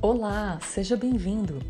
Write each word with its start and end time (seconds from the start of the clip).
Olá, 0.00 0.60
seja 0.62 0.96
bem-vindo. 0.96 1.60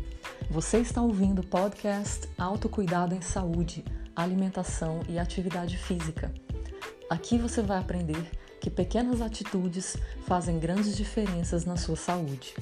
Você 0.51 0.77
está 0.77 1.01
ouvindo 1.01 1.39
o 1.39 1.47
podcast 1.47 2.29
Autocuidado 2.37 3.15
em 3.15 3.21
Saúde, 3.21 3.83
Alimentação 4.15 4.99
e 5.09 5.17
Atividade 5.17 5.75
Física. 5.77 6.31
Aqui 7.09 7.39
você 7.39 7.63
vai 7.63 7.79
aprender 7.79 8.29
que 8.61 8.69
pequenas 8.69 9.19
atitudes 9.19 9.97
fazem 10.27 10.59
grandes 10.59 10.95
diferenças 10.95 11.65
na 11.65 11.75
sua 11.75 11.95
saúde. 11.95 12.53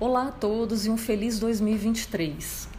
Olá 0.00 0.28
a 0.28 0.32
todos 0.32 0.84
e 0.84 0.90
um 0.90 0.96
feliz 0.96 1.38
2023. 1.38 2.75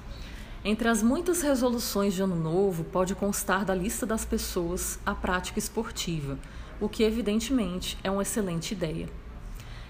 Entre 0.69 0.89
as 0.89 1.01
muitas 1.01 1.41
resoluções 1.41 2.13
de 2.13 2.21
ano 2.21 2.35
novo, 2.35 2.83
pode 2.83 3.15
constar 3.15 3.63
da 3.63 3.73
lista 3.73 4.05
das 4.05 4.25
pessoas 4.25 4.99
a 5.05 5.15
prática 5.15 5.57
esportiva, 5.57 6.37
o 6.81 6.89
que 6.89 7.03
evidentemente 7.03 7.97
é 8.03 8.11
uma 8.11 8.23
excelente 8.23 8.73
ideia. 8.73 9.07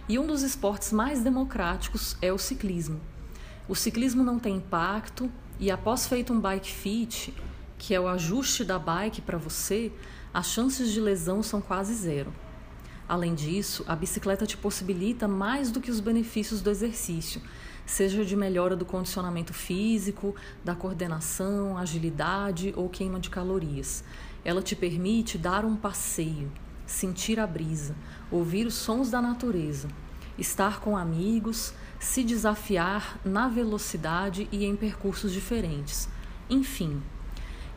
E 0.08 0.20
um 0.20 0.28
dos 0.28 0.44
esportes 0.44 0.94
mais 0.94 1.24
democráticos 1.24 2.16
é 2.22 2.32
o 2.32 2.38
ciclismo. 2.38 3.02
O 3.68 3.74
ciclismo 3.74 4.24
não 4.24 4.38
tem 4.38 4.58
impacto 4.58 5.32
e 5.60 5.72
após 5.72 6.06
feito 6.06 6.32
um 6.32 6.40
bike 6.40 6.72
fit, 6.72 7.34
que 7.80 7.96
é 7.96 8.00
o 8.00 8.08
ajuste 8.08 8.64
da 8.64 8.78
bike 8.78 9.22
para 9.22 9.40
você, 9.40 9.92
as 10.32 10.46
chances 10.46 10.92
de 10.92 11.02
lesão 11.02 11.42
são 11.42 11.60
quase 11.60 11.96
zero. 11.96 12.32
Além 13.10 13.34
disso, 13.34 13.84
a 13.88 13.96
bicicleta 13.96 14.46
te 14.46 14.56
possibilita 14.56 15.28
mais 15.28 15.72
do 15.72 15.82
que 15.82 15.90
os 15.90 16.00
benefícios 16.00 16.62
do 16.62 16.70
exercício, 16.70 17.42
seja 17.88 18.24
de 18.24 18.36
melhora 18.36 18.76
do 18.76 18.86
condicionamento 18.86 19.54
físico, 19.54 20.36
da 20.64 20.76
coordenação, 20.76 21.78
agilidade 21.78 22.74
ou 22.76 22.90
queima 22.90 23.20
de 23.20 23.30
calorias. 23.30 24.04
Ela 24.46 24.62
te 24.62 24.76
permite 24.76 25.38
dar 25.38 25.66
um 25.66 25.76
passeio, 25.76 26.52
sentir 26.86 27.40
a 27.40 27.48
brisa, 27.48 27.96
ouvir 28.30 28.68
os 28.68 28.76
sons 28.76 29.10
da 29.10 29.22
natureza, 29.22 29.88
estar 30.38 30.82
com 30.82 30.98
amigos, 30.98 31.74
se 32.00 32.24
desafiar 32.24 33.20
na 33.26 33.48
velocidade 33.48 34.48
e 34.52 34.66
em 34.66 34.76
percursos 34.76 35.32
diferentes. 35.32 36.10
Enfim, 36.50 37.02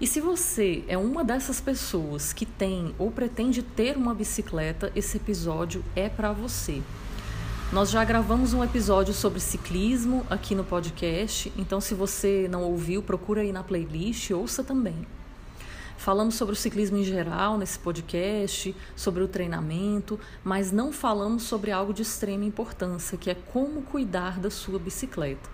e 0.01 0.07
se 0.07 0.21
você 0.21 0.83
é 0.89 0.99
uma 0.99 1.23
dessas 1.23 1.61
pessoas 1.61 2.33
que 2.33 2.47
tem 2.47 2.95
ou 2.99 3.11
pretende 3.11 3.63
ter 3.63 3.97
uma 3.97 4.15
bicicleta, 4.15 4.91
esse 4.97 5.19
episódio 5.19 5.85
é 5.95 6.09
para 6.09 6.33
você. 6.33 6.83
Nós 7.73 7.89
já 7.89 8.05
gravamos 8.05 8.53
um 8.53 8.65
episódio 8.65 9.15
sobre 9.15 9.39
ciclismo 9.39 10.27
aqui 10.29 10.57
no 10.57 10.65
podcast, 10.65 11.53
então 11.57 11.81
se 11.81 11.95
você 11.95 12.49
não 12.51 12.65
ouviu, 12.65 13.01
procura 13.01 13.43
aí 13.43 13.53
na 13.53 13.63
playlist, 13.63 14.33
ouça 14.33 14.65
também. 14.65 15.07
Falamos 15.97 16.35
sobre 16.35 16.55
o 16.55 16.57
ciclismo 16.57 16.97
em 16.97 17.05
geral 17.05 17.57
nesse 17.57 17.79
podcast, 17.79 18.75
sobre 18.97 19.23
o 19.23 19.29
treinamento, 19.29 20.19
mas 20.43 20.73
não 20.73 20.91
falamos 20.91 21.45
sobre 21.45 21.71
algo 21.71 21.95
de 21.95 22.03
extrema 22.03 22.45
importância, 22.45 23.17
que 23.17 23.31
é 23.31 23.37
como 23.37 23.83
cuidar 23.83 24.41
da 24.41 24.51
sua 24.51 24.81
bicicleta. 24.81 25.49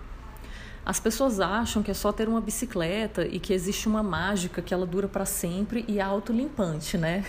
As 0.83 0.99
pessoas 0.99 1.39
acham 1.39 1.83
que 1.83 1.91
é 1.91 1.93
só 1.93 2.11
ter 2.11 2.27
uma 2.27 2.41
bicicleta 2.41 3.27
e 3.27 3.39
que 3.39 3.53
existe 3.53 3.87
uma 3.87 4.01
mágica 4.01 4.59
que 4.59 4.73
ela 4.73 4.87
dura 4.87 5.07
para 5.07 5.25
sempre 5.25 5.85
e 5.87 5.99
é 5.99 6.01
autolimpante, 6.01 6.97
né? 6.97 7.23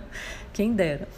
Quem 0.50 0.72
dera. 0.72 1.10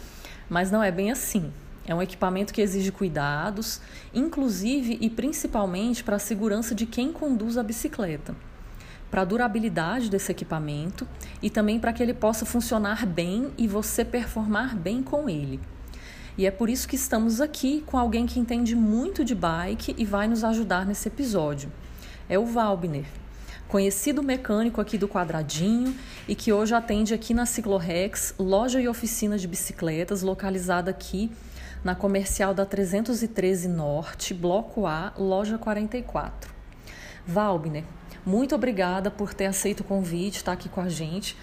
Mas 0.49 0.69
não 0.69 0.83
é 0.83 0.91
bem 0.91 1.09
assim. 1.09 1.53
É 1.85 1.93
um 1.93 2.01
equipamento 2.01 2.53
que 2.53 2.61
exige 2.61 2.91
cuidados, 2.91 3.81
inclusive 4.13 4.97
e 5.01 5.09
principalmente 5.09 6.03
para 6.03 6.15
a 6.15 6.19
segurança 6.19 6.73
de 6.73 6.85
quem 6.85 7.11
conduz 7.11 7.57
a 7.57 7.63
bicicleta, 7.63 8.33
para 9.11 9.21
a 9.21 9.25
durabilidade 9.25 10.09
desse 10.09 10.31
equipamento 10.31 11.05
e 11.41 11.49
também 11.49 11.79
para 11.79 11.91
que 11.91 12.01
ele 12.01 12.13
possa 12.13 12.45
funcionar 12.45 13.05
bem 13.05 13.51
e 13.57 13.67
você 13.67 14.05
performar 14.05 14.77
bem 14.77 15.03
com 15.03 15.29
ele. 15.29 15.59
E 16.37 16.47
é 16.47 16.51
por 16.51 16.69
isso 16.69 16.87
que 16.87 16.95
estamos 16.95 17.41
aqui 17.41 17.83
com 17.85 17.97
alguém 17.97 18.25
que 18.25 18.39
entende 18.39 18.75
muito 18.75 19.23
de 19.23 19.35
bike 19.35 19.93
e 19.97 20.05
vai 20.05 20.27
nos 20.27 20.43
ajudar 20.43 20.85
nesse 20.85 21.09
episódio. 21.09 21.71
É 22.29 22.39
o 22.39 22.45
Valbner, 22.45 23.05
conhecido 23.67 24.23
mecânico 24.23 24.79
aqui 24.79 24.97
do 24.97 25.07
Quadradinho 25.07 25.93
e 26.27 26.33
que 26.33 26.51
hoje 26.51 26.73
atende 26.73 27.13
aqui 27.13 27.33
na 27.33 27.45
Ciclorex, 27.45 28.33
loja 28.39 28.81
e 28.81 28.87
oficina 28.87 29.37
de 29.37 29.47
bicicletas 29.47 30.21
localizada 30.23 30.89
aqui 30.89 31.29
na 31.83 31.93
comercial 31.93 32.53
da 32.53 32.65
313 32.65 33.67
Norte, 33.67 34.33
Bloco 34.33 34.85
A, 34.85 35.13
loja 35.17 35.57
44. 35.57 36.53
Valbner, 37.27 37.83
muito 38.25 38.55
obrigada 38.55 39.11
por 39.11 39.33
ter 39.33 39.47
aceito 39.47 39.81
o 39.81 39.83
convite, 39.83 40.37
estar 40.37 40.53
aqui 40.53 40.69
com 40.69 40.81
a 40.81 40.89
gente. 40.89 41.37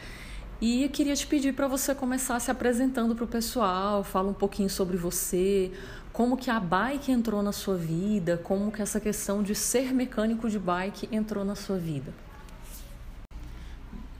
E 0.60 0.84
eu 0.84 0.90
queria 0.90 1.14
te 1.14 1.26
pedir 1.26 1.54
para 1.54 1.68
você 1.68 1.94
começar 1.94 2.38
se 2.40 2.50
apresentando 2.50 3.14
para 3.14 3.24
o 3.24 3.28
pessoal, 3.28 4.04
fala 4.04 4.30
um 4.30 4.34
pouquinho 4.34 4.68
sobre 4.68 4.96
você, 4.96 5.72
como 6.12 6.36
que 6.36 6.50
a 6.50 6.60
bike 6.60 7.10
entrou 7.10 7.42
na 7.42 7.52
sua 7.52 7.76
vida, 7.76 8.36
como 8.38 8.70
que 8.70 8.82
essa 8.82 9.00
questão 9.00 9.42
de 9.42 9.54
ser 9.54 9.94
mecânico 9.94 10.50
de 10.50 10.58
bike 10.58 11.08
entrou 11.12 11.44
na 11.44 11.54
sua 11.54 11.78
vida. 11.78 12.12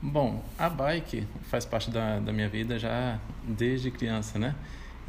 Bom, 0.01 0.43
a 0.57 0.67
bike 0.67 1.27
faz 1.43 1.63
parte 1.63 1.91
da, 1.91 2.19
da 2.19 2.33
minha 2.33 2.49
vida 2.49 2.79
já 2.79 3.19
desde 3.43 3.91
criança, 3.91 4.39
né? 4.39 4.55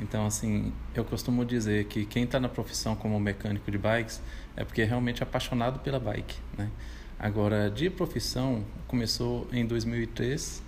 Então, 0.03 0.27
assim, 0.27 0.73
eu 0.95 1.05
costumo 1.05 1.45
dizer 1.45 1.85
que 1.85 2.05
quem 2.05 2.25
está 2.25 2.41
na 2.41 2.49
profissão 2.49 2.97
como 2.97 3.19
mecânico 3.21 3.71
de 3.71 3.79
bikes 3.79 4.21
é 4.57 4.65
porque 4.65 4.83
é 4.83 4.85
realmente 4.85 5.23
apaixonado 5.23 5.79
pela 5.79 6.01
bike, 6.01 6.37
né? 6.59 6.69
Agora, 7.19 7.71
de 7.71 7.89
profissão, 7.89 8.65
começou 8.89 9.47
em 9.53 9.65
2003. 9.65 10.61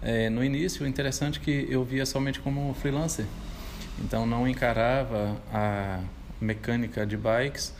É, 0.00 0.30
no 0.30 0.42
início, 0.42 0.86
interessante 0.86 1.38
é 1.38 1.42
que 1.42 1.66
eu 1.68 1.84
via 1.84 2.06
somente 2.06 2.40
como 2.40 2.72
freelancer. 2.72 3.26
Então, 4.02 4.24
não 4.24 4.48
encarava 4.48 5.36
a 5.52 6.00
mecânica 6.40 7.04
de 7.04 7.18
bikes 7.18 7.74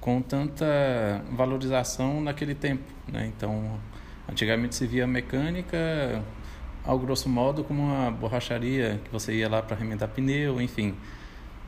com 0.00 0.22
tanta 0.22 0.64
valorização 1.32 2.20
naquele 2.20 2.54
tempo, 2.54 2.84
né? 3.08 3.32
Então, 3.36 3.80
antigamente 4.30 4.76
se 4.76 4.86
via 4.86 5.08
mecânica 5.08 6.22
ao 6.86 6.98
grosso 6.98 7.28
modo 7.28 7.64
como 7.64 7.82
uma 7.82 8.10
borracharia 8.10 9.00
que 9.04 9.10
você 9.10 9.34
ia 9.34 9.48
lá 9.48 9.60
para 9.60 9.76
remendar 9.76 10.08
pneu, 10.08 10.60
enfim. 10.60 10.94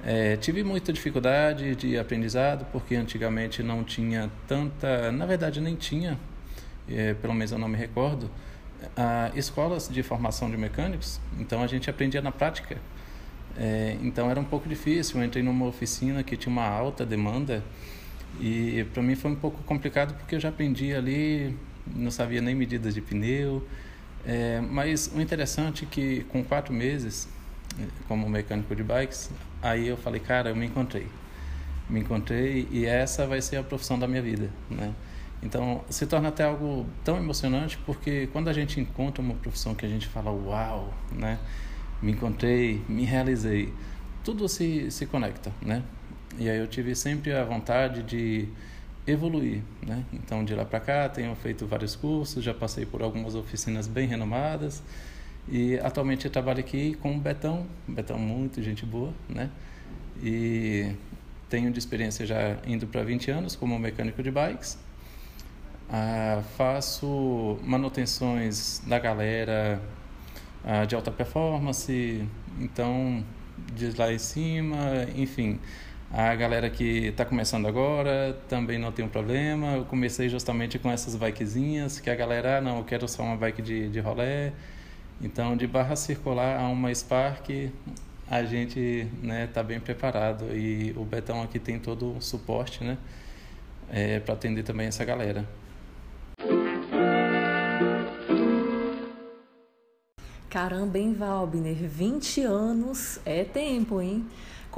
É, 0.04 0.36
tive 0.36 0.62
muita 0.62 0.92
dificuldade 0.92 1.74
de 1.74 1.98
aprendizado 1.98 2.64
porque 2.70 2.94
antigamente 2.94 3.62
não 3.62 3.82
tinha 3.82 4.30
tanta, 4.46 5.10
na 5.10 5.26
verdade 5.26 5.60
nem 5.60 5.74
tinha, 5.74 6.16
é, 6.88 7.14
pelo 7.14 7.34
menos 7.34 7.50
eu 7.50 7.58
não 7.58 7.68
me 7.68 7.76
recordo, 7.76 8.30
a, 8.96 9.32
escolas 9.34 9.88
de 9.88 10.02
formação 10.04 10.48
de 10.48 10.56
mecânicos. 10.56 11.20
Então 11.38 11.62
a 11.62 11.66
gente 11.66 11.90
aprendia 11.90 12.22
na 12.22 12.30
prática. 12.30 12.78
É, 13.58 13.96
então 14.00 14.30
era 14.30 14.38
um 14.38 14.44
pouco 14.44 14.68
difícil. 14.68 15.18
Eu 15.18 15.26
entrei 15.26 15.42
numa 15.42 15.66
oficina 15.66 16.22
que 16.22 16.36
tinha 16.36 16.52
uma 16.52 16.68
alta 16.68 17.04
demanda 17.04 17.64
e 18.40 18.86
para 18.94 19.02
mim 19.02 19.16
foi 19.16 19.32
um 19.32 19.36
pouco 19.36 19.62
complicado 19.64 20.14
porque 20.14 20.36
eu 20.36 20.40
já 20.40 20.50
aprendi 20.50 20.94
ali, 20.94 21.56
não 21.86 22.10
sabia 22.10 22.40
nem 22.40 22.54
medidas 22.54 22.94
de 22.94 23.00
pneu. 23.00 23.66
É, 24.26 24.60
mas 24.60 25.10
o 25.14 25.20
interessante 25.20 25.84
é 25.84 25.88
que 25.90 26.24
com 26.24 26.44
quatro 26.44 26.72
meses 26.72 27.28
como 28.06 28.28
mecânico 28.28 28.74
de 28.74 28.82
bikes, 28.82 29.30
aí 29.62 29.88
eu 29.88 29.96
falei, 29.96 30.20
cara, 30.20 30.50
eu 30.50 30.56
me 30.56 30.66
encontrei. 30.66 31.06
Me 31.88 32.00
encontrei 32.00 32.68
e 32.70 32.84
essa 32.84 33.26
vai 33.26 33.40
ser 33.40 33.56
a 33.56 33.62
profissão 33.62 33.98
da 33.98 34.06
minha 34.06 34.22
vida, 34.22 34.50
né? 34.70 34.92
Então, 35.42 35.84
se 35.88 36.04
torna 36.06 36.28
até 36.28 36.44
algo 36.44 36.86
tão 37.04 37.16
emocionante 37.16 37.78
porque 37.86 38.28
quando 38.32 38.48
a 38.48 38.52
gente 38.52 38.80
encontra 38.80 39.22
uma 39.22 39.34
profissão 39.34 39.74
que 39.74 39.86
a 39.86 39.88
gente 39.88 40.06
fala, 40.06 40.30
uau, 40.30 40.92
né? 41.12 41.38
Me 42.02 42.12
encontrei, 42.12 42.82
me 42.88 43.04
realizei, 43.04 43.72
tudo 44.24 44.48
se, 44.48 44.90
se 44.90 45.06
conecta, 45.06 45.52
né? 45.62 45.82
E 46.38 46.48
aí 46.48 46.58
eu 46.58 46.66
tive 46.66 46.94
sempre 46.94 47.32
a 47.32 47.44
vontade 47.44 48.02
de 48.02 48.48
evoluir, 49.10 49.62
né? 49.86 50.04
Então 50.12 50.44
de 50.44 50.54
lá 50.54 50.64
para 50.64 50.80
cá 50.80 51.08
tenho 51.08 51.34
feito 51.34 51.66
vários 51.66 51.96
cursos, 51.96 52.44
já 52.44 52.52
passei 52.52 52.84
por 52.84 53.02
algumas 53.02 53.34
oficinas 53.34 53.86
bem 53.86 54.06
renomadas 54.06 54.82
e 55.48 55.78
atualmente 55.78 56.26
eu 56.26 56.30
trabalho 56.30 56.60
aqui 56.60 56.94
com 56.96 57.16
o 57.16 57.18
Betão, 57.18 57.66
Betão 57.86 58.18
muito 58.18 58.62
gente 58.62 58.84
boa, 58.84 59.12
né? 59.28 59.50
E 60.22 60.92
tenho 61.48 61.70
de 61.70 61.78
experiência 61.78 62.26
já 62.26 62.58
indo 62.66 62.86
para 62.86 63.02
20 63.02 63.30
anos 63.30 63.56
como 63.56 63.78
mecânico 63.78 64.22
de 64.22 64.30
bikes. 64.30 64.78
Ah, 65.90 66.42
faço 66.56 67.58
manutenções 67.64 68.82
da 68.86 68.98
galera 68.98 69.80
ah, 70.62 70.84
de 70.84 70.94
alta 70.94 71.10
performance, 71.10 72.28
então 72.60 73.24
de 73.74 73.90
lá 73.96 74.12
em 74.12 74.18
cima, 74.18 75.06
enfim, 75.16 75.58
a 76.10 76.34
galera 76.34 76.70
que 76.70 77.08
está 77.08 77.24
começando 77.24 77.66
agora 77.66 78.34
também 78.48 78.78
não 78.78 78.90
tem 78.90 79.04
um 79.04 79.08
problema. 79.08 79.74
Eu 79.74 79.84
comecei 79.84 80.28
justamente 80.28 80.78
com 80.78 80.90
essas 80.90 81.14
bikezinhas, 81.14 82.00
que 82.00 82.08
a 82.08 82.14
galera, 82.14 82.58
ah, 82.58 82.60
não, 82.60 82.78
eu 82.78 82.84
quero 82.84 83.06
só 83.06 83.22
uma 83.22 83.36
bike 83.36 83.60
de, 83.60 83.88
de 83.90 84.00
rolé. 84.00 84.52
Então, 85.20 85.56
de 85.56 85.66
barra 85.66 85.96
circular 85.96 86.58
a 86.58 86.68
uma 86.68 86.94
Spark, 86.94 87.70
a 88.30 88.42
gente 88.44 88.78
está 88.78 89.26
né, 89.26 89.46
tá 89.48 89.62
bem 89.62 89.80
preparado. 89.80 90.46
E 90.56 90.94
o 90.96 91.04
Betão 91.04 91.42
aqui 91.42 91.58
tem 91.58 91.78
todo 91.78 92.16
o 92.16 92.22
suporte 92.22 92.82
né, 92.82 92.96
é, 93.90 94.18
para 94.18 94.32
atender 94.32 94.62
também 94.62 94.86
essa 94.86 95.04
galera. 95.04 95.44
Caramba, 100.48 100.98
hein, 100.98 101.12
Valbiner? 101.12 101.76
20 101.76 102.40
anos 102.42 103.20
é 103.26 103.44
tempo, 103.44 104.00
hein? 104.00 104.26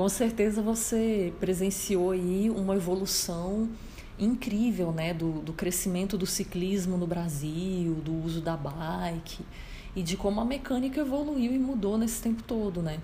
Com 0.01 0.09
certeza 0.09 0.63
você 0.63 1.31
presenciou 1.39 2.13
aí 2.13 2.49
uma 2.49 2.75
evolução 2.75 3.69
incrível, 4.19 4.93
né, 4.93 5.13
do, 5.13 5.43
do 5.43 5.53
crescimento 5.53 6.17
do 6.17 6.25
ciclismo 6.25 6.97
no 6.97 7.07
Brasil, 7.07 7.97
do 7.97 8.11
uso 8.25 8.41
da 8.41 8.57
bike 8.57 9.45
e 9.95 10.03
de 10.03 10.17
como 10.17 10.41
a 10.41 10.45
mecânica 10.47 11.03
evoluiu 11.03 11.53
e 11.53 11.59
mudou 11.59 11.99
nesse 11.99 12.23
tempo 12.23 12.43
todo, 12.43 12.81
né? 12.81 12.99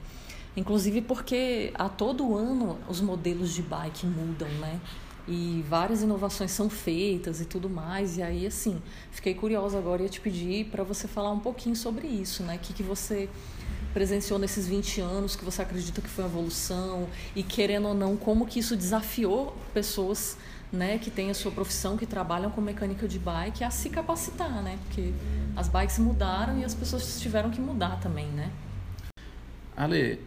Inclusive 0.56 1.02
porque 1.02 1.70
a 1.74 1.86
todo 1.86 2.34
ano 2.34 2.78
os 2.88 3.02
modelos 3.02 3.52
de 3.52 3.60
bike 3.60 4.06
mudam, 4.06 4.48
né? 4.58 4.80
E 5.28 5.62
várias 5.68 6.00
inovações 6.00 6.52
são 6.52 6.70
feitas 6.70 7.42
e 7.42 7.44
tudo 7.44 7.68
mais. 7.68 8.16
E 8.16 8.22
aí, 8.22 8.46
assim, 8.46 8.80
fiquei 9.10 9.34
curiosa 9.34 9.76
agora 9.76 10.00
e 10.00 10.06
ia 10.06 10.08
te 10.08 10.18
pedir 10.18 10.64
para 10.70 10.82
você 10.82 11.06
falar 11.06 11.30
um 11.30 11.40
pouquinho 11.40 11.76
sobre 11.76 12.06
isso, 12.06 12.42
né? 12.42 12.56
O 12.56 12.58
que, 12.58 12.72
que 12.72 12.82
você 12.82 13.28
presenciou 13.96 14.38
nesses 14.38 14.68
20 14.68 15.00
anos, 15.00 15.36
que 15.36 15.42
você 15.42 15.62
acredita 15.62 16.02
que 16.02 16.08
foi 16.10 16.22
uma 16.22 16.30
evolução 16.30 17.08
e, 17.34 17.42
querendo 17.42 17.88
ou 17.88 17.94
não, 17.94 18.14
como 18.14 18.44
que 18.44 18.58
isso 18.58 18.76
desafiou 18.76 19.56
pessoas 19.72 20.36
né, 20.70 20.98
que 20.98 21.10
têm 21.10 21.30
a 21.30 21.34
sua 21.34 21.50
profissão, 21.50 21.96
que 21.96 22.04
trabalham 22.04 22.50
com 22.50 22.60
mecânica 22.60 23.08
de 23.08 23.18
bike, 23.18 23.64
a 23.64 23.70
se 23.70 23.88
capacitar, 23.88 24.62
né? 24.62 24.78
Porque 24.84 25.14
as 25.56 25.68
bikes 25.68 25.98
mudaram 25.98 26.58
e 26.58 26.64
as 26.64 26.74
pessoas 26.74 27.18
tiveram 27.18 27.48
que 27.48 27.58
mudar 27.58 27.98
também, 27.98 28.26
né? 28.26 28.50
Ale, 29.74 30.20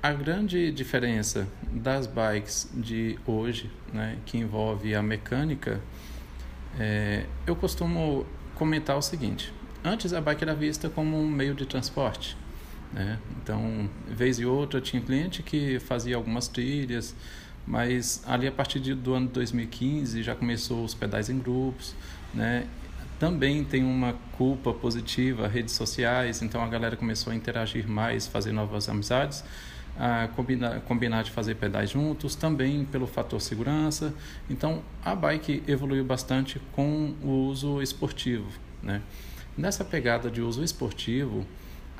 a 0.00 0.12
grande 0.12 0.70
diferença 0.70 1.48
das 1.72 2.06
bikes 2.06 2.70
de 2.72 3.18
hoje, 3.26 3.68
né, 3.92 4.18
que 4.24 4.38
envolve 4.38 4.94
a 4.94 5.02
mecânica, 5.02 5.80
é, 6.78 7.26
eu 7.44 7.56
costumo 7.56 8.24
comentar 8.54 8.96
o 8.96 9.02
seguinte: 9.02 9.52
antes 9.82 10.12
a 10.12 10.20
bike 10.20 10.44
era 10.44 10.54
vista 10.54 10.88
como 10.88 11.20
um 11.20 11.28
meio 11.28 11.56
de 11.56 11.66
transporte. 11.66 12.38
Né? 12.92 13.18
Então, 13.42 13.88
vez 14.08 14.38
e 14.38 14.44
outra, 14.44 14.80
tinha 14.80 15.00
cliente 15.00 15.42
que 15.42 15.78
fazia 15.80 16.16
algumas 16.16 16.48
trilhas, 16.48 17.14
mas 17.66 18.22
ali 18.26 18.46
a 18.48 18.52
partir 18.52 18.80
do 18.94 19.14
ano 19.14 19.28
2015 19.28 20.22
já 20.22 20.34
começou 20.34 20.84
os 20.84 20.94
pedais 20.94 21.28
em 21.30 21.38
grupos, 21.38 21.94
né? 22.34 22.66
Também 23.18 23.62
tem 23.62 23.84
uma 23.84 24.14
culpa 24.32 24.72
positiva, 24.72 25.46
redes 25.46 25.74
sociais, 25.74 26.40
então 26.40 26.64
a 26.64 26.66
galera 26.66 26.96
começou 26.96 27.32
a 27.32 27.36
interagir 27.36 27.86
mais, 27.86 28.26
fazer 28.26 28.50
novas 28.50 28.88
amizades, 28.88 29.44
a 29.98 30.28
combinar, 30.28 30.80
combinar 30.80 31.22
de 31.22 31.30
fazer 31.30 31.56
pedais 31.56 31.90
juntos, 31.90 32.34
também 32.34 32.84
pelo 32.86 33.06
fator 33.06 33.38
segurança. 33.40 34.14
Então 34.48 34.82
a 35.04 35.14
bike 35.14 35.62
evoluiu 35.68 36.04
bastante 36.04 36.58
com 36.72 37.14
o 37.22 37.46
uso 37.46 37.82
esportivo, 37.82 38.48
né? 38.82 39.02
Nessa 39.56 39.84
pegada 39.84 40.30
de 40.30 40.40
uso 40.40 40.64
esportivo, 40.64 41.46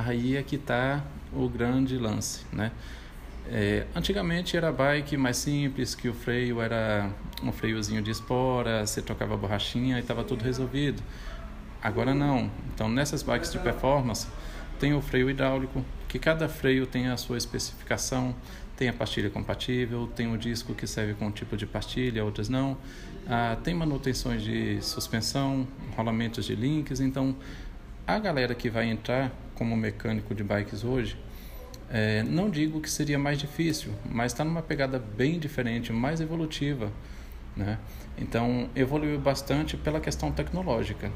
aí 0.07 0.37
é 0.37 0.43
que 0.43 0.57
está 0.57 1.05
o 1.33 1.49
grande 1.49 1.97
lance, 1.97 2.45
né? 2.53 2.73
É, 3.49 3.87
antigamente 3.95 4.57
era 4.57 4.71
bike 4.71 5.17
mais 5.17 5.37
simples, 5.37 5.95
que 5.95 6.09
o 6.09 6.15
freio 6.15 6.61
era 6.61 7.11
um 7.43 7.51
freiozinho 7.51 8.01
de 8.01 8.11
espora, 8.11 8.87
você 8.87 9.03
trocava 9.03 9.35
a 9.35 9.37
borrachinha 9.37 9.97
e 9.97 10.01
estava 10.01 10.23
tudo 10.23 10.45
resolvido. 10.45 11.03
Agora 11.83 12.15
não. 12.15 12.51
Então 12.73 12.89
nessas 12.89 13.23
bikes 13.23 13.51
de 13.51 13.59
performance 13.59 14.27
tem 14.79 14.95
o 14.95 15.03
freio 15.03 15.29
hidráulico, 15.29 15.85
que 16.09 16.19
cada 16.19 16.49
freio 16.49 16.87
tem 16.87 17.09
a 17.09 17.17
sua 17.17 17.37
especificação, 17.37 18.35
tem 18.77 18.89
a 18.89 18.93
pastilha 18.93 19.29
compatível, 19.29 20.07
tem 20.15 20.33
o 20.33 20.39
disco 20.39 20.75
que 20.75 20.87
serve 20.87 21.15
com 21.15 21.27
um 21.27 21.31
tipo 21.31 21.57
de 21.57 21.67
pastilha, 21.67 22.25
outras 22.25 22.49
não. 22.49 22.79
Ah, 23.29 23.57
tem 23.63 23.75
manutenções 23.75 24.43
de 24.43 24.81
suspensão, 24.81 25.67
rolamentos 25.97 26.47
de 26.47 26.55
links. 26.55 27.01
Então 27.01 27.37
a 28.15 28.19
galera 28.19 28.55
que 28.55 28.69
vai 28.69 28.87
entrar 28.89 29.33
como 29.55 29.77
mecânico 29.77 30.35
de 30.35 30.43
bikes 30.43 30.85
hoje 30.85 31.17
é, 31.93 32.23
não 32.23 32.49
digo 32.49 32.81
que 32.81 32.89
seria 32.89 33.19
mais 33.19 33.37
difícil, 33.37 33.93
mas 34.09 34.33
está 34.33 34.45
numa 34.45 34.63
pegada 34.63 34.97
bem 34.97 35.41
diferente, 35.41 35.93
mais 35.93 36.21
evolutiva. 36.21 36.93
Né? 37.57 37.79
Então, 38.17 38.71
evoluiu 38.77 39.19
bastante 39.19 39.77
pela 39.77 39.99
questão 39.99 40.31
tecnológica. 40.31 41.11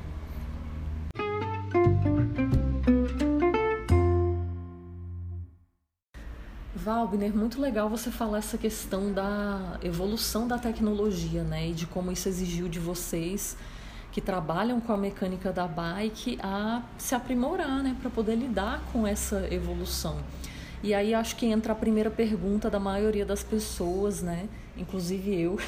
Valbner, 6.75 7.35
muito 7.35 7.61
legal 7.61 7.89
você 7.89 8.11
falar 8.11 8.39
essa 8.39 8.59
questão 8.59 9.13
da 9.13 9.79
evolução 9.83 10.47
da 10.47 10.59
tecnologia, 10.59 11.43
né? 11.43 11.69
E 11.69 11.73
de 11.73 11.87
como 11.87 12.13
isso 12.13 12.29
exigiu 12.29 12.69
de 12.69 12.79
vocês 12.79 13.57
que 14.15 14.21
trabalham 14.21 14.81
com 14.81 14.93
a 14.93 14.97
mecânica 14.97 15.53
da 15.53 15.67
bike 15.67 16.39
a 16.41 16.83
se 16.97 17.17
aprimorar, 17.17 17.83
né? 17.83 17.97
Para 18.01 18.09
poder 18.09 18.37
lidar 18.37 18.81
com 18.93 19.05
essa 19.05 19.53
evolução. 19.53 20.19
E 20.85 20.95
aí 20.95 21.13
acho 21.13 21.35
que 21.35 21.47
entra 21.47 21.73
a 21.73 21.75
primeira 21.75 22.09
pergunta 22.09 22.71
da 22.71 22.79
maioria 22.79 23.27
das 23.27 23.43
pessoas, 23.43 24.23
né? 24.23 24.49
Inclusive 24.77 25.35
eu, 25.35 25.59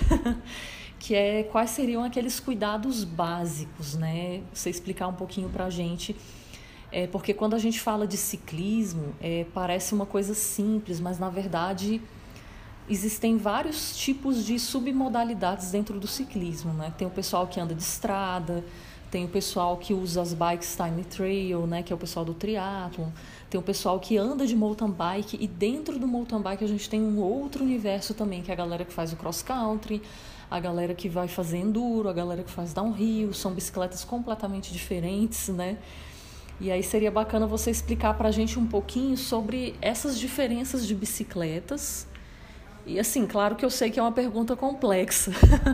que 0.96 1.12
é 1.12 1.42
quais 1.42 1.70
seriam 1.70 2.04
aqueles 2.04 2.38
cuidados 2.38 3.02
básicos, 3.02 3.96
né? 3.96 4.42
Você 4.54 4.70
explicar 4.70 5.08
um 5.08 5.14
pouquinho 5.14 5.48
pra 5.48 5.68
gente. 5.68 6.14
É, 6.92 7.08
porque 7.08 7.34
quando 7.34 7.54
a 7.54 7.58
gente 7.58 7.80
fala 7.80 8.06
de 8.06 8.16
ciclismo, 8.16 9.12
é, 9.20 9.44
parece 9.52 9.92
uma 9.92 10.06
coisa 10.06 10.34
simples, 10.34 11.00
mas 11.00 11.18
na 11.18 11.28
verdade 11.28 12.00
existem 12.88 13.36
vários 13.36 13.96
tipos 13.96 14.44
de 14.44 14.58
submodalidades 14.58 15.70
dentro 15.70 15.98
do 15.98 16.06
ciclismo, 16.06 16.72
né? 16.72 16.92
Tem 16.96 17.06
o 17.06 17.10
pessoal 17.10 17.46
que 17.46 17.58
anda 17.58 17.74
de 17.74 17.82
estrada, 17.82 18.64
tem 19.10 19.24
o 19.24 19.28
pessoal 19.28 19.76
que 19.76 19.94
usa 19.94 20.20
as 20.20 20.34
bikes 20.34 20.76
time 20.76 21.04
trail, 21.04 21.66
né, 21.66 21.82
que 21.82 21.92
é 21.92 21.96
o 21.96 21.98
pessoal 21.98 22.24
do 22.24 22.34
triathlon. 22.34 23.08
Tem 23.48 23.58
o 23.58 23.62
pessoal 23.62 24.00
que 24.00 24.18
anda 24.18 24.46
de 24.46 24.56
mountain 24.56 24.90
bike 24.90 25.38
e 25.40 25.46
dentro 25.46 25.98
do 25.98 26.06
mountain 26.06 26.40
bike 26.40 26.64
a 26.64 26.68
gente 26.68 26.90
tem 26.90 27.00
um 27.00 27.20
outro 27.20 27.64
universo 27.64 28.14
também, 28.14 28.42
que 28.42 28.50
é 28.50 28.54
a 28.54 28.56
galera 28.56 28.84
que 28.84 28.92
faz 28.92 29.12
o 29.12 29.16
cross 29.16 29.42
country, 29.42 30.02
a 30.50 30.58
galera 30.58 30.92
que 30.94 31.08
vai 31.08 31.28
fazer 31.28 31.58
enduro, 31.58 32.08
a 32.08 32.12
galera 32.12 32.42
que 32.42 32.50
faz 32.50 32.72
downhill, 32.72 33.32
são 33.32 33.52
bicicletas 33.52 34.04
completamente 34.04 34.72
diferentes, 34.72 35.48
né? 35.48 35.78
E 36.60 36.70
aí 36.70 36.82
seria 36.82 37.10
bacana 37.10 37.46
você 37.46 37.70
explicar 37.70 38.14
para 38.14 38.28
a 38.28 38.32
gente 38.32 38.58
um 38.58 38.66
pouquinho 38.66 39.16
sobre 39.16 39.74
essas 39.80 40.18
diferenças 40.18 40.86
de 40.86 40.94
bicicletas 40.94 42.06
e 42.86 43.00
assim, 43.00 43.26
claro 43.26 43.56
que 43.56 43.64
eu 43.64 43.70
sei 43.70 43.90
que 43.90 43.98
é 43.98 44.02
uma 44.02 44.12
pergunta 44.12 44.54
complexa, 44.54 45.32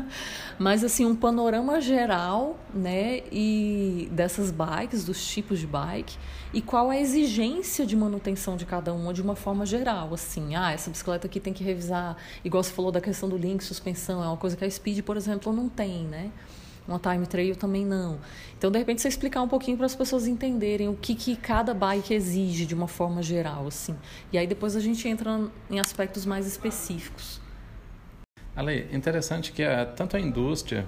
mas 0.59 0.83
assim, 0.83 1.05
um 1.05 1.15
panorama 1.15 1.79
geral, 1.79 2.57
né, 2.73 3.21
e 3.31 4.09
dessas 4.11 4.51
bikes, 4.51 5.05
dos 5.05 5.27
tipos 5.27 5.59
de 5.59 5.67
bike, 5.67 6.17
e 6.55 6.63
qual 6.63 6.89
a 6.89 6.97
exigência 6.97 7.85
de 7.85 7.95
manutenção 7.95 8.57
de 8.57 8.65
cada 8.65 8.95
uma 8.95 9.13
de 9.13 9.21
uma 9.21 9.37
forma 9.37 9.67
geral, 9.67 10.15
assim, 10.15 10.55
ah, 10.57 10.73
essa 10.73 10.91
bicicleta 10.91 11.27
aqui 11.27 11.39
tem 11.39 11.53
que 11.53 11.63
revisar, 11.63 12.17
igual 12.43 12.63
você 12.63 12.73
falou 12.73 12.91
da 12.91 13.01
questão 13.01 13.29
do 13.29 13.37
link, 13.37 13.63
suspensão, 13.63 14.25
é 14.25 14.27
uma 14.27 14.39
coisa 14.39 14.57
que 14.57 14.65
a 14.65 14.71
Speed, 14.71 15.03
por 15.03 15.19
exemplo, 15.19 15.53
não 15.53 15.69
tem, 15.69 16.05
né? 16.05 16.31
Uma 16.87 16.99
time 16.99 17.27
trail 17.27 17.57
também 17.57 17.85
não. 17.85 18.19
Então, 18.59 18.71
de 18.71 18.79
repente, 18.79 19.01
você 19.03 19.09
explicar 19.09 19.43
um 19.43 19.49
pouquinho 19.49 19.77
para 19.77 19.87
as 19.87 19.95
pessoas 19.95 20.27
entenderem 20.27 20.89
o 20.89 20.95
que, 20.95 21.15
que 21.15 21.37
cada 21.37 21.73
bike 21.73 22.13
exige 22.13 22.67
de 22.67 22.75
uma 22.75 22.89
forma 22.89 23.23
geral, 23.23 23.67
assim. 23.67 23.97
E 24.33 24.39
aí 24.39 24.47
depois 24.47 24.77
a 24.77 24.81
gente 24.81 25.07
entra 25.09 25.41
em 25.71 25.79
aspectos 25.79 26.27
mais 26.27 26.47
específicos. 26.47 27.41
Ale, 28.55 28.89
interessante 28.93 29.53
que 29.53 29.63
a, 29.63 29.87
tanto 29.87 30.17
a 30.17 30.21
indústria 30.21 30.87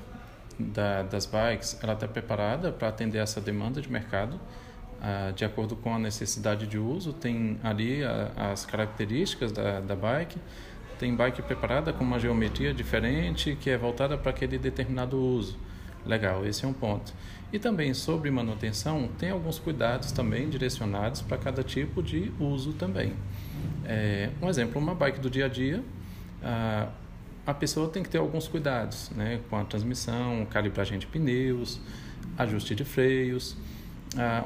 da, 0.58 1.02
das 1.02 1.26
bikes, 1.26 1.78
ela 1.82 1.94
está 1.94 2.06
preparada 2.06 2.70
para 2.70 2.88
atender 2.88 3.18
essa 3.18 3.40
demanda 3.40 3.80
de 3.80 3.90
mercado, 3.90 4.38
ah, 5.00 5.32
de 5.34 5.44
acordo 5.44 5.74
com 5.76 5.94
a 5.94 5.98
necessidade 5.98 6.66
de 6.66 6.78
uso, 6.78 7.12
tem 7.12 7.58
ali 7.62 8.04
a, 8.04 8.52
as 8.52 8.64
características 8.64 9.52
da, 9.52 9.80
da 9.80 9.96
bike, 9.96 10.38
tem 10.98 11.14
bike 11.14 11.42
preparada 11.42 11.92
com 11.92 12.04
uma 12.04 12.18
geometria 12.18 12.72
diferente 12.72 13.56
que 13.60 13.68
é 13.68 13.76
voltada 13.76 14.16
para 14.16 14.30
aquele 14.30 14.58
determinado 14.58 15.18
uso. 15.18 15.58
Legal, 16.06 16.46
esse 16.46 16.64
é 16.64 16.68
um 16.68 16.73
ponto. 16.73 17.12
E 17.52 17.58
também 17.58 17.94
sobre 17.94 18.30
manutenção, 18.30 19.08
tem 19.18 19.30
alguns 19.30 19.58
cuidados 19.58 20.12
também 20.12 20.49
direcionados 20.49 21.23
para 21.23 21.38
cada 21.38 21.62
tipo 21.62 22.02
de 22.02 22.32
uso 22.38 22.73
também. 22.73 23.12
É, 23.84 24.30
um 24.42 24.49
exemplo, 24.49 24.80
uma 24.80 24.94
bike 24.94 25.20
do 25.20 25.30
dia 25.30 25.46
a 25.46 25.49
dia, 25.49 25.82
a, 26.42 26.88
a 27.46 27.54
pessoa 27.54 27.88
tem 27.88 28.02
que 28.02 28.08
ter 28.08 28.18
alguns 28.18 28.49
cuidados 28.49 29.11
né, 29.11 29.40
com 29.49 29.56
a 29.56 29.64
transmissão, 29.64 30.46
calibragem 30.50 30.99
de 30.99 31.06
pneus, 31.06 31.80
ajuste 32.37 32.75
de 32.75 32.84
freios. 32.84 33.56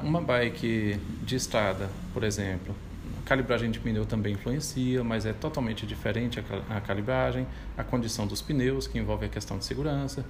uma 0.03 0.21
bike 0.21 0.99
de 1.23 1.35
estrada, 1.35 1.89
por 2.13 2.23
exemplo, 2.23 2.75
a 3.23 3.27
calibragem 3.29 3.71
de 3.71 3.79
pneu 3.79 4.05
também 4.05 4.33
influencia, 4.33 5.03
mas 5.03 5.25
é 5.25 5.33
totalmente 5.33 5.85
diferente 5.85 6.39
a, 6.39 6.77
a 6.77 6.81
calibragem, 6.81 7.47
a 7.77 7.83
condição 7.83 8.27
dos 8.27 8.41
pneus, 8.41 8.87
que 8.87 8.97
envolve 8.97 9.25
a 9.25 9.29
questão 9.29 9.57
de 9.57 9.65
segurança. 9.65 10.25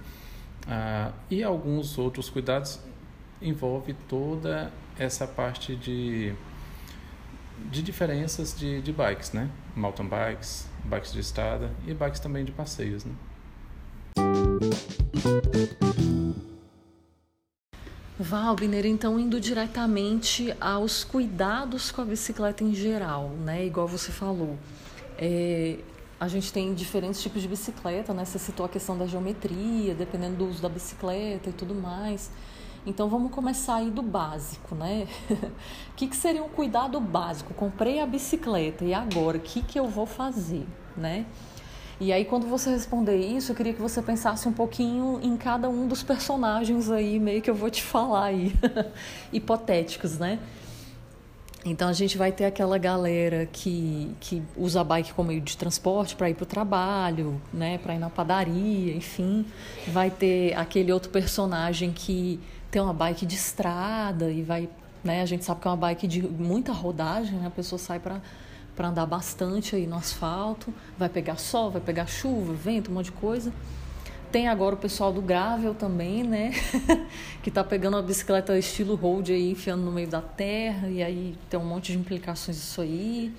Ah, 0.71 1.11
e 1.31 1.43
alguns 1.43 1.97
outros 1.97 2.29
cuidados 2.29 2.79
envolve 3.41 3.95
toda 4.07 4.71
essa 4.99 5.25
parte 5.25 5.75
de, 5.75 6.31
de 7.71 7.81
diferenças 7.81 8.55
de, 8.55 8.79
de 8.79 8.93
bikes, 8.93 9.31
né? 9.31 9.49
Mountain 9.75 10.07
bikes, 10.07 10.69
bikes 10.85 11.11
de 11.11 11.21
estrada 11.21 11.71
e 11.87 11.93
bikes 11.95 12.19
também 12.19 12.45
de 12.45 12.51
passeios, 12.51 13.03
né? 13.03 13.15
Valbiner, 18.19 18.85
então 18.85 19.19
indo 19.19 19.39
diretamente 19.39 20.53
aos 20.61 21.03
cuidados 21.03 21.89
com 21.89 22.01
a 22.03 22.05
bicicleta 22.05 22.63
em 22.63 22.75
geral, 22.75 23.29
né? 23.29 23.65
Igual 23.65 23.87
você 23.87 24.11
falou. 24.11 24.55
É, 25.17 25.79
a 26.19 26.27
gente 26.27 26.51
tem 26.51 26.73
diferentes 26.73 27.21
tipos 27.21 27.41
de 27.41 27.47
bicicleta, 27.47 28.13
né? 28.13 28.25
Você 28.25 28.37
citou 28.37 28.65
a 28.65 28.69
questão 28.69 28.97
da 28.97 29.07
geometria, 29.07 29.95
dependendo 29.95 30.35
do 30.35 30.47
uso 30.47 30.61
da 30.61 30.67
bicicleta 30.67 31.49
e 31.49 31.53
tudo 31.53 31.73
mais. 31.73 32.29
Então 32.85 33.07
vamos 33.07 33.31
começar 33.31 33.75
aí 33.75 33.89
do 33.89 34.01
básico, 34.01 34.75
né? 34.75 35.07
O 35.29 35.95
que, 35.95 36.07
que 36.07 36.15
seria 36.15 36.43
um 36.43 36.49
cuidado 36.49 36.99
básico? 36.99 37.53
Comprei 37.53 38.01
a 38.01 38.05
bicicleta 38.05 38.83
e 38.83 38.93
agora 38.93 39.37
o 39.37 39.39
que, 39.39 39.61
que 39.61 39.79
eu 39.79 39.87
vou 39.87 40.05
fazer, 40.05 40.65
né? 40.97 41.25
E 42.01 42.11
aí 42.11 42.25
quando 42.25 42.47
você 42.47 42.69
responder 42.69 43.17
isso, 43.17 43.51
eu 43.51 43.55
queria 43.55 43.73
que 43.73 43.81
você 43.81 44.01
pensasse 44.01 44.47
um 44.47 44.53
pouquinho 44.53 45.19
em 45.21 45.37
cada 45.37 45.69
um 45.69 45.87
dos 45.87 46.03
personagens 46.03 46.89
aí, 46.89 47.19
meio 47.19 47.41
que 47.41 47.49
eu 47.49 47.55
vou 47.55 47.69
te 47.69 47.83
falar 47.83 48.25
aí, 48.25 48.53
hipotéticos, 49.31 50.17
né? 50.17 50.39
Então 51.65 51.89
a 51.89 51.93
gente 51.93 52.17
vai 52.17 52.31
ter 52.31 52.45
aquela 52.45 52.77
galera 52.77 53.45
que, 53.51 54.15
que 54.19 54.41
usa 54.55 54.79
a 54.79 54.83
bike 54.83 55.13
como 55.13 55.27
meio 55.27 55.41
de 55.41 55.57
transporte 55.57 56.15
para 56.15 56.29
ir 56.29 56.33
para 56.33 56.43
o 56.43 56.45
trabalho, 56.45 57.41
né, 57.53 57.77
para 57.77 57.95
ir 57.95 57.99
na 57.99 58.09
padaria, 58.09 58.95
enfim. 58.95 59.45
Vai 59.87 60.09
ter 60.09 60.53
aquele 60.53 60.91
outro 60.91 61.09
personagem 61.09 61.91
que 61.91 62.39
tem 62.71 62.81
uma 62.81 62.93
bike 62.93 63.25
de 63.25 63.35
estrada 63.35 64.31
e 64.31 64.41
vai, 64.41 64.69
né, 65.03 65.21
a 65.21 65.25
gente 65.25 65.43
sabe 65.43 65.59
que 65.59 65.67
é 65.67 65.71
uma 65.71 65.77
bike 65.77 66.07
de 66.07 66.21
muita 66.21 66.71
rodagem, 66.71 67.37
né, 67.37 67.47
a 67.47 67.51
pessoa 67.51 67.77
sai 67.77 67.99
para 67.99 68.21
para 68.79 68.87
andar 68.87 69.05
bastante 69.05 69.75
aí 69.75 69.85
no 69.85 69.97
asfalto, 69.97 70.73
vai 70.97 71.09
pegar 71.09 71.35
sol, 71.35 71.69
vai 71.69 71.81
pegar 71.81 72.07
chuva, 72.07 72.53
vento, 72.53 72.89
um 72.89 72.93
monte 72.93 73.07
de 73.07 73.11
coisa. 73.11 73.51
Tem 74.31 74.47
agora 74.47 74.75
o 74.75 74.77
pessoal 74.77 75.11
do 75.11 75.21
gravel 75.21 75.73
também, 75.73 76.23
né? 76.23 76.51
que 77.41 77.49
tá 77.49 77.63
pegando 77.63 77.97
a 77.97 78.01
bicicleta 78.01 78.57
estilo 78.57 78.93
road 78.93 79.33
aí, 79.33 79.51
enfiando 79.51 79.83
no 79.83 79.91
meio 79.91 80.07
da 80.07 80.21
terra, 80.21 80.87
e 80.87 81.01
aí 81.01 81.35
tem 81.49 81.59
um 81.59 81.65
monte 81.65 81.91
de 81.91 81.97
implicações 81.97 82.57
isso 82.57 82.79
aí. 82.79 83.33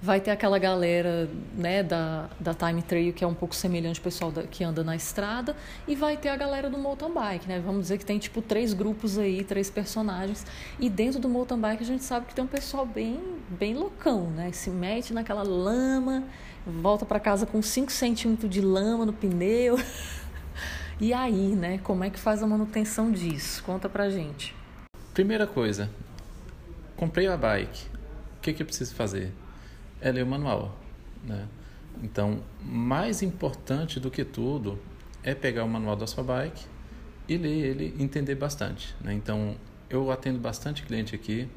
Vai 0.00 0.20
ter 0.20 0.30
aquela 0.30 0.56
galera 0.60 1.28
né, 1.52 1.82
da, 1.82 2.30
da 2.38 2.54
Time 2.54 2.80
Trail, 2.80 3.12
que 3.12 3.24
é 3.24 3.26
um 3.26 3.34
pouco 3.34 3.52
semelhante 3.56 3.98
ao 3.98 4.04
pessoal 4.04 4.30
da, 4.30 4.44
que 4.44 4.62
anda 4.62 4.84
na 4.84 4.94
estrada, 4.94 5.56
e 5.88 5.96
vai 5.96 6.16
ter 6.16 6.28
a 6.28 6.36
galera 6.36 6.70
do 6.70 6.78
mountain 6.78 7.12
bike, 7.12 7.48
né? 7.48 7.58
Vamos 7.58 7.82
dizer 7.82 7.98
que 7.98 8.06
tem 8.06 8.20
tipo 8.20 8.40
três 8.40 8.72
grupos 8.72 9.18
aí, 9.18 9.42
três 9.42 9.68
personagens. 9.68 10.46
E 10.78 10.88
dentro 10.88 11.18
do 11.18 11.28
mountain 11.28 11.58
bike 11.58 11.82
a 11.82 11.86
gente 11.86 12.04
sabe 12.04 12.26
que 12.26 12.34
tem 12.36 12.44
um 12.44 12.48
pessoal 12.48 12.86
bem, 12.86 13.20
bem 13.50 13.74
loucão, 13.74 14.30
né? 14.30 14.52
Se 14.52 14.70
mete 14.70 15.12
naquela 15.12 15.42
lama, 15.42 16.24
volta 16.66 17.06
para 17.06 17.18
casa 17.18 17.46
com 17.46 17.62
5 17.62 17.90
centímetros 17.90 18.50
de 18.50 18.60
lama 18.60 19.06
no 19.06 19.12
pneu. 19.12 19.76
E 21.00 21.12
aí, 21.12 21.54
né? 21.54 21.78
Como 21.84 22.02
é 22.02 22.10
que 22.10 22.18
faz 22.18 22.42
a 22.42 22.46
manutenção 22.46 23.12
disso? 23.12 23.62
Conta 23.62 23.88
pra 23.88 24.10
gente. 24.10 24.52
Primeira 25.14 25.46
coisa, 25.46 25.88
comprei 26.96 27.28
a 27.28 27.36
bike. 27.36 27.86
O 28.36 28.40
que, 28.42 28.52
que 28.52 28.62
eu 28.62 28.66
preciso 28.66 28.96
fazer? 28.96 29.32
É 30.00 30.10
ler 30.10 30.24
o 30.24 30.26
manual. 30.26 30.76
Né? 31.22 31.46
Então, 32.02 32.42
mais 32.60 33.22
importante 33.22 34.00
do 34.00 34.10
que 34.10 34.24
tudo 34.24 34.76
é 35.22 35.36
pegar 35.36 35.62
o 35.62 35.68
manual 35.68 35.94
da 35.94 36.04
sua 36.04 36.24
bike 36.24 36.66
e 37.28 37.36
ler 37.36 37.64
ele, 37.64 37.94
entender 38.00 38.34
bastante. 38.34 38.92
Né? 39.00 39.14
Então, 39.14 39.54
eu 39.88 40.10
atendo 40.10 40.40
bastante 40.40 40.82
cliente 40.82 41.14
aqui 41.14 41.48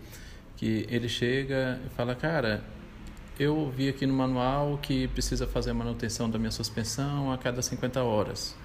que 0.61 0.85
ele 0.91 1.09
chega 1.09 1.81
e 1.83 1.89
fala, 1.95 2.13
cara, 2.13 2.63
eu 3.39 3.73
vi 3.75 3.89
aqui 3.89 4.05
no 4.05 4.13
manual 4.13 4.77
que 4.77 5.07
precisa 5.07 5.47
fazer 5.47 5.71
a 5.71 5.73
manutenção 5.73 6.29
da 6.29 6.37
minha 6.37 6.51
suspensão 6.51 7.31
a 7.31 7.37
cada 7.39 7.63
50 7.63 8.03
horas. 8.03 8.55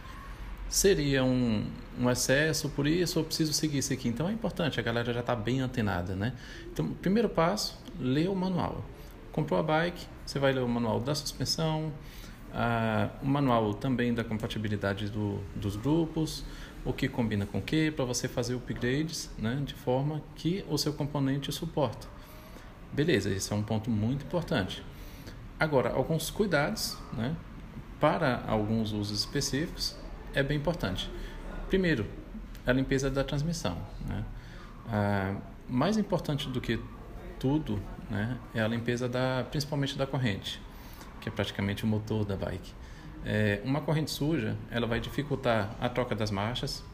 Seria 0.69 1.25
um, 1.25 1.65
um 1.99 2.11
excesso 2.11 2.69
por 2.69 2.87
isso 2.87 3.19
ou 3.19 3.25
preciso 3.25 3.55
seguir 3.55 3.79
isso 3.79 3.95
aqui? 3.95 4.09
Então 4.09 4.29
é 4.29 4.33
importante, 4.33 4.79
a 4.79 4.83
galera 4.83 5.11
já 5.11 5.21
está 5.21 5.35
bem 5.35 5.61
antenada, 5.63 6.15
né? 6.15 6.35
Então, 6.71 6.87
primeiro 7.01 7.31
passo, 7.31 7.83
ler 7.99 8.29
o 8.29 8.35
manual. 8.35 8.85
Comprou 9.33 9.59
a 9.59 9.63
bike, 9.63 10.07
você 10.27 10.39
vai 10.39 10.53
ler 10.53 10.63
o 10.63 10.69
manual 10.69 11.01
da 11.01 11.15
suspensão, 11.15 11.91
uh, 12.53 13.11
o 13.23 13.27
manual 13.27 13.73
também 13.73 14.13
da 14.13 14.23
compatibilidade 14.23 15.09
do, 15.09 15.41
dos 15.55 15.77
grupos, 15.77 16.45
o 16.87 16.93
que 16.93 17.09
combina 17.09 17.45
com 17.45 17.59
o 17.59 17.63
que, 17.63 17.91
para 17.91 18.05
você 18.05 18.29
fazer 18.29 18.55
upgrades 18.55 19.29
né, 19.37 19.61
de 19.65 19.75
forma 19.75 20.23
que 20.37 20.65
o 20.69 20.79
seu 20.79 20.93
componente 20.93 21.51
suporta. 21.51 22.07
Beleza, 22.93 23.29
esse 23.29 23.53
é 23.53 23.57
um 23.57 23.63
ponto 23.63 23.91
muito 23.91 24.25
importante. 24.25 24.83
Agora, 25.59 25.91
alguns 25.91 26.31
cuidados 26.31 26.97
né, 27.13 27.35
para 28.01 28.45
alguns 28.47 28.93
usos 28.93 29.19
específicos 29.19 29.97
é 30.33 30.43
bem 30.43 30.57
importante. 30.57 31.11
Primeiro, 31.69 32.07
a 32.65 32.73
limpeza 32.73 33.11
da 33.11 33.25
transmissão. 33.25 33.77
Né? 34.07 34.25
Ah, 34.89 35.35
mais 35.69 35.97
importante 35.97 36.49
do 36.49 36.61
que 36.61 36.79
tudo 37.41 37.83
né, 38.09 38.39
é 38.55 38.61
a 38.61 38.69
limpeza 38.69 39.09
da, 39.09 39.45
principalmente 39.51 39.99
da 39.99 40.07
corrente, 40.07 40.61
que 41.21 41.29
é 41.29 41.33
praticamente 41.33 41.85
o 41.85 41.87
motor 41.87 42.25
da 42.25 42.37
bike. 42.37 42.73
É, 43.29 43.61
uma 43.65 43.81
corrente 43.81 44.13
suja, 44.13 44.57
ela 44.71 44.87
vai 44.87 45.01
dificultar 45.01 45.75
a 45.81 45.89
troca 45.89 46.15
das 46.15 46.31
marchas, 46.31 46.85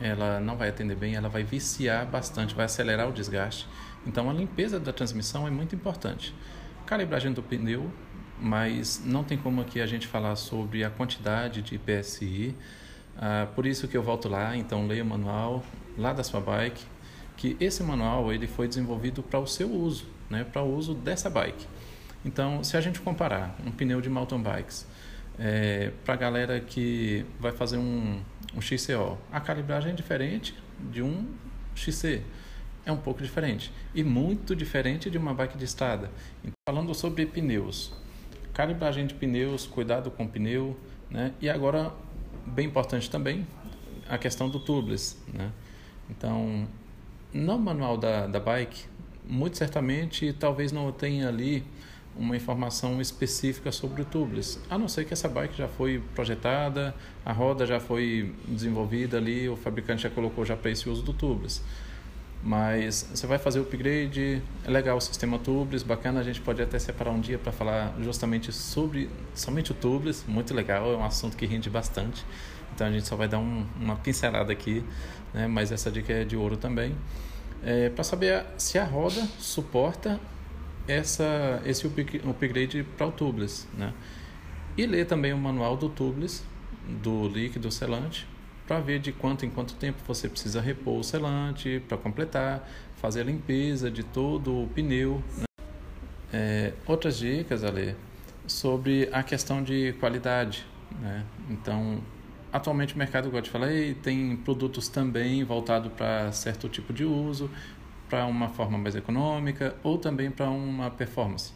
ela 0.00 0.38
não 0.38 0.56
vai 0.56 0.68
atender 0.68 0.94
bem, 0.94 1.16
ela 1.16 1.28
vai 1.28 1.42
viciar 1.42 2.06
bastante, 2.06 2.54
vai 2.54 2.66
acelerar 2.66 3.08
o 3.08 3.12
desgaste. 3.12 3.66
Então 4.06 4.30
a 4.30 4.32
limpeza 4.32 4.78
da 4.78 4.92
transmissão 4.92 5.48
é 5.48 5.50
muito 5.50 5.74
importante. 5.74 6.32
Calibragem 6.86 7.32
do 7.32 7.42
pneu, 7.42 7.90
mas 8.40 9.02
não 9.04 9.24
tem 9.24 9.36
como 9.36 9.60
aqui 9.60 9.80
a 9.80 9.86
gente 9.86 10.06
falar 10.06 10.36
sobre 10.36 10.84
a 10.84 10.90
quantidade 10.90 11.60
de 11.60 11.76
PSI. 11.76 12.54
Ah, 13.16 13.48
por 13.52 13.66
isso 13.66 13.88
que 13.88 13.96
eu 13.96 14.02
volto 14.02 14.28
lá, 14.28 14.56
então 14.56 14.86
leia 14.86 15.02
o 15.02 15.06
manual 15.06 15.64
lá 15.98 16.12
da 16.12 16.22
sua 16.22 16.40
bike, 16.40 16.84
que 17.36 17.56
esse 17.58 17.82
manual 17.82 18.32
ele 18.32 18.46
foi 18.46 18.68
desenvolvido 18.68 19.24
para 19.24 19.40
o 19.40 19.46
seu 19.46 19.68
uso, 19.68 20.06
né, 20.30 20.44
para 20.44 20.62
o 20.62 20.72
uso 20.72 20.94
dessa 20.94 21.28
bike. 21.28 21.66
Então, 22.24 22.62
se 22.62 22.76
a 22.76 22.80
gente 22.80 23.00
comparar 23.00 23.56
um 23.66 23.72
pneu 23.72 24.00
de 24.00 24.08
mountain 24.08 24.40
bikes 24.40 24.86
é, 25.38 25.92
para 26.04 26.14
a 26.14 26.16
galera 26.16 26.60
que 26.60 27.24
vai 27.40 27.52
fazer 27.52 27.76
um, 27.76 28.20
um 28.54 28.60
XCO, 28.60 29.18
a 29.32 29.40
calibragem 29.40 29.92
é 29.92 29.94
diferente 29.94 30.54
de 30.90 31.02
um 31.02 31.26
XC 31.74 32.22
é 32.86 32.92
um 32.92 32.96
pouco 32.96 33.22
diferente 33.22 33.72
e 33.94 34.04
muito 34.04 34.54
diferente 34.54 35.08
de 35.10 35.16
uma 35.16 35.32
bike 35.32 35.56
de 35.56 35.64
estrada. 35.64 36.10
Então, 36.42 36.52
falando 36.68 36.94
sobre 36.94 37.26
pneus, 37.26 37.92
calibragem 38.52 39.06
de 39.06 39.14
pneus, 39.14 39.66
cuidado 39.66 40.10
com 40.10 40.24
o 40.24 40.28
pneu, 40.28 40.76
né? 41.10 41.32
E 41.40 41.48
agora, 41.48 41.92
bem 42.46 42.66
importante 42.66 43.10
também, 43.10 43.46
a 44.08 44.18
questão 44.18 44.48
do 44.48 44.60
tubeless, 44.60 45.16
né? 45.32 45.50
Então, 46.10 46.68
no 47.32 47.58
manual 47.58 47.96
da, 47.96 48.26
da 48.26 48.38
bike, 48.38 48.84
muito 49.26 49.56
certamente, 49.56 50.32
talvez 50.34 50.70
não 50.70 50.92
tenha 50.92 51.28
ali 51.28 51.64
uma 52.16 52.36
informação 52.36 53.00
específica 53.00 53.72
sobre 53.72 54.02
o 54.02 54.04
tubeless, 54.04 54.58
a 54.70 54.78
não 54.78 54.88
ser 54.88 55.04
que 55.04 55.12
essa 55.12 55.28
bike 55.28 55.56
já 55.56 55.68
foi 55.68 56.02
projetada, 56.14 56.94
a 57.24 57.32
roda 57.32 57.66
já 57.66 57.80
foi 57.80 58.32
desenvolvida 58.46 59.16
ali, 59.16 59.48
o 59.48 59.56
fabricante 59.56 60.02
já 60.02 60.10
colocou 60.10 60.44
já 60.44 60.56
para 60.56 60.70
esse 60.70 60.88
uso 60.88 61.02
do 61.02 61.12
tubeless. 61.12 61.60
Mas 62.42 63.08
você 63.14 63.26
vai 63.26 63.38
fazer 63.38 63.58
o 63.58 63.62
upgrade, 63.62 64.42
é 64.64 64.70
legal 64.70 64.98
o 64.98 65.00
sistema 65.00 65.38
tubeless, 65.38 65.84
bacana, 65.84 66.20
a 66.20 66.22
gente 66.22 66.40
pode 66.40 66.62
até 66.62 66.78
separar 66.78 67.10
um 67.10 67.20
dia 67.20 67.38
para 67.38 67.50
falar 67.50 67.94
justamente 68.00 68.52
sobre 68.52 69.08
somente 69.34 69.72
o 69.72 69.74
tubeless, 69.74 70.24
muito 70.28 70.54
legal, 70.54 70.92
é 70.92 70.96
um 70.96 71.04
assunto 71.04 71.36
que 71.36 71.46
rende 71.46 71.70
bastante. 71.70 72.24
Então 72.74 72.86
a 72.86 72.90
gente 72.90 73.06
só 73.06 73.16
vai 73.16 73.28
dar 73.28 73.38
um, 73.38 73.66
uma 73.80 73.96
pincelada 73.96 74.52
aqui, 74.52 74.84
né? 75.32 75.46
mas 75.46 75.72
essa 75.72 75.90
dica 75.90 76.12
é 76.12 76.24
de 76.24 76.36
ouro 76.36 76.56
também. 76.56 76.94
É, 77.62 77.88
para 77.88 78.04
saber 78.04 78.44
se 78.58 78.78
a 78.78 78.84
roda 78.84 79.26
suporta 79.38 80.20
essa, 80.86 81.62
esse 81.64 81.86
upgrade 81.86 82.84
para 82.96 83.06
o 83.06 83.12
tubeless. 83.12 83.66
Né? 83.76 83.92
E 84.76 84.86
ler 84.86 85.06
também 85.06 85.32
o 85.32 85.38
manual 85.38 85.76
do 85.76 85.88
tubeless, 85.88 86.42
do 87.02 87.28
líquido 87.28 87.70
selante, 87.70 88.26
para 88.66 88.80
ver 88.80 88.98
de 88.98 89.12
quanto 89.12 89.44
em 89.44 89.50
quanto 89.50 89.74
tempo 89.74 89.98
você 90.06 90.28
precisa 90.28 90.60
repor 90.60 90.98
o 90.98 91.04
selante 91.04 91.82
para 91.88 91.96
completar, 91.96 92.68
fazer 92.96 93.20
a 93.20 93.24
limpeza 93.24 93.90
de 93.90 94.02
todo 94.02 94.64
o 94.64 94.68
pneu. 94.68 95.22
Né? 95.36 95.44
É, 96.32 96.72
outras 96.86 97.18
dicas, 97.18 97.62
Ale, 97.62 97.94
sobre 98.46 99.08
a 99.12 99.22
questão 99.22 99.62
de 99.62 99.92
qualidade. 100.00 100.66
Né? 101.00 101.24
Então, 101.50 102.00
atualmente 102.52 102.94
o 102.94 102.98
mercado, 102.98 103.24
como 103.26 103.38
eu 103.38 103.42
te 103.42 103.50
falei, 103.50 103.94
tem 103.94 104.36
produtos 104.36 104.88
também 104.88 105.44
voltados 105.44 105.92
para 105.92 106.32
certo 106.32 106.68
tipo 106.68 106.92
de 106.92 107.04
uso, 107.04 107.50
para 108.08 108.26
uma 108.26 108.48
forma 108.48 108.78
mais 108.78 108.94
econômica 108.94 109.74
ou 109.82 109.98
também 109.98 110.30
para 110.30 110.50
uma 110.50 110.90
performance. 110.90 111.52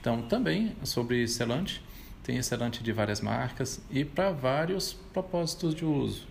Então, 0.00 0.22
também 0.22 0.76
sobre 0.84 1.26
selante, 1.26 1.82
tem 2.22 2.40
selante 2.42 2.82
de 2.82 2.92
várias 2.92 3.20
marcas 3.20 3.80
e 3.90 4.04
para 4.04 4.30
vários 4.30 4.92
propósitos 4.92 5.74
de 5.74 5.84
uso. 5.84 6.26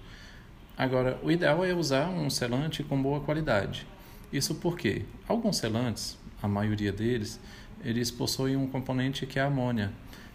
Agora, 0.78 1.20
o 1.24 1.32
ideal 1.32 1.66
é 1.66 1.74
usar 1.74 2.08
um 2.08 2.30
selante 2.30 2.84
com 2.84 3.02
boa 3.02 3.20
qualidade. 3.20 3.88
Isso 4.32 4.56
porque 4.56 5.06
alguns 5.28 5.58
selantes, 5.58 6.18
a 6.42 6.48
maioria 6.48 6.92
deles, 6.92 7.40
eles 7.84 8.12
possuem 8.12 8.56
um 8.56 8.68
componente 8.68 9.26
que 9.26 9.40
é 9.40 9.42
a 9.42 9.48
amônia. 9.48 9.92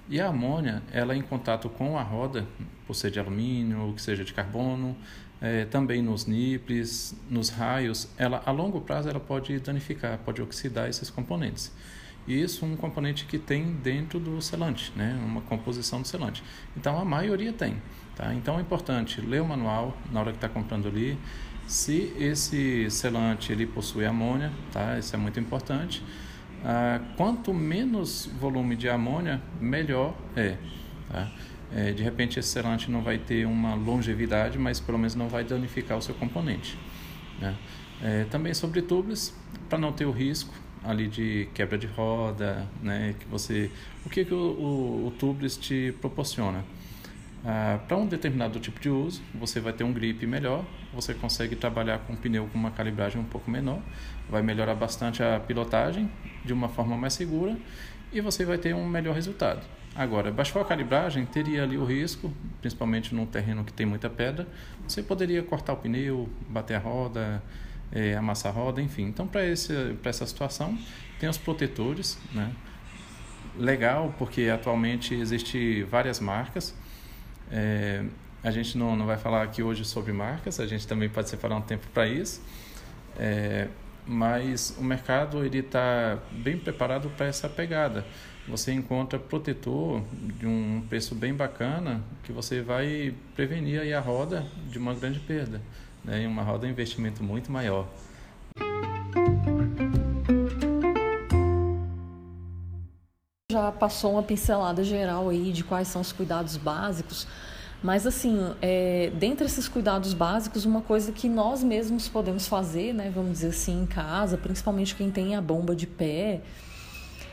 E 0.08 0.20
a 0.20 0.28
amônia, 0.28 0.82
ela 0.90 1.16
em 1.16 1.22
contato 1.22 1.68
com 1.68 1.96
a 1.96 2.02
roda, 2.02 2.46
por 2.86 2.94
ser 2.94 3.10
de 3.10 3.20
alumínio 3.20 3.82
ou 3.82 3.92
que 3.92 4.02
seja 4.02 4.24
de 4.24 4.34
carbono, 4.34 4.96
é, 5.42 5.64
também 5.64 6.00
nos 6.00 6.25
nipples, 6.25 7.14
nos 7.28 7.49
raios, 7.49 8.08
ela 8.16 8.40
a 8.46 8.52
longo 8.52 8.80
prazo 8.80 9.08
ela 9.08 9.18
pode 9.18 9.58
danificar, 9.58 10.16
pode 10.18 10.40
oxidar 10.40 10.88
esses 10.88 11.11
componentes. 11.11 11.72
E 12.28 12.40
isso 12.40 12.64
um 12.64 12.76
componente 12.76 13.25
que 13.25 13.37
tem 13.37 13.72
dentro 13.72 14.20
do 14.20 14.40
selante, 14.40 14.92
né? 14.94 15.20
uma 15.26 15.40
composição 15.40 16.00
do 16.00 16.06
selante. 16.06 16.44
Então 16.76 16.96
a 16.96 17.04
maioria 17.04 17.52
tem. 17.52 17.76
Tá? 18.14 18.32
Então 18.32 18.58
é 18.58 18.61
importante 18.61 19.20
ler 19.20 19.42
o 19.42 19.44
manual 19.44 19.99
na 20.12 20.20
hora 20.20 20.30
que 20.30 20.37
está 20.37 20.49
comprando 20.49 20.87
ali. 20.87 21.18
Se 21.66 22.14
esse 22.16 22.88
selante 22.90 23.50
ele 23.50 23.66
possui 23.66 24.06
amônia, 24.06 24.52
tá? 24.70 24.96
isso 24.96 25.16
é 25.16 25.18
muito 25.18 25.40
importante. 25.40 26.04
Ah, 26.64 27.00
quanto 27.16 27.52
menos 27.52 28.30
volume 28.38 28.76
de 28.76 28.88
amônia, 28.88 29.42
melhor 29.61 30.14
é, 30.37 30.56
tá? 31.11 31.28
É. 31.75 31.93
De 31.93 32.02
repente 32.02 32.38
esse 32.38 32.49
selante 32.49 32.91
não 32.91 33.02
vai 33.02 33.19
ter 33.19 33.47
uma 33.47 33.75
longevidade, 33.75 34.59
mas 34.59 34.81
pelo 34.81 34.99
menos 34.99 35.14
não 35.14 35.29
vai 35.29 35.45
danificar 35.45 35.99
o 35.99 36.02
seu 36.02 36.14
componente. 36.14 36.79
Né? 37.41 37.57
É, 38.02 38.25
também 38.25 38.52
sobre 38.55 38.83
tubos, 38.83 39.35
para 39.69 39.79
não 39.79 39.93
ter 39.93 40.05
o 40.05 40.11
risco 40.11 40.55
ali 40.85 41.07
de 41.07 41.49
quebra 41.55 41.79
de 41.79 41.87
roda, 41.87 42.67
né? 42.83 43.14
Que 43.19 43.26
você, 43.26 43.71
o 44.05 44.11
que, 44.11 44.25
que 44.25 44.35
o, 44.35 44.37
o, 44.37 45.07
o 45.07 45.49
te 45.49 45.95
proporciona? 46.00 46.64
Ah, 47.45 47.81
para 47.88 47.97
um 47.97 48.07
determinado 48.07 48.61
tipo 48.61 48.81
de 48.81 48.88
uso, 48.88 49.21
você 49.35 49.59
vai 49.59 49.73
ter 49.73 49.83
um 49.83 49.93
grip 49.93 50.25
melhor, 50.26 50.64
você 50.93 51.12
consegue 51.12 51.57
trabalhar 51.57 51.99
com 52.00 52.12
um 52.12 52.17
pneu 52.17 52.49
com 52.52 52.59
uma 52.59 52.71
calibragem 52.71 53.21
um 53.21 53.25
pouco 53.25 53.50
menor, 53.50 53.81
vai 54.31 54.43
melhorar 54.43 54.76
bastante 54.76 55.23
a 55.23 55.41
pilotagem 55.41 56.11
de 56.45 56.52
uma 56.52 56.69
forma 56.69 56.97
mais 56.97 57.14
segura 57.14 57.57
e 58.12 58.21
você 58.21 58.45
vai 58.45 58.59
ter 58.59 58.75
um 58.75 58.87
melhor 58.87 59.14
resultado. 59.14 59.67
Agora, 59.94 60.30
baixou 60.30 60.62
a 60.62 60.64
calibragem, 60.64 61.26
teria 61.26 61.62
ali 61.62 61.76
o 61.76 61.84
risco, 61.84 62.32
principalmente 62.61 63.14
num 63.14 63.26
terreno 63.26 63.62
que 63.62 63.72
tem 63.72 63.84
muita 63.84 64.08
pedra, 64.08 64.49
você 64.88 65.02
poderia 65.02 65.42
cortar 65.42 65.75
o 65.75 65.76
pneu, 65.76 66.28
bater 66.49 66.76
a 66.76 66.78
roda, 66.78 67.42
é, 67.92 68.16
amassar 68.16 68.52
a 68.52 68.54
roda, 68.54 68.80
enfim. 68.80 69.02
Então, 69.02 69.26
para 69.26 69.44
essa 69.44 70.26
situação, 70.26 70.78
tem 71.20 71.28
os 71.28 71.37
protetores, 71.37 72.18
né? 72.32 72.52
Legal, 73.58 74.14
porque 74.18 74.49
atualmente 74.49 75.14
existe 75.14 75.82
várias 75.82 76.18
marcas. 76.20 76.75
É, 77.50 78.02
a 78.42 78.50
gente 78.50 78.78
não, 78.78 78.96
não 78.96 79.04
vai 79.04 79.18
falar 79.18 79.42
aqui 79.42 79.62
hoje 79.62 79.84
sobre 79.84 80.11
marcas, 80.11 80.58
a 80.58 80.66
gente 80.66 80.87
também 80.87 81.11
pode 81.11 81.28
separar 81.28 81.56
um 81.56 81.61
tempo 81.61 81.87
para 81.92 82.06
isso. 82.06 82.40
É, 83.18 83.68
mas 84.06 84.76
o 84.78 84.82
mercado 84.85 85.44
ele 85.44 85.59
está 85.59 86.18
bem 86.30 86.59
preparado 86.59 87.11
para 87.11 87.26
essa 87.26 87.49
pegada. 87.49 88.04
Você 88.49 88.73
encontra 88.73 89.18
protetor 89.18 90.02
de 90.38 90.47
um 90.47 90.85
preço 90.88 91.14
bem 91.14 91.32
bacana 91.32 92.02
que 92.25 92.32
você 92.32 92.61
vai 92.61 93.14
prevenir 93.37 93.80
aí 93.80 93.94
a 93.94 94.00
roda 94.00 94.44
de 94.68 94.78
uma 94.78 94.94
grande 94.94 95.21
perda 95.21 95.61
né, 96.04 96.26
uma 96.26 96.42
roda 96.42 96.66
de 96.66 96.73
investimento 96.73 97.23
muito 97.23 97.50
maior. 97.50 97.87
Já 103.50 103.71
passou 103.71 104.12
uma 104.12 104.23
pincelada 104.23 104.82
geral 104.82 105.28
aí 105.28 105.52
de 105.52 105.62
quais 105.62 105.88
são 105.88 106.00
os 106.00 106.11
cuidados 106.11 106.56
básicos, 106.56 107.26
mas 107.82 108.06
assim, 108.06 108.54
é, 108.62 109.10
dentre 109.14 109.46
esses 109.46 109.66
cuidados 109.66 110.14
básicos, 110.14 110.64
uma 110.64 110.80
coisa 110.80 111.10
que 111.10 111.28
nós 111.28 111.64
mesmos 111.64 112.08
podemos 112.08 112.46
fazer, 112.46 112.92
né, 112.92 113.10
vamos 113.12 113.32
dizer 113.32 113.48
assim, 113.48 113.82
em 113.82 113.86
casa, 113.86 114.36
principalmente 114.36 114.94
quem 114.94 115.10
tem 115.10 115.34
a 115.34 115.40
bomba 115.40 115.74
de 115.74 115.86
pé, 115.86 116.40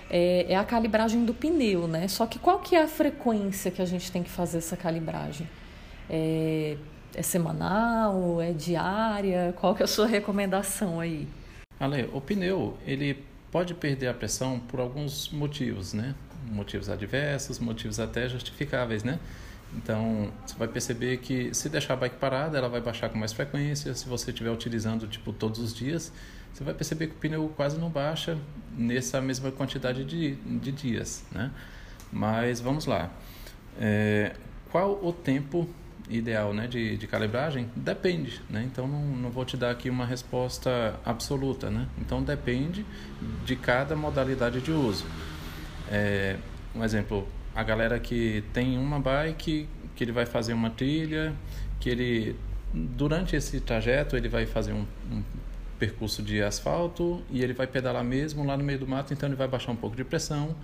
é, 0.09 0.51
é, 0.51 0.55
a 0.55 0.63
calibragem 0.63 1.23
do 1.23 1.35
pneu, 1.35 1.87
né? 1.87 2.07
Só 2.07 2.25
que 2.25 2.39
qual 2.39 2.59
que 2.59 2.75
é 2.75 2.81
a 2.81 2.87
frequência 2.87 3.69
que 3.69 3.79
a 3.79 3.85
gente 3.85 4.11
tem 4.11 4.23
que 4.23 4.29
fazer 4.29 4.57
essa 4.57 4.75
calibragem? 4.75 5.47
É, 6.09 6.77
é 7.13 7.21
semanal? 7.21 8.41
É 8.41 8.51
diária? 8.51 9.53
Qual 9.59 9.75
que 9.75 9.83
é 9.83 9.85
a 9.85 9.87
sua 9.87 10.07
recomendação 10.07 10.99
aí? 10.99 11.27
Ale, 11.79 12.09
o 12.11 12.19
pneu, 12.19 12.75
ele 12.87 13.23
pode 13.51 13.75
perder 13.75 14.07
a 14.07 14.13
pressão 14.13 14.59
por 14.59 14.79
alguns 14.79 15.29
motivos, 15.29 15.93
né? 15.93 16.15
Motivos 16.51 16.89
adversos, 16.89 17.59
motivos 17.59 17.99
até 17.99 18.27
justificáveis, 18.27 19.03
né? 19.03 19.19
Então, 19.75 20.31
você 20.45 20.55
vai 20.57 20.67
perceber 20.67 21.17
que 21.17 21.53
se 21.53 21.69
deixar 21.69 21.93
a 21.93 21.97
bike 21.97 22.15
parada, 22.15 22.57
ela 22.57 22.67
vai 22.67 22.81
baixar 22.81 23.09
com 23.09 23.17
mais 23.17 23.31
frequência. 23.31 23.93
Se 23.93 24.07
você 24.07 24.31
estiver 24.31 24.49
utilizando 24.49 25.07
tipo 25.07 25.31
todos 25.31 25.59
os 25.59 25.73
dias, 25.73 26.11
você 26.53 26.63
vai 26.63 26.73
perceber 26.73 27.07
que 27.07 27.13
o 27.13 27.17
pneu 27.17 27.53
quase 27.55 27.77
não 27.77 27.89
baixa 27.89 28.37
nessa 28.75 29.21
mesma 29.21 29.51
quantidade 29.51 30.03
de, 30.03 30.35
de 30.35 30.71
dias, 30.71 31.23
né? 31.31 31.51
Mas 32.11 32.59
vamos 32.59 32.85
lá. 32.85 33.11
É, 33.79 34.35
qual 34.71 34.99
o 35.03 35.13
tempo 35.13 35.69
ideal 36.09 36.53
né, 36.53 36.67
de, 36.67 36.97
de 36.97 37.07
calibragem? 37.07 37.69
Depende, 37.75 38.41
né? 38.49 38.63
Então 38.65 38.87
não, 38.87 39.01
não 39.01 39.29
vou 39.29 39.45
te 39.45 39.55
dar 39.55 39.69
aqui 39.69 39.89
uma 39.89 40.05
resposta 40.05 40.99
absoluta, 41.05 41.69
né? 41.69 41.87
Então 41.99 42.23
depende 42.23 42.85
de 43.45 43.55
cada 43.55 43.95
modalidade 43.95 44.59
de 44.61 44.71
uso. 44.71 45.05
É, 45.89 46.37
um 46.75 46.83
exemplo, 46.83 47.27
a 47.55 47.63
galera 47.63 47.99
que 47.99 48.43
tem 48.53 48.77
uma 48.77 48.99
bike, 48.99 49.67
que 49.95 50.03
ele 50.03 50.11
vai 50.11 50.25
fazer 50.25 50.53
uma 50.53 50.69
trilha, 50.69 51.33
que 51.79 51.89
ele 51.89 52.35
durante 52.73 53.35
esse 53.35 53.59
trajeto 53.59 54.15
ele 54.15 54.29
vai 54.29 54.45
fazer 54.45 54.73
um, 54.73 54.85
um 55.11 55.23
percurso 55.79 56.21
de 56.21 56.41
asfalto 56.41 57.23
e 57.31 57.41
ele 57.41 57.53
vai 57.53 57.65
pedalar 57.65 58.03
mesmo 58.03 58.45
lá 58.45 58.55
no 58.55 58.63
meio 58.63 58.79
do 58.79 58.87
mato, 58.87 59.13
então 59.13 59.27
ele 59.27 59.35
vai 59.35 59.47
baixar 59.47 59.71
um 59.71 59.75
pouco 59.75 59.95
de 59.95 60.03
pressão, 60.03 60.55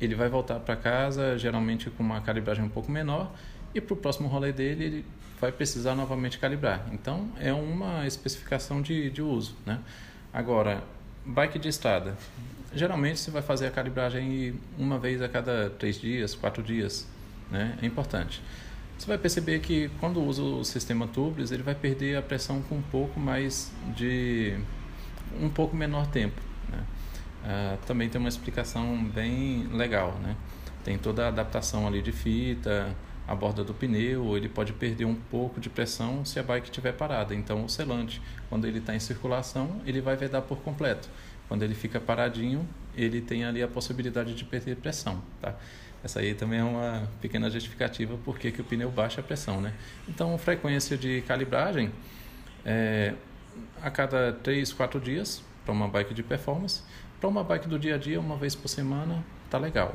ele 0.00 0.14
vai 0.14 0.28
voltar 0.28 0.60
para 0.60 0.76
casa 0.76 1.38
geralmente 1.38 1.88
com 1.90 2.02
uma 2.02 2.20
calibragem 2.20 2.64
um 2.64 2.68
pouco 2.68 2.90
menor 2.90 3.32
e 3.74 3.80
para 3.80 3.94
o 3.94 3.96
próximo 3.96 4.28
rolê 4.28 4.52
dele 4.52 4.84
ele 4.84 5.04
vai 5.40 5.50
precisar 5.50 5.94
novamente 5.94 6.38
calibrar. 6.38 6.86
Então 6.92 7.30
é 7.40 7.52
uma 7.52 8.06
especificação 8.06 8.82
de, 8.82 9.10
de 9.10 9.22
uso. 9.22 9.56
Né? 9.64 9.78
Agora, 10.32 10.84
bike 11.24 11.58
de 11.58 11.68
estrada. 11.68 12.16
Geralmente 12.74 13.20
você 13.20 13.30
vai 13.30 13.42
fazer 13.42 13.66
a 13.66 13.70
calibragem 13.70 14.54
uma 14.78 14.98
vez 14.98 15.20
a 15.20 15.28
cada 15.28 15.70
três 15.70 16.00
dias, 16.00 16.34
quatro 16.34 16.62
dias. 16.62 17.06
Né? 17.50 17.78
É 17.82 17.86
importante. 17.86 18.42
Você 18.98 19.06
vai 19.06 19.18
perceber 19.18 19.58
que 19.60 19.90
quando 20.00 20.22
usa 20.22 20.42
o 20.42 20.64
sistema 20.64 21.06
tubeless, 21.06 21.52
ele 21.52 21.62
vai 21.62 21.74
perder 21.74 22.16
a 22.16 22.22
pressão 22.22 22.62
com 22.62 22.76
um 22.76 22.82
pouco 22.82 23.18
mais 23.18 23.72
de 23.96 24.56
um 25.40 25.48
pouco 25.48 25.76
menor 25.76 26.06
tempo. 26.06 26.40
Né? 26.70 26.84
Ah, 27.44 27.76
também 27.86 28.08
tem 28.08 28.18
uma 28.18 28.28
explicação 28.28 29.04
bem 29.04 29.66
legal, 29.72 30.16
né? 30.22 30.36
Tem 30.84 30.96
toda 30.98 31.24
a 31.24 31.28
adaptação 31.28 31.86
ali 31.86 32.00
de 32.00 32.12
fita, 32.12 32.94
a 33.26 33.34
borda 33.34 33.62
do 33.62 33.72
pneu, 33.72 34.36
ele 34.36 34.48
pode 34.48 34.72
perder 34.72 35.04
um 35.04 35.14
pouco 35.14 35.60
de 35.60 35.70
pressão 35.70 36.24
se 36.24 36.38
a 36.38 36.42
bike 36.42 36.66
estiver 36.66 36.92
parada. 36.92 37.34
Então, 37.34 37.64
o 37.64 37.68
selante, 37.68 38.20
quando 38.48 38.66
ele 38.66 38.78
está 38.78 38.94
em 38.94 39.00
circulação, 39.00 39.80
ele 39.86 40.00
vai 40.00 40.16
vedar 40.16 40.42
por 40.42 40.58
completo. 40.58 41.08
Quando 41.48 41.62
ele 41.62 41.74
fica 41.74 42.00
paradinho, 42.00 42.66
ele 42.96 43.20
tem 43.20 43.44
ali 43.44 43.62
a 43.62 43.68
possibilidade 43.68 44.34
de 44.34 44.44
perder 44.44 44.76
pressão, 44.76 45.22
tá? 45.40 45.54
Essa 46.02 46.18
aí 46.18 46.34
também 46.34 46.58
é 46.58 46.64
uma 46.64 47.08
pequena 47.20 47.48
justificativa 47.48 48.18
por 48.24 48.38
que 48.38 48.48
o 48.60 48.64
pneu 48.64 48.90
baixa 48.90 49.20
a 49.20 49.24
pressão, 49.24 49.60
né? 49.60 49.72
Então, 50.08 50.36
frequência 50.36 50.96
de 50.96 51.22
calibragem 51.22 51.92
é 52.64 53.14
a 53.80 53.90
cada 53.90 54.32
3, 54.32 54.72
4 54.72 55.00
dias 55.00 55.44
para 55.64 55.72
uma 55.72 55.86
bike 55.86 56.12
de 56.12 56.22
performance. 56.22 56.82
Para 57.20 57.28
uma 57.28 57.44
bike 57.44 57.68
do 57.68 57.78
dia 57.78 57.94
a 57.94 57.98
dia, 57.98 58.18
uma 58.18 58.36
vez 58.36 58.54
por 58.56 58.66
semana, 58.66 59.24
tá 59.48 59.58
legal. 59.58 59.94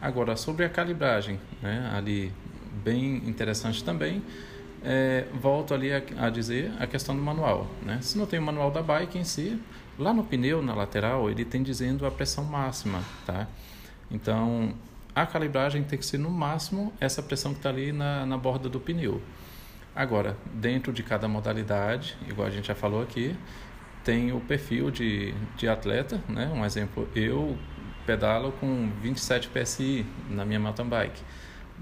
Agora, 0.00 0.36
sobre 0.36 0.64
a 0.64 0.68
calibragem, 0.68 1.40
né, 1.60 1.90
ali 1.92 2.32
bem 2.78 3.16
interessante 3.26 3.82
também. 3.84 4.22
É, 4.82 5.26
volto 5.34 5.74
ali 5.74 5.92
a, 5.92 6.00
a, 6.18 6.30
dizer 6.30 6.72
a 6.78 6.86
questão 6.86 7.14
do 7.14 7.22
manual. 7.22 7.66
Né? 7.82 7.98
Se 8.00 8.16
não 8.16 8.26
tem 8.26 8.38
o 8.38 8.42
manual 8.42 8.70
da 8.70 8.82
bike 8.82 9.18
em 9.18 9.24
si, 9.24 9.60
lá 9.98 10.12
no 10.12 10.24
pneu, 10.24 10.62
na 10.62 10.74
lateral, 10.74 11.28
ele 11.28 11.44
tem 11.44 11.62
dizendo 11.62 12.06
a 12.06 12.10
pressão 12.10 12.44
máxima. 12.44 13.02
Tá? 13.26 13.48
Então, 14.10 14.74
a 15.14 15.26
calibragem 15.26 15.82
tem 15.82 15.98
que 15.98 16.06
ser 16.06 16.18
no 16.18 16.30
máximo 16.30 16.92
essa 17.00 17.22
pressão 17.22 17.52
que 17.52 17.58
está 17.58 17.70
ali 17.70 17.92
na, 17.92 18.24
na 18.24 18.38
borda 18.38 18.68
do 18.68 18.78
pneu. 18.78 19.20
Agora, 19.94 20.36
dentro 20.54 20.92
de 20.92 21.02
cada 21.02 21.26
modalidade, 21.26 22.16
igual 22.28 22.46
a 22.46 22.50
gente 22.50 22.68
já 22.68 22.74
falou 22.74 23.02
aqui, 23.02 23.34
tem 24.04 24.32
o 24.32 24.40
perfil 24.40 24.92
de, 24.92 25.34
de 25.56 25.68
atleta. 25.68 26.22
Né? 26.28 26.48
Um 26.54 26.64
exemplo, 26.64 27.08
eu 27.16 27.58
pedalo 28.06 28.52
com 28.52 28.90
27 29.02 29.48
PSI 29.48 30.06
na 30.30 30.44
minha 30.44 30.60
mountain 30.60 30.86
bike 30.86 31.20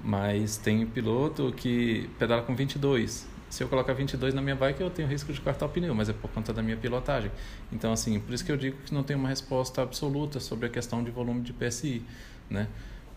mas 0.03 0.57
tem 0.57 0.87
piloto 0.87 1.53
que 1.57 2.09
pedala 2.19 2.43
com 2.43 2.55
22. 2.55 3.27
Se 3.49 3.63
eu 3.63 3.69
colocar 3.69 3.93
22 3.93 4.35
na 4.35 4.43
minha 4.43 4.57
bike, 4.57 4.81
eu 4.81 4.91
tenho 4.91 5.09
risco 5.09 5.33
de 5.33 5.41
cortar 5.41 5.67
o 5.67 5.69
pneu, 5.69 5.95
mas 5.95 6.09
é 6.09 6.13
por 6.13 6.31
conta 6.31 6.53
da 6.53 6.63
minha 6.63 6.77
pilotagem. 6.77 7.31
Então, 7.73 7.93
assim, 7.93 8.19
por 8.19 8.35
isso 8.35 8.45
que 8.45 8.51
eu 8.51 8.57
digo 8.57 8.77
que 8.85 8.93
não 8.93 9.03
tem 9.03 9.17
uma 9.17 9.29
resposta 9.29 9.83
absoluta 9.83 10.41
sobre 10.41 10.67
a 10.67 10.69
questão 10.69 11.03
de 11.03 11.11
volume 11.11 11.43
de 11.43 11.53
PSI, 11.53 12.03
né? 12.51 12.69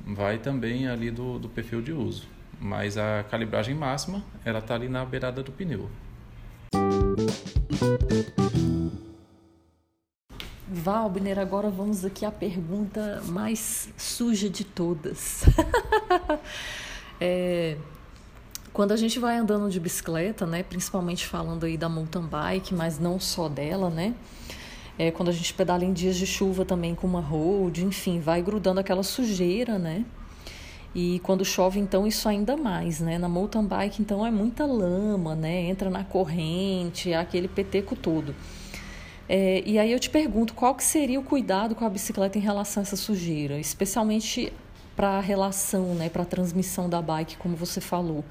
Vai 0.06 0.38
também 0.38 0.88
ali 0.88 1.12
do, 1.12 1.40
do 1.40 1.50
perfil 1.50 1.82
de 1.82 1.92
uso. 1.92 2.28
Mas 2.60 2.98
a 2.98 3.24
calibragem 3.30 3.74
máxima, 3.74 4.24
ela 4.46 4.60
está 4.60 4.76
ali 4.76 4.88
na 4.88 5.04
beirada 5.04 5.42
do 5.42 5.52
pneu. 5.52 5.90
Valbner, 10.72 11.40
agora 11.40 11.68
vamos 11.72 12.06
aqui 12.06 12.24
à 12.24 12.32
pergunta 12.32 13.24
mais 13.26 13.90
suja 13.98 14.48
de 14.48 14.64
todas. 14.64 15.44
é, 17.20 17.76
quando 18.72 18.92
a 18.92 18.96
gente 18.96 19.18
vai 19.18 19.38
andando 19.38 19.68
de 19.72 19.80
bicicleta, 19.80 20.46
né, 20.46 20.62
principalmente 20.62 21.26
falando 21.26 21.66
aí 21.66 21.76
da 21.76 21.90
mountain 21.90 22.22
bike, 22.22 22.76
mas 22.76 23.00
não 23.00 23.20
só 23.20 23.50
dela, 23.50 23.90
né? 23.90 24.14
É, 24.98 25.10
quando 25.10 25.30
a 25.30 25.32
gente 25.32 25.56
pedala 25.56 25.84
em 25.84 25.92
dias 25.92 26.16
de 26.16 26.28
chuva 26.28 26.64
também 26.64 26.94
com 26.94 27.08
uma 27.08 27.22
road, 27.22 27.84
enfim, 27.84 28.20
vai 28.20 28.40
grudando 28.42 28.80
aquela 28.80 29.02
sujeira, 29.02 29.80
né? 29.80 30.06
E 30.94 31.20
quando 31.24 31.44
chove, 31.44 31.80
então, 31.80 32.06
isso 32.06 32.30
ainda 32.30 32.56
mais, 32.56 33.00
né? 33.00 33.18
Na 33.18 33.30
mountain 33.30 33.64
bike, 33.66 34.02
então, 34.02 34.26
é 34.26 34.30
muita 34.30 34.66
lama, 34.66 35.36
né? 35.36 35.62
Entra 35.62 35.90
na 35.90 36.04
corrente, 36.04 37.12
é 37.12 37.18
aquele 37.18 37.48
peteco 37.48 37.96
todo. 37.96 38.36
É, 39.32 39.62
e 39.64 39.78
aí 39.78 39.92
eu 39.92 40.00
te 40.00 40.10
pergunto, 40.10 40.56
qual 40.56 40.74
que 40.74 40.84
seria 40.84 41.20
o 41.20 41.24
cuidado 41.24 41.76
com 41.76 41.86
a 41.86 41.90
bicicleta 41.90 42.40
em 42.40 42.42
relação 42.42 42.82
a 42.82 42.84
essa 42.84 42.96
sujeira? 42.96 43.60
Especialmente 43.60 44.52
para 44.96 45.20
a 45.20 45.22
relação, 45.22 45.94
né? 45.94 46.10
Para 46.10 46.24
a 46.24 46.26
transmissão 46.26 46.90
da 46.90 47.00
bike, 47.00 47.38
como 47.38 47.56
você 47.56 47.80
falou. 47.80 48.26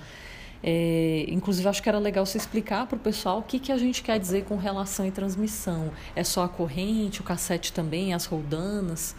É, 0.60 1.24
inclusive, 1.28 1.68
acho 1.68 1.80
que 1.80 1.88
era 1.88 2.00
legal 2.00 2.26
você 2.26 2.36
explicar 2.36 2.84
para 2.88 2.96
o 2.96 2.98
pessoal 2.98 3.38
o 3.38 3.42
que, 3.42 3.60
que 3.60 3.70
a 3.70 3.78
gente 3.78 4.02
quer 4.02 4.18
dizer 4.18 4.44
com 4.44 4.56
relação 4.56 5.06
e 5.06 5.12
transmissão. 5.12 5.92
É 6.16 6.24
só 6.24 6.42
a 6.42 6.48
corrente, 6.48 7.20
o 7.20 7.24
cassete 7.24 7.72
também, 7.72 8.12
as 8.12 8.24
roldanas? 8.24 9.14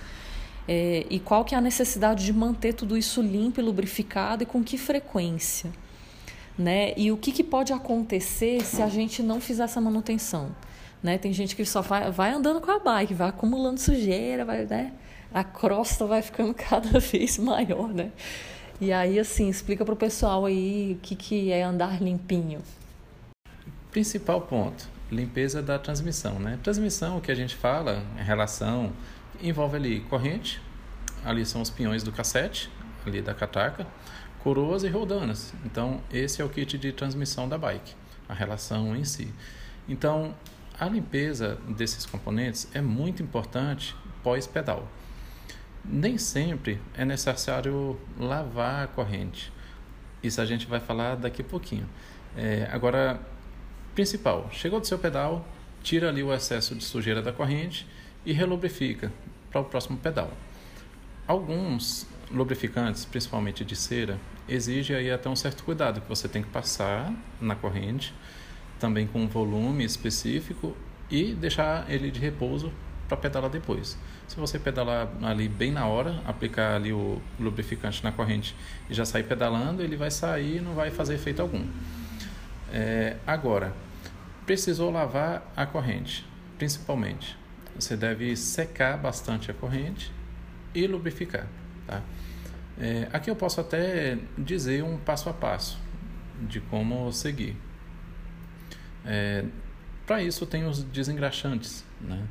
É, 0.68 1.06
e 1.10 1.18
qual 1.18 1.46
que 1.46 1.56
é 1.56 1.58
a 1.58 1.62
necessidade 1.62 2.26
de 2.26 2.34
manter 2.34 2.74
tudo 2.74 2.98
isso 2.98 3.22
limpo 3.22 3.62
e 3.62 3.64
lubrificado 3.64 4.44
e 4.44 4.46
com 4.46 4.62
que 4.62 4.78
frequência? 4.78 5.72
Né? 6.58 6.94
E 6.98 7.10
o 7.10 7.16
que, 7.16 7.32
que 7.32 7.44
pode 7.44 7.72
acontecer 7.72 8.66
se 8.66 8.82
a 8.82 8.90
gente 8.90 9.24
não 9.24 9.40
fizer 9.40 9.64
essa 9.64 9.80
manutenção? 9.80 10.52
Né? 11.02 11.18
Tem 11.18 11.32
gente 11.32 11.56
que 11.56 11.66
só 11.66 11.82
vai, 11.82 12.12
vai 12.12 12.32
andando 12.32 12.60
com 12.60 12.72
a 12.72 12.80
bike, 12.80 13.14
vai 13.14 13.30
acumulando 13.30 13.80
sujeira, 13.80 14.44
vai, 14.44 14.66
né? 14.66 14.94
a 15.34 15.44
crosta 15.44 16.06
vai 16.06 16.22
ficando 16.22 16.54
cada 16.56 17.00
vez 17.00 17.38
maior, 17.38 17.90
né? 17.90 18.12
E 18.82 18.94
aí, 18.94 19.20
assim, 19.20 19.50
explica 19.50 19.84
para 19.84 19.94
o 19.94 19.98
pessoal 19.98 20.46
aí 20.46 20.94
o 20.98 21.02
que, 21.02 21.16
que 21.16 21.52
é 21.52 21.64
andar 21.64 22.02
limpinho. 22.02 22.62
Principal 23.92 24.42
ponto, 24.42 24.88
limpeza 25.12 25.62
da 25.62 25.78
transmissão, 25.78 26.40
né? 26.40 26.58
Transmissão, 26.64 27.18
o 27.18 27.22
que 27.22 27.32
a 27.32 27.36
gente 27.36 27.56
fala, 27.56 28.04
relação, 28.16 28.94
envolve 29.42 29.76
ali 29.76 30.00
corrente, 30.02 30.62
ali 31.26 31.46
são 31.46 31.62
os 31.62 31.70
pinhões 31.70 32.04
do 32.04 32.12
cassete, 32.12 32.72
ali 33.06 33.22
da 33.22 33.34
catraca, 33.34 33.86
coroas 34.42 34.84
e 34.84 34.88
roldanas. 34.88 35.54
Então, 35.66 36.02
esse 36.10 36.42
é 36.42 36.46
o 36.46 36.50
kit 36.50 36.78
de 36.78 36.94
transmissão 36.94 37.50
da 37.50 37.58
bike, 37.58 37.94
a 38.30 38.34
relação 38.34 38.96
em 38.96 39.04
si. 39.04 39.34
Então, 39.90 40.34
a 40.80 40.88
limpeza 40.88 41.58
desses 41.68 42.06
componentes 42.06 42.68
é 42.74 42.82
muito 42.82 43.22
importante 43.22 43.96
pós-pedal. 44.24 44.88
Nem 45.84 46.18
sempre 46.18 46.80
é 46.96 47.04
necessário 47.04 48.00
lavar 48.18 48.86
a 48.86 48.88
corrente. 48.88 49.52
Isso 50.24 50.40
a 50.40 50.46
gente 50.46 50.68
vai 50.68 50.80
falar 50.80 51.16
daqui 51.16 51.42
a 51.42 51.46
pouquinho. 51.46 51.88
É, 52.38 52.70
agora, 52.72 53.20
principal, 53.94 54.50
chegou 54.52 54.80
do 54.80 54.88
seu 54.88 54.98
pedal, 54.98 55.46
tira 55.84 56.10
ali 56.10 56.24
o 56.24 56.34
excesso 56.34 56.76
de 56.76 56.84
sujeira 56.84 57.22
da 57.22 57.34
corrente 57.34 57.86
e 58.26 58.32
relubrifica 58.32 59.12
para 59.52 59.62
o 59.62 59.66
próximo 59.66 59.98
pedal. 59.98 60.32
Alguns 61.28 62.08
lubrificantes, 62.32 63.06
principalmente 63.06 63.66
de 63.66 63.76
cera, 63.76 64.18
exigem 64.48 64.96
aí 64.96 65.12
até 65.12 65.30
um 65.30 65.36
certo 65.36 65.64
cuidado 65.64 66.02
que 66.02 66.08
você 66.08 66.28
tem 66.28 66.42
que 66.42 66.50
passar 66.50 67.14
na 67.42 67.56
corrente, 67.56 68.14
também 68.80 69.08
com 69.08 69.22
um 69.22 69.28
volume 69.28 69.84
específico 69.84 70.76
e 71.10 71.34
deixar 71.34 71.90
ele 71.90 72.10
de 72.10 72.20
repouso 72.20 72.72
para 73.08 73.18
pedalar 73.18 73.50
depois. 73.50 73.98
Se 74.28 74.36
você 74.36 74.60
pedalar 74.60 75.10
ali 75.24 75.50
bem 75.50 75.72
na 75.72 75.86
hora, 75.88 76.22
aplicar 76.26 76.76
ali 76.76 76.94
o 76.94 77.20
lubrificante 77.40 78.04
na 78.04 78.12
corrente 78.12 78.56
e 78.90 78.94
já 78.94 79.04
sair 79.04 79.24
pedalando, 79.24 79.82
ele 79.82 79.98
vai 79.98 80.12
sair 80.12 80.58
e 80.58 80.62
não 80.62 80.74
vai 80.74 80.92
fazer 80.92 81.16
efeito 81.16 81.42
algum. 81.42 81.66
É, 82.72 83.18
agora, 83.26 83.74
precisou 84.46 84.92
lavar 84.92 85.52
a 85.56 85.66
corrente, 85.66 86.26
principalmente. 86.58 87.36
Você 87.76 87.98
deve 87.98 88.36
secar 88.36 88.98
bastante 88.98 89.50
a 89.50 89.54
corrente 89.54 90.12
e 90.74 90.86
lubrificar. 90.86 91.48
Tá? 91.88 92.02
É, 92.80 93.08
aqui 93.12 93.30
eu 93.30 93.36
posso 93.36 93.60
até 93.60 94.18
dizer 94.38 94.84
um 94.84 94.98
passo 94.98 95.30
a 95.30 95.34
passo 95.34 95.80
de 96.42 96.62
como 96.62 97.12
seguir. 97.12 97.58
É, 99.10 99.44
Para 100.06 100.22
isso 100.22 100.46
tem 100.46 100.66
os 100.66 100.84
desengraxantes, 100.84 101.84
né? 102.00 102.24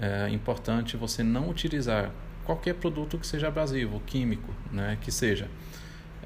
é 0.00 0.28
importante 0.30 0.96
você 0.96 1.22
não 1.22 1.48
utilizar 1.48 2.10
qualquer 2.44 2.74
produto 2.74 3.18
que 3.18 3.26
seja 3.26 3.48
abrasivo, 3.48 4.00
químico, 4.06 4.52
né, 4.72 4.98
que 5.00 5.12
seja 5.12 5.48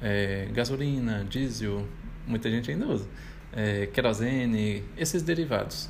é, 0.01 0.47
gasolina, 0.51 1.25
diesel, 1.29 1.87
muita 2.27 2.49
gente 2.49 2.71
ainda 2.71 2.87
usa, 2.87 3.07
é, 3.53 3.85
querosene, 3.87 4.83
esses 4.97 5.21
derivados. 5.21 5.89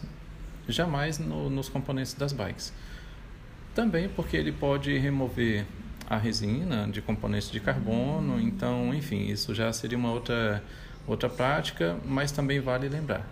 Jamais 0.68 1.18
no, 1.18 1.50
nos 1.50 1.68
componentes 1.68 2.14
das 2.14 2.32
bikes. 2.32 2.72
Também 3.74 4.08
porque 4.10 4.38
ele 4.38 4.52
pode 4.52 4.96
remover 4.98 5.66
a 6.08 6.18
resina 6.18 6.88
de 6.88 7.02
componentes 7.02 7.50
de 7.50 7.60
carbono, 7.60 8.40
então, 8.40 8.94
enfim, 8.94 9.28
isso 9.28 9.54
já 9.54 9.72
seria 9.72 9.98
uma 9.98 10.12
outra, 10.12 10.64
outra 11.08 11.30
prática, 11.30 11.98
mas 12.06 12.32
também 12.32 12.60
vale 12.60 12.90
lembrar. 12.90 13.28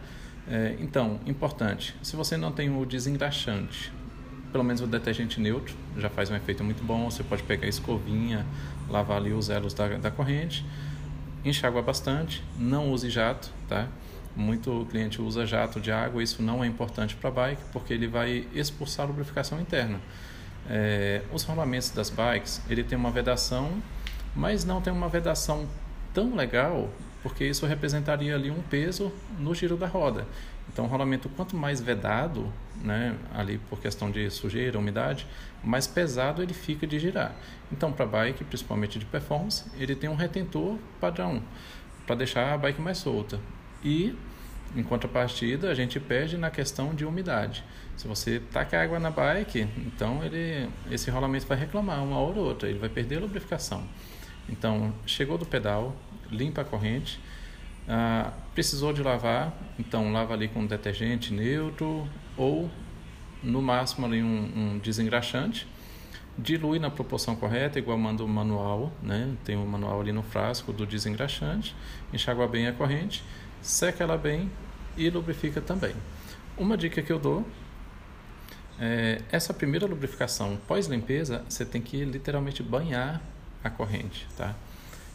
É, 0.50 0.76
então, 0.80 1.20
importante, 1.26 1.96
se 2.02 2.16
você 2.16 2.38
não 2.38 2.52
tem 2.52 2.70
o 2.70 2.86
desengraxante 2.86 3.92
pelo 4.52 4.64
menos 4.64 4.82
o 4.82 4.88
detergente 4.88 5.40
neutro 5.40 5.76
já 5.98 6.10
faz 6.10 6.30
um 6.30 6.36
efeito 6.36 6.64
muito 6.64 6.84
bom. 6.84 7.10
Você 7.10 7.24
pode 7.24 7.44
pegar 7.44 7.66
a 7.66 7.70
escovinha, 7.70 8.46
lavar 8.90 9.18
ali 9.18 9.34
os 9.34 9.50
elos 9.50 9.74
da, 9.74 9.88
da 9.98 10.12
corrente, 10.12 10.66
enxágua 11.44 11.82
bastante, 11.82 12.44
não 12.58 12.92
use 12.92 13.10
jato, 13.10 13.52
tá? 13.68 13.88
Muito 14.36 14.88
cliente 14.90 15.22
usa 15.22 15.46
jato 15.46 15.80
de 15.80 15.92
água, 15.92 16.22
isso 16.22 16.42
não 16.42 16.64
é 16.64 16.68
importante 16.68 17.16
para 17.16 17.30
a 17.30 17.32
bike 17.32 17.62
porque 17.72 17.94
ele 17.94 18.08
vai 18.08 18.48
expulsar 18.54 19.06
a 19.06 19.10
lubrificação 19.10 19.60
interna. 19.60 20.00
É, 20.70 21.22
os 21.32 21.44
rolamentos 21.44 21.90
das 21.90 22.10
bikes, 22.10 22.62
ele 22.70 22.84
tem 22.84 22.98
uma 22.98 23.12
vedação, 23.12 23.72
mas 24.36 24.64
não 24.64 24.82
tem 24.82 24.94
uma 24.94 25.10
vedação 25.10 25.68
tão 26.14 26.36
legal 26.36 26.90
porque 27.28 27.44
isso 27.44 27.66
representaria 27.66 28.34
ali 28.34 28.50
um 28.50 28.62
peso 28.62 29.12
no 29.38 29.54
giro 29.54 29.76
da 29.76 29.86
roda. 29.86 30.26
Então, 30.72 30.86
o 30.86 30.88
rolamento, 30.88 31.28
quanto 31.28 31.58
mais 31.58 31.82
vedado, 31.82 32.50
né, 32.82 33.18
ali 33.36 33.58
por 33.70 33.82
questão 33.82 34.10
de 34.10 34.30
sujeira, 34.30 34.80
umidade, 34.80 35.28
mais 35.62 35.86
pesado 35.86 36.42
ele 36.42 36.54
fica 36.54 36.88
de 36.88 36.98
girar. 36.98 37.36
Então, 37.70 37.92
para 37.92 38.06
bike, 38.06 38.46
principalmente 38.46 38.98
de 38.98 39.04
performance, 39.04 39.66
ele 39.78 39.94
tem 39.94 40.10
um 40.10 40.16
retentor 40.16 40.78
padrão 41.02 41.44
para 42.06 42.16
deixar 42.16 42.54
a 42.54 42.58
bike 42.58 42.80
mais 42.80 42.98
solta. 43.00 43.42
E, 43.84 44.16
em 44.74 44.84
contrapartida, 44.84 45.70
a 45.70 45.76
gente 45.76 46.00
perde 46.00 46.38
na 46.38 46.50
questão 46.50 46.96
de 46.96 47.04
umidade. 47.04 47.62
Se 47.98 48.08
você 48.08 48.42
taca 48.54 48.82
água 48.82 49.00
na 49.00 49.12
bike, 49.12 49.68
então 49.86 50.24
ele, 50.24 50.70
esse 50.90 51.12
rolamento 51.12 51.46
vai 51.46 51.58
reclamar 51.58 52.02
uma 52.02 52.20
hora 52.20 52.40
ou 52.40 52.46
outra, 52.46 52.70
ele 52.70 52.80
vai 52.80 52.88
perder 52.88 53.18
a 53.18 53.20
lubrificação. 53.20 53.84
Então, 54.50 54.94
chegou 55.06 55.38
do 55.38 55.46
pedal, 55.46 55.94
limpa 56.32 56.62
a 56.62 56.66
corrente, 56.66 57.20
ah, 57.88 58.32
precisou 58.54 58.92
de 58.92 59.02
lavar, 59.02 59.54
então 59.80 60.12
lava 60.12 60.34
ali 60.34 60.48
com 60.48 60.66
detergente 60.66 61.34
neutro 61.34 62.08
ou 62.36 62.70
no 63.42 63.62
máximo 63.62 64.06
ali 64.06 64.22
um, 64.22 64.52
um 64.56 64.78
desengraxante. 64.80 65.68
Dilui 66.38 66.78
na 66.78 66.92
proporção 66.92 67.36
correta, 67.36 67.80
igual 67.80 67.98
manda 67.98 68.24
o 68.24 68.28
manual, 68.28 68.92
né? 69.02 69.36
Tem 69.44 69.56
o 69.56 69.62
um 69.62 69.66
manual 69.66 70.00
ali 70.02 70.12
no 70.12 70.22
frasco 70.22 70.72
do 70.72 70.86
desengraxante. 70.86 71.76
Enxágua 72.14 72.48
bem 72.48 72.68
a 72.68 72.74
corrente, 72.74 73.24
seca 73.60 74.04
ela 74.04 74.18
bem 74.18 74.52
e 74.96 75.10
lubrifica 75.10 75.62
também. 75.62 75.96
Uma 76.56 76.78
dica 76.78 77.02
que 77.02 77.12
eu 77.12 77.18
dou 77.18 77.44
é, 78.80 79.22
essa 79.32 79.54
primeira 79.54 79.88
lubrificação 79.88 80.58
pós-limpeza, 80.68 81.44
você 81.50 81.66
tem 81.66 81.82
que 81.82 82.04
literalmente 82.06 82.62
banhar 82.62 83.22
a 83.64 83.70
corrente, 83.70 84.28
tá? 84.38 84.56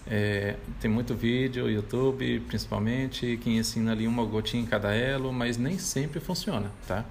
É, 0.06 0.56
tem 0.80 0.90
muito 0.90 1.14
vídeo, 1.14 1.70
YouTube 1.70 2.40
principalmente, 2.40 3.38
que 3.42 3.50
ensina 3.50 3.92
ali 3.92 4.06
uma 4.06 4.24
gotinha 4.24 4.62
em 4.62 4.66
cada 4.66 4.94
elo, 4.94 5.32
mas 5.32 5.56
nem 5.56 5.78
sempre 5.78 6.20
funciona, 6.20 6.70
tá? 6.86 7.04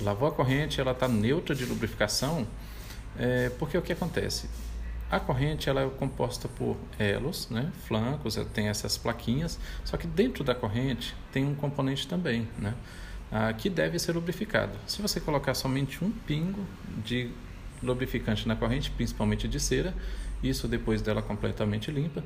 Lavou 0.00 0.28
a 0.28 0.32
corrente, 0.32 0.80
ela 0.80 0.92
está 0.92 1.06
neutra 1.06 1.54
de 1.54 1.64
lubrificação, 1.64 2.46
é, 3.18 3.50
porque 3.50 3.76
o 3.76 3.82
que 3.82 3.92
acontece? 3.92 4.48
A 5.10 5.20
corrente 5.20 5.68
ela 5.68 5.82
é 5.82 5.88
composta 5.90 6.48
por 6.48 6.76
elos, 6.98 7.48
né, 7.50 7.70
flancos, 7.86 8.34
tem 8.54 8.68
essas 8.68 8.96
plaquinhas, 8.96 9.60
só 9.84 9.98
que 9.98 10.06
dentro 10.06 10.42
da 10.42 10.54
corrente 10.54 11.14
tem 11.30 11.44
um 11.44 11.54
componente 11.54 12.08
também, 12.08 12.48
né, 12.58 12.74
ah, 13.30 13.52
que 13.52 13.68
deve 13.68 13.98
ser 13.98 14.12
lubrificado. 14.12 14.72
Se 14.86 15.02
você 15.02 15.20
colocar 15.20 15.52
somente 15.52 16.02
um 16.02 16.10
pingo 16.10 16.64
de 17.04 17.30
lubrificante 17.82 18.48
na 18.48 18.56
corrente, 18.56 18.90
principalmente 18.90 19.46
de 19.46 19.60
cera, 19.60 19.94
isso 20.42 20.66
depois 20.68 21.02
dela 21.02 21.22
completamente 21.22 21.90
limpa, 21.90 22.24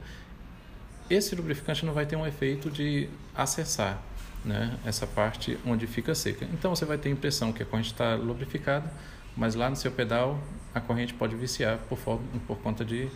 esse 1.08 1.34
lubrificante 1.34 1.84
não 1.86 1.92
vai 1.92 2.06
ter 2.06 2.16
um 2.16 2.26
efeito 2.26 2.70
de 2.70 3.08
acessar 3.34 4.02
né, 4.44 4.78
essa 4.84 5.06
parte 5.06 5.58
onde 5.66 5.86
fica 5.86 6.14
seca. 6.14 6.44
Então 6.52 6.74
você 6.74 6.84
vai 6.84 6.98
ter 6.98 7.08
a 7.08 7.12
impressão 7.12 7.52
que 7.52 7.62
a 7.62 7.66
corrente 7.66 7.92
está 7.92 8.14
lubrificada, 8.14 8.90
mas 9.36 9.54
lá 9.54 9.68
no 9.68 9.76
seu 9.76 9.90
pedal 9.92 10.40
a 10.74 10.80
corrente 10.80 11.14
pode 11.14 11.34
viciar 11.36 11.78
por, 11.88 11.98
por 12.46 12.58
conta 12.58 12.84
de 12.84 13.08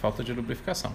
falta 0.00 0.22
de 0.22 0.32
lubrificação. 0.32 0.92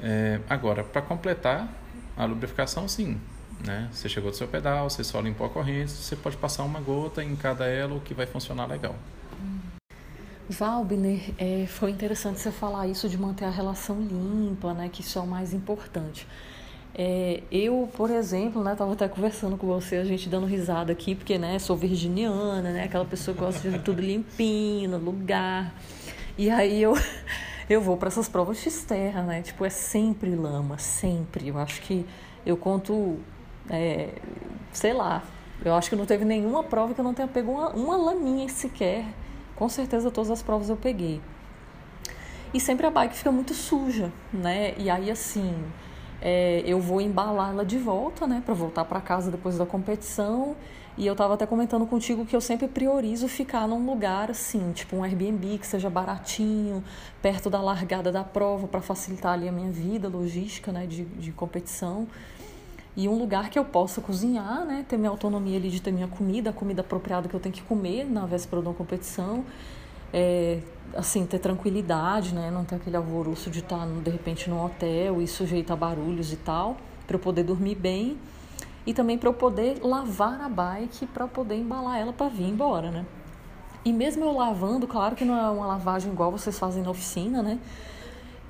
É, 0.00 0.40
agora, 0.48 0.82
para 0.82 1.02
completar 1.02 1.68
a 2.16 2.24
lubrificação, 2.24 2.86
sim. 2.88 3.20
Né? 3.64 3.88
Você 3.92 4.08
chegou 4.08 4.30
do 4.30 4.36
seu 4.36 4.48
pedal, 4.48 4.90
você 4.90 5.04
só 5.04 5.20
limpou 5.20 5.46
a 5.46 5.50
corrente, 5.50 5.90
você 5.90 6.16
pode 6.16 6.36
passar 6.36 6.64
uma 6.64 6.80
gota 6.80 7.22
em 7.22 7.34
cada 7.36 7.66
elo 7.66 8.00
que 8.00 8.12
vai 8.12 8.26
funcionar 8.26 8.66
legal. 8.66 8.96
Valbner, 10.48 11.34
é, 11.38 11.66
foi 11.66 11.90
interessante 11.90 12.38
você 12.40 12.50
falar 12.50 12.86
isso 12.86 13.08
de 13.08 13.16
manter 13.16 13.46
a 13.46 13.50
relação 13.50 14.00
limpa, 14.00 14.74
né? 14.74 14.90
Que 14.92 15.00
isso 15.00 15.18
é 15.18 15.22
o 15.22 15.26
mais 15.26 15.54
importante. 15.54 16.26
É, 16.96 17.42
eu, 17.50 17.90
por 17.96 18.08
exemplo, 18.10 18.62
né, 18.62 18.74
tava 18.76 18.92
até 18.92 19.08
conversando 19.08 19.56
com 19.56 19.66
você, 19.66 19.96
a 19.96 20.04
gente 20.04 20.28
dando 20.28 20.46
risada 20.46 20.92
aqui, 20.92 21.14
porque, 21.14 21.36
né, 21.36 21.58
sou 21.58 21.76
virginiana, 21.76 22.70
né, 22.70 22.84
aquela 22.84 23.04
pessoa 23.04 23.34
que 23.34 23.40
gosta 23.40 23.68
de 23.68 23.80
tudo 23.80 24.00
limpinho, 24.00 24.90
no 24.90 24.98
lugar. 24.98 25.74
E 26.38 26.48
aí 26.50 26.80
eu 26.80 26.94
eu 27.68 27.80
vou 27.80 27.96
para 27.96 28.08
essas 28.08 28.28
provas 28.28 28.58
X-terra, 28.58 29.22
né? 29.22 29.42
Tipo, 29.42 29.64
é 29.64 29.70
sempre 29.70 30.34
lama, 30.36 30.78
sempre. 30.78 31.48
Eu 31.48 31.58
acho 31.58 31.80
que 31.82 32.06
eu 32.46 32.56
conto, 32.56 33.18
é, 33.70 34.10
sei 34.72 34.92
lá, 34.92 35.22
eu 35.64 35.74
acho 35.74 35.90
que 35.90 35.96
não 35.96 36.06
teve 36.06 36.24
nenhuma 36.24 36.62
prova 36.62 36.94
que 36.94 37.00
eu 37.00 37.04
não 37.04 37.14
tenha 37.14 37.26
pego 37.26 37.52
uma, 37.52 37.70
uma 37.70 37.96
laminha 37.96 38.48
sequer. 38.48 39.04
Com 39.56 39.68
certeza 39.68 40.10
todas 40.10 40.30
as 40.30 40.42
provas 40.42 40.68
eu 40.68 40.76
peguei. 40.76 41.20
E 42.52 42.60
sempre 42.60 42.86
a 42.86 42.90
bike 42.90 43.16
fica 43.16 43.32
muito 43.32 43.52
suja, 43.52 44.12
né? 44.32 44.74
E 44.78 44.88
aí, 44.88 45.10
assim, 45.10 45.52
é, 46.22 46.62
eu 46.64 46.80
vou 46.80 47.00
embalá-la 47.00 47.64
de 47.64 47.78
volta, 47.78 48.26
né? 48.26 48.42
Para 48.44 48.54
voltar 48.54 48.84
para 48.84 49.00
casa 49.00 49.30
depois 49.30 49.58
da 49.58 49.66
competição. 49.66 50.56
E 50.96 51.04
eu 51.04 51.12
estava 51.12 51.34
até 51.34 51.44
comentando 51.44 51.84
contigo 51.86 52.24
que 52.24 52.36
eu 52.36 52.40
sempre 52.40 52.68
priorizo 52.68 53.26
ficar 53.26 53.66
num 53.66 53.84
lugar 53.84 54.30
assim, 54.30 54.70
tipo 54.72 54.94
um 54.94 55.02
Airbnb 55.02 55.58
que 55.58 55.66
seja 55.66 55.90
baratinho, 55.90 56.84
perto 57.20 57.50
da 57.50 57.60
largada 57.60 58.12
da 58.12 58.22
prova, 58.22 58.68
para 58.68 58.80
facilitar 58.80 59.32
ali 59.32 59.48
a 59.48 59.52
minha 59.52 59.72
vida 59.72 60.08
logística 60.08 60.70
né, 60.70 60.86
de, 60.86 61.04
de 61.04 61.32
competição. 61.32 62.06
E 62.96 63.08
um 63.08 63.18
lugar 63.18 63.50
que 63.50 63.58
eu 63.58 63.64
possa 63.64 64.00
cozinhar, 64.00 64.64
né, 64.64 64.84
ter 64.88 64.96
minha 64.96 65.10
autonomia 65.10 65.56
ali 65.56 65.68
de 65.68 65.82
ter 65.82 65.92
minha 65.92 66.06
comida, 66.06 66.50
a 66.50 66.52
comida 66.52 66.80
apropriada 66.80 67.28
que 67.28 67.34
eu 67.34 67.40
tenho 67.40 67.54
que 67.54 67.62
comer 67.62 68.04
na 68.04 68.24
véspera 68.24 68.62
de 68.62 68.68
uma 68.68 68.74
competição. 68.74 69.44
É, 70.12 70.60
assim, 70.94 71.26
ter 71.26 71.40
tranquilidade, 71.40 72.32
né, 72.32 72.50
não 72.50 72.64
ter 72.64 72.76
aquele 72.76 72.96
alvoroço 72.96 73.50
de 73.50 73.58
estar, 73.58 73.84
de 73.86 74.10
repente, 74.10 74.48
num 74.48 74.64
hotel 74.64 75.20
e 75.20 75.26
sujeito 75.26 75.72
a 75.72 75.76
barulhos 75.76 76.32
e 76.32 76.36
tal, 76.36 76.76
para 77.06 77.16
eu 77.16 77.20
poder 77.20 77.42
dormir 77.42 77.74
bem 77.74 78.16
e 78.86 78.92
também 78.92 79.18
para 79.18 79.28
eu 79.28 79.34
poder 79.34 79.80
lavar 79.82 80.40
a 80.42 80.48
bike 80.48 81.06
para 81.06 81.26
poder 81.26 81.56
embalar 81.56 81.98
ela 81.98 82.12
para 82.12 82.28
vir 82.28 82.48
embora, 82.48 82.90
né? 82.90 83.04
E 83.84 83.92
mesmo 83.92 84.24
eu 84.24 84.32
lavando, 84.32 84.86
claro 84.86 85.14
que 85.14 85.24
não 85.24 85.36
é 85.36 85.50
uma 85.50 85.66
lavagem 85.66 86.12
igual 86.12 86.30
vocês 86.30 86.58
fazem 86.58 86.82
na 86.82 86.90
oficina, 86.90 87.42
né? 87.42 87.58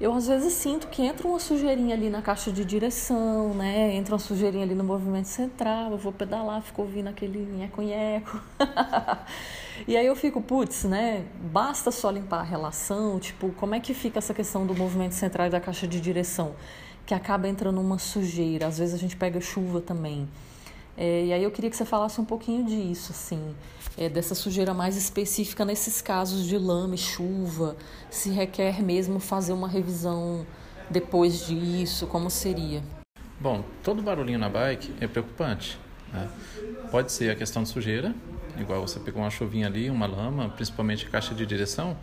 Eu 0.00 0.12
às 0.12 0.26
vezes 0.26 0.52
sinto 0.54 0.88
que 0.88 1.02
entra 1.02 1.26
uma 1.26 1.38
sujeirinha 1.38 1.94
ali 1.94 2.10
na 2.10 2.20
caixa 2.20 2.50
de 2.50 2.64
direção, 2.64 3.54
né? 3.54 3.94
Entra 3.94 4.14
uma 4.14 4.18
sujeirinha 4.18 4.64
ali 4.64 4.74
no 4.74 4.84
movimento 4.84 5.26
central, 5.26 5.92
eu 5.92 5.98
vou 5.98 6.12
pedalar, 6.12 6.60
fico 6.62 6.82
ouvindo 6.82 7.08
aquele 7.08 7.38
nheco-nheco. 7.38 8.40
e 9.86 9.96
aí 9.96 10.04
eu 10.04 10.16
fico, 10.16 10.42
putz, 10.42 10.84
né? 10.84 11.24
Basta 11.52 11.90
só 11.90 12.10
limpar 12.10 12.40
a 12.40 12.42
relação, 12.42 13.20
tipo, 13.20 13.50
como 13.52 13.74
é 13.74 13.80
que 13.80 13.94
fica 13.94 14.18
essa 14.18 14.34
questão 14.34 14.66
do 14.66 14.74
movimento 14.74 15.14
central 15.14 15.46
e 15.46 15.50
da 15.50 15.60
caixa 15.60 15.86
de 15.86 16.00
direção? 16.00 16.54
que 17.06 17.14
acaba 17.14 17.48
entrando 17.48 17.80
uma 17.80 17.98
sujeira. 17.98 18.66
Às 18.66 18.78
vezes 18.78 18.94
a 18.94 18.98
gente 18.98 19.16
pega 19.16 19.40
chuva 19.40 19.80
também. 19.80 20.28
É, 20.96 21.26
e 21.26 21.32
aí 21.32 21.42
eu 21.42 21.50
queria 21.50 21.68
que 21.68 21.76
você 21.76 21.84
falasse 21.84 22.20
um 22.20 22.24
pouquinho 22.24 22.64
disso, 22.64 23.10
assim, 23.10 23.54
é, 23.98 24.08
dessa 24.08 24.34
sujeira 24.34 24.72
mais 24.72 24.96
específica 24.96 25.64
nesses 25.64 26.00
casos 26.00 26.46
de 26.46 26.56
lama 26.56 26.94
e 26.94 26.98
chuva, 26.98 27.76
se 28.10 28.30
requer 28.30 28.82
mesmo 28.82 29.18
fazer 29.18 29.52
uma 29.52 29.68
revisão 29.68 30.46
depois 30.88 31.46
disso, 31.46 32.06
como 32.06 32.30
seria? 32.30 32.82
Bom, 33.40 33.64
todo 33.82 34.02
barulhinho 34.02 34.38
na 34.38 34.48
bike 34.48 34.94
é 35.00 35.06
preocupante. 35.06 35.78
Né? 36.12 36.28
Pode 36.90 37.10
ser 37.10 37.30
a 37.30 37.34
questão 37.34 37.64
de 37.64 37.68
sujeira, 37.68 38.14
igual 38.56 38.86
você 38.86 39.00
pegou 39.00 39.20
uma 39.20 39.30
chuvinha 39.30 39.66
ali, 39.66 39.90
uma 39.90 40.06
lama, 40.06 40.48
principalmente 40.50 41.06
a 41.06 41.10
caixa 41.10 41.34
de 41.34 41.44
direção, 41.44 41.96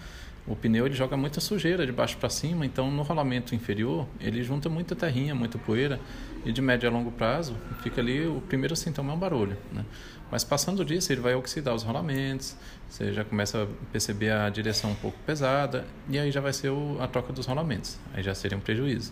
o 0.47 0.55
pneu 0.55 0.85
ele 0.85 0.95
joga 0.95 1.15
muita 1.15 1.39
sujeira 1.39 1.85
de 1.85 1.91
baixo 1.91 2.17
para 2.17 2.29
cima, 2.29 2.65
então 2.65 2.89
no 2.89 3.03
rolamento 3.03 3.53
inferior 3.53 4.07
ele 4.19 4.43
junta 4.43 4.67
muita 4.69 4.95
terrinha, 4.95 5.35
muita 5.35 5.57
poeira 5.57 5.99
e 6.45 6.51
de 6.51 6.61
médio 6.61 6.89
a 6.89 6.91
longo 6.91 7.11
prazo 7.11 7.55
fica 7.81 8.01
ali 8.01 8.25
o 8.25 8.41
primeiro 8.41 8.75
sintoma 8.75 9.13
é 9.13 9.15
um 9.15 9.19
barulho, 9.19 9.57
né? 9.71 9.85
Mas 10.31 10.43
passando 10.43 10.85
disso 10.85 11.11
ele 11.11 11.19
vai 11.19 11.35
oxidar 11.35 11.75
os 11.75 11.83
rolamentos, 11.83 12.55
você 12.89 13.11
já 13.11 13.23
começa 13.23 13.63
a 13.63 13.67
perceber 13.91 14.31
a 14.31 14.49
direção 14.49 14.91
um 14.91 14.95
pouco 14.95 15.17
pesada 15.25 15.85
e 16.09 16.17
aí 16.17 16.31
já 16.31 16.39
vai 16.39 16.53
ser 16.53 16.69
o, 16.69 16.97
a 17.01 17.07
troca 17.07 17.33
dos 17.33 17.45
rolamentos, 17.45 17.97
aí 18.13 18.23
já 18.23 18.33
seria 18.33 18.57
um 18.57 18.61
prejuízo. 18.61 19.11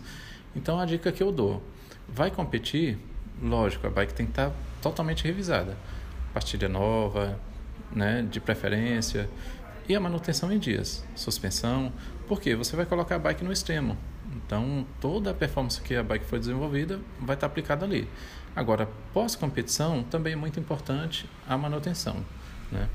Então 0.56 0.80
a 0.80 0.86
dica 0.86 1.12
que 1.12 1.22
eu 1.22 1.30
dou, 1.30 1.62
vai 2.08 2.30
competir, 2.30 2.98
lógico, 3.40 3.86
a 3.86 3.90
bike 3.90 4.14
tem 4.14 4.26
que 4.26 4.32
estar 4.32 4.48
tá 4.48 4.56
totalmente 4.80 5.24
revisada, 5.24 5.76
pastilha 6.32 6.68
nova, 6.68 7.38
né, 7.92 8.26
de 8.28 8.40
preferência 8.40 9.28
e 9.88 9.94
a 9.94 10.00
manutenção 10.00 10.50
em 10.50 10.58
dias, 10.58 11.04
suspensão, 11.14 11.92
porque 12.26 12.54
você 12.54 12.76
vai 12.76 12.86
colocar 12.86 13.16
a 13.16 13.18
bike 13.18 13.44
no 13.44 13.52
extremo. 13.52 13.96
Então, 14.36 14.86
toda 15.00 15.30
a 15.30 15.34
performance 15.34 15.80
que 15.80 15.94
a 15.94 16.02
bike 16.02 16.24
foi 16.24 16.38
desenvolvida 16.38 17.00
vai 17.20 17.34
estar 17.34 17.46
aplicada 17.46 17.84
ali. 17.84 18.08
Agora, 18.54 18.88
pós-competição, 19.12 20.02
também 20.04 20.32
é 20.32 20.36
muito 20.36 20.58
importante 20.58 21.28
a 21.48 21.56
manutenção, 21.56 22.24
né? 22.70 22.88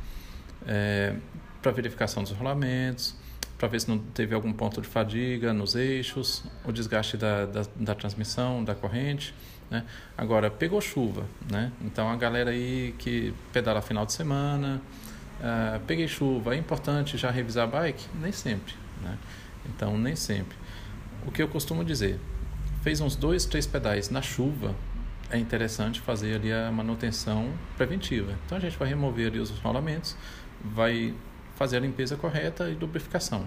É, 0.68 1.16
para 1.62 1.72
verificação 1.72 2.24
dos 2.24 2.32
rolamentos, 2.32 3.16
para 3.58 3.68
ver 3.68 3.82
se 3.82 3.90
não 3.90 3.98
teve 3.98 4.36
algum 4.36 4.52
ponto 4.52 4.82
de 4.82 4.88
fadiga 4.88 5.54
nos 5.54 5.76
eixos, 5.76 6.44
o 6.66 6.72
desgaste 6.72 7.18
da, 7.18 7.46
da, 7.46 7.66
da 7.76 7.96
transmissão, 7.96 8.64
da 8.64 8.76
corrente. 8.76 9.34
Né? 9.70 9.84
Agora, 10.18 10.52
pegou 10.52 10.80
chuva, 10.80 11.26
né? 11.52 11.72
então 11.82 12.10
a 12.10 12.16
galera 12.16 12.52
aí 12.52 12.94
que 13.00 13.34
pedala 13.52 13.82
final 13.82 14.06
de 14.06 14.14
semana, 14.14 14.82
Uh, 15.40 15.80
peguei 15.86 16.08
chuva, 16.08 16.56
é 16.56 16.58
importante 16.58 17.18
já 17.18 17.30
revisar 17.30 17.66
a 17.66 17.68
bike? 17.68 18.08
Nem 18.22 18.32
sempre, 18.32 18.74
né? 19.02 19.18
Então, 19.66 19.98
nem 19.98 20.16
sempre. 20.16 20.56
O 21.26 21.32
que 21.32 21.42
eu 21.42 21.48
costumo 21.48 21.84
dizer, 21.84 22.20
fez 22.82 23.02
uns 23.02 23.16
dois, 23.16 23.46
três 23.46 23.66
pedais 23.66 24.10
na 24.10 24.22
chuva, 24.22 24.76
é 25.30 25.38
interessante 25.38 26.00
fazer 26.00 26.36
ali 26.36 26.54
a 26.54 26.72
manutenção 26.72 27.52
preventiva. 27.76 28.38
Então, 28.46 28.58
a 28.58 28.62
gente 28.62 28.78
vai 28.78 28.88
remover 28.88 29.28
ali 29.28 29.40
os 29.40 29.50
rolamentos, 29.60 30.16
vai 30.64 31.14
fazer 31.56 31.78
a 31.78 31.80
limpeza 31.80 32.16
correta 32.16 32.70
e 32.70 32.76
lubrificação. 32.76 33.46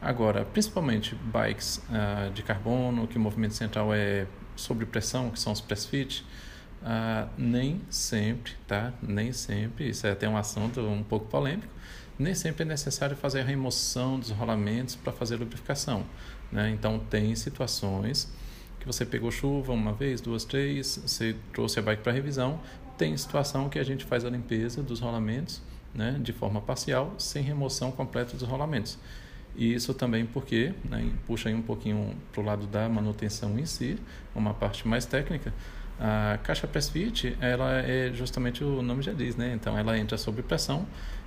Agora, 0.00 0.44
principalmente 0.44 1.14
bikes 1.14 1.80
uh, 1.88 2.30
de 2.32 2.42
carbono, 2.42 3.06
que 3.06 3.16
o 3.16 3.20
movimento 3.20 3.54
central 3.54 3.94
é 3.94 4.26
sobre 4.56 4.84
pressão, 4.84 5.30
que 5.30 5.38
são 5.38 5.52
os 5.52 5.60
press 5.60 5.86
fit, 5.86 6.24
ah, 6.88 7.28
nem 7.36 7.80
sempre, 7.90 8.52
tá? 8.66 8.92
Nem 9.02 9.32
sempre, 9.32 9.88
isso 9.88 10.06
é 10.06 10.12
até 10.12 10.28
um 10.28 10.36
assunto 10.36 10.80
um 10.80 11.02
pouco 11.02 11.26
polêmico, 11.26 11.72
nem 12.18 12.34
sempre 12.34 12.62
é 12.62 12.66
necessário 12.66 13.16
fazer 13.16 13.40
a 13.40 13.44
remoção 13.44 14.18
dos 14.18 14.30
rolamentos 14.30 14.94
para 14.94 15.12
fazer 15.12 15.36
lubrificação, 15.36 16.06
né? 16.50 16.70
Então, 16.70 16.98
tem 16.98 17.34
situações 17.34 18.32
que 18.78 18.86
você 18.86 19.04
pegou 19.04 19.30
chuva 19.30 19.72
uma 19.72 19.92
vez, 19.92 20.20
duas, 20.20 20.44
três, 20.44 21.00
você 21.04 21.34
trouxe 21.52 21.78
a 21.78 21.82
bike 21.82 22.02
para 22.02 22.12
revisão, 22.12 22.60
tem 22.96 23.16
situação 23.16 23.68
que 23.68 23.78
a 23.78 23.84
gente 23.84 24.04
faz 24.04 24.24
a 24.24 24.30
limpeza 24.30 24.82
dos 24.82 25.00
rolamentos, 25.00 25.60
né? 25.94 26.18
De 26.20 26.32
forma 26.32 26.60
parcial, 26.60 27.14
sem 27.18 27.42
remoção 27.42 27.90
completa 27.90 28.36
dos 28.36 28.46
rolamentos. 28.46 28.98
E 29.56 29.72
isso 29.72 29.94
também 29.94 30.26
porque, 30.26 30.74
né, 30.84 31.10
puxa 31.26 31.48
aí 31.48 31.54
um 31.54 31.62
pouquinho 31.62 32.14
para 32.30 32.40
o 32.42 32.44
lado 32.44 32.66
da 32.66 32.88
manutenção 32.88 33.58
em 33.58 33.64
si, 33.64 33.98
uma 34.34 34.52
parte 34.52 34.86
mais 34.86 35.06
técnica, 35.06 35.52
a 35.98 36.38
caixa 36.42 36.66
press 36.66 36.90
fit, 36.90 37.36
ela 37.40 37.78
é 37.80 38.12
justamente 38.12 38.62
o 38.62 38.82
nome 38.82 39.02
já 39.02 39.12
diz, 39.12 39.34
né? 39.34 39.54
Então 39.54 39.76
ela 39.78 39.98
entra 39.98 40.18
sob 40.18 40.42
pressão 40.42 40.86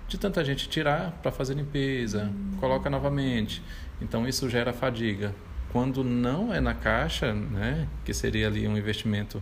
de 0.10 0.17
tanta 0.17 0.43
gente 0.43 0.67
tirar 0.67 1.12
para 1.22 1.32
fazer 1.32 1.54
limpeza, 1.54 2.26
hum. 2.26 2.58
coloca 2.60 2.89
novamente. 2.89 3.62
Então 4.02 4.28
isso 4.28 4.50
gera 4.50 4.74
fadiga. 4.74 5.34
Quando 5.72 6.04
não 6.04 6.54
é 6.54 6.60
na 6.60 6.74
caixa, 6.74 7.32
né, 7.32 7.88
que 8.04 8.13
seria 8.13 8.48
ali 8.48 8.67
um 8.67 8.76
investimento 8.76 9.41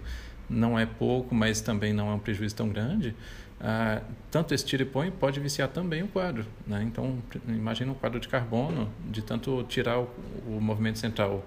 não 0.49 0.77
é 0.77 0.85
pouco, 0.85 1.33
mas 1.33 1.61
também 1.61 1.93
não 1.93 2.09
é 2.09 2.13
um 2.13 2.19
prejuízo 2.19 2.55
tão 2.55 2.69
grande, 2.69 3.15
ah, 3.59 4.01
tanto 4.29 4.53
esse 4.53 4.65
tira 4.65 4.83
e 4.83 4.85
põe 4.85 5.09
pode 5.09 5.39
viciar 5.39 5.69
também 5.69 6.03
o 6.03 6.07
quadro. 6.07 6.45
Né? 6.65 6.83
Então, 6.83 7.17
imagina 7.47 7.91
um 7.91 7.95
quadro 7.95 8.19
de 8.19 8.27
carbono, 8.27 8.89
de 9.05 9.21
tanto 9.21 9.63
tirar 9.63 9.99
o, 9.99 10.09
o 10.47 10.61
movimento 10.61 10.99
central 10.99 11.45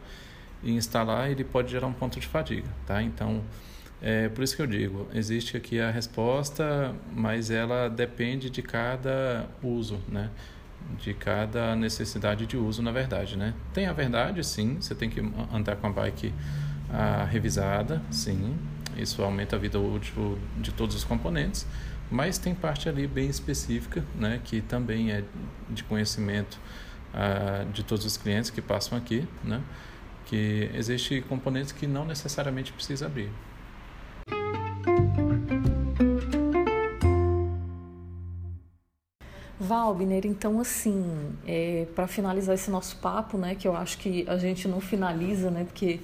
e 0.63 0.73
instalar, 0.73 1.31
ele 1.31 1.45
pode 1.45 1.71
gerar 1.71 1.87
um 1.87 1.93
ponto 1.93 2.19
de 2.19 2.27
fadiga. 2.27 2.69
Tá? 2.87 3.03
Então, 3.03 3.43
é 4.03 4.29
por 4.29 4.43
isso 4.43 4.57
que 4.57 4.63
eu 4.63 4.67
digo, 4.67 5.07
existe 5.13 5.57
aqui 5.57 5.81
a 5.81 5.91
resposta, 5.91 6.95
mas 7.15 7.51
ela 7.51 7.89
depende 7.89 8.49
de 8.49 8.63
cada 8.63 9.47
uso, 9.63 10.01
né? 10.09 10.31
De 10.99 11.13
cada 11.13 11.77
necessidade 11.77 12.47
de 12.47 12.57
uso, 12.57 12.83
na 12.83 12.91
verdade, 12.91 13.37
né? 13.37 13.55
Tem 13.75 13.87
a 13.87 13.93
verdade, 13.93 14.43
sim, 14.45 14.77
você 14.81 14.95
tem 14.95 15.11
que 15.11 15.21
andar 15.53 15.77
com 15.77 15.87
a 15.87 15.91
bike 15.91 16.33
ah, 16.91 17.27
revisada, 17.31 18.03
sim, 18.11 18.57
isso 18.97 19.23
aumenta 19.23 19.57
a 19.57 19.59
vida 19.59 19.79
útil 19.79 20.39
de 20.59 20.73
todos 20.73 20.97
os 20.97 21.05
componentes, 21.05 21.67
Mas 22.11 22.39
tem 22.39 22.53
parte 22.55 22.89
ali 22.89 23.07
bem 23.07 23.29
específica, 23.29 24.05
né, 24.17 24.41
que 24.43 24.61
também 24.61 25.13
é 25.13 25.23
de 25.69 25.85
conhecimento 25.85 26.59
ah, 27.15 27.65
de 27.73 27.85
todos 27.85 28.05
os 28.05 28.17
clientes 28.17 28.51
que 28.51 28.61
passam 28.61 28.99
aqui, 28.99 29.29
né, 29.45 29.63
que 30.27 30.69
existe 30.75 31.21
componentes 31.29 31.71
que 31.71 31.87
não 31.87 32.05
necessariamente 32.05 32.73
precisa 32.73 33.07
abrir. 33.07 33.31
Valbiner, 39.71 40.27
então 40.27 40.59
assim, 40.59 41.33
é, 41.47 41.87
para 41.95 42.09
finalizar 42.09 42.55
esse 42.55 42.71
nosso 42.71 42.97
papo, 42.97 43.38
né, 43.38 43.55
que 43.55 43.69
eu 43.69 43.77
acho 43.77 43.99
que 43.99 44.25
a 44.27 44.37
gente 44.37 44.66
não 44.66 44.81
finaliza, 44.81 45.49
né, 45.49 45.64
porque 45.64 46.01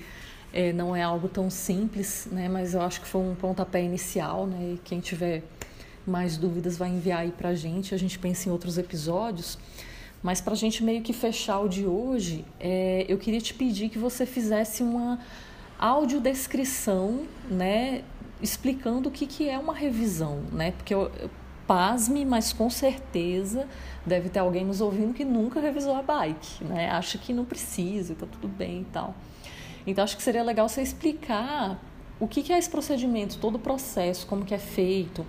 é, 0.53 0.73
não 0.73 0.95
é 0.95 1.03
algo 1.03 1.27
tão 1.27 1.51
simples, 1.51 2.29
né, 2.31 2.49
mas 2.49 2.75
eu 2.75 2.83
acho 2.83 3.01
que 3.01 3.09
foi 3.09 3.23
um 3.23 3.35
pontapé 3.35 3.83
inicial, 3.83 4.47
né, 4.47 4.75
e 4.75 4.79
quem 4.85 5.01
tiver 5.01 5.43
mais 6.07 6.37
dúvidas 6.37 6.77
vai 6.77 6.91
enviar 6.91 7.21
aí 7.21 7.33
para 7.33 7.49
a 7.49 7.55
gente, 7.55 7.93
a 7.93 7.99
gente 7.99 8.19
pensa 8.19 8.49
em 8.49 8.53
outros 8.53 8.79
episódios, 8.79 9.59
mas 10.23 10.41
para 10.41 10.53
a 10.53 10.57
gente 10.57 10.85
meio 10.85 11.03
que 11.03 11.13
fechar 11.13 11.59
o 11.61 11.69
de 11.69 11.87
hoje, 11.87 12.45
é, 12.61 13.05
eu 13.09 13.19
queria 13.19 13.41
te 13.41 13.53
pedir 13.53 13.89
que 13.89 13.99
você 13.99 14.25
fizesse 14.25 14.83
uma 14.83 15.19
audiodescrição, 15.79 17.25
né, 17.51 18.03
explicando 18.41 19.09
o 19.09 19.13
que, 19.13 19.27
que 19.27 19.49
é 19.49 19.59
uma 19.59 19.75
revisão, 19.75 20.43
né, 20.53 20.73
porque 20.73 20.95
eu, 20.95 21.11
pasme, 21.67 22.25
mas 22.25 22.53
com 22.53 22.71
certeza 22.71 23.67
deve 24.05 24.29
ter 24.29 24.39
alguém 24.39 24.65
nos 24.65 24.81
ouvindo 24.81 25.13
que 25.13 25.25
nunca 25.25 25.61
revisou 25.61 25.97
a 25.97 26.03
bike, 26.03 26.65
né? 26.65 26.91
Acha 26.91 27.19
que 27.19 27.33
não 27.33 27.45
precisa, 27.45 28.15
tá 28.15 28.27
tudo 28.31 28.47
bem 28.47 28.83
e 28.83 28.85
tal. 28.85 29.15
Então 29.87 30.05
acho 30.05 30.17
que 30.17 30.23
seria 30.23 30.43
legal 30.43 30.69
você 30.69 30.81
explicar 30.81 31.79
o 32.19 32.27
que, 32.27 32.43
que 32.43 32.53
é 32.53 32.59
esse 32.59 32.71
procedimento, 32.71 33.39
todo 33.39 33.57
o 33.57 33.59
processo, 33.59 34.27
como 34.27 34.45
que 34.45 34.55
é 34.55 34.59
feito, 34.59 35.27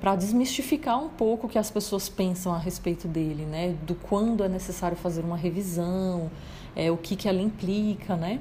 para 0.00 0.14
desmistificar 0.14 1.02
um 1.02 1.08
pouco 1.08 1.46
o 1.46 1.50
que 1.50 1.58
as 1.58 1.70
pessoas 1.70 2.08
pensam 2.08 2.52
a 2.52 2.58
respeito 2.58 3.08
dele, 3.08 3.44
né? 3.44 3.76
Do 3.82 3.94
quando 3.94 4.44
é 4.44 4.48
necessário 4.48 4.96
fazer 4.96 5.22
uma 5.22 5.36
revisão, 5.36 6.30
é, 6.76 6.90
o 6.90 6.96
que, 6.96 7.16
que 7.16 7.28
ela 7.28 7.40
implica, 7.40 8.16
né? 8.16 8.40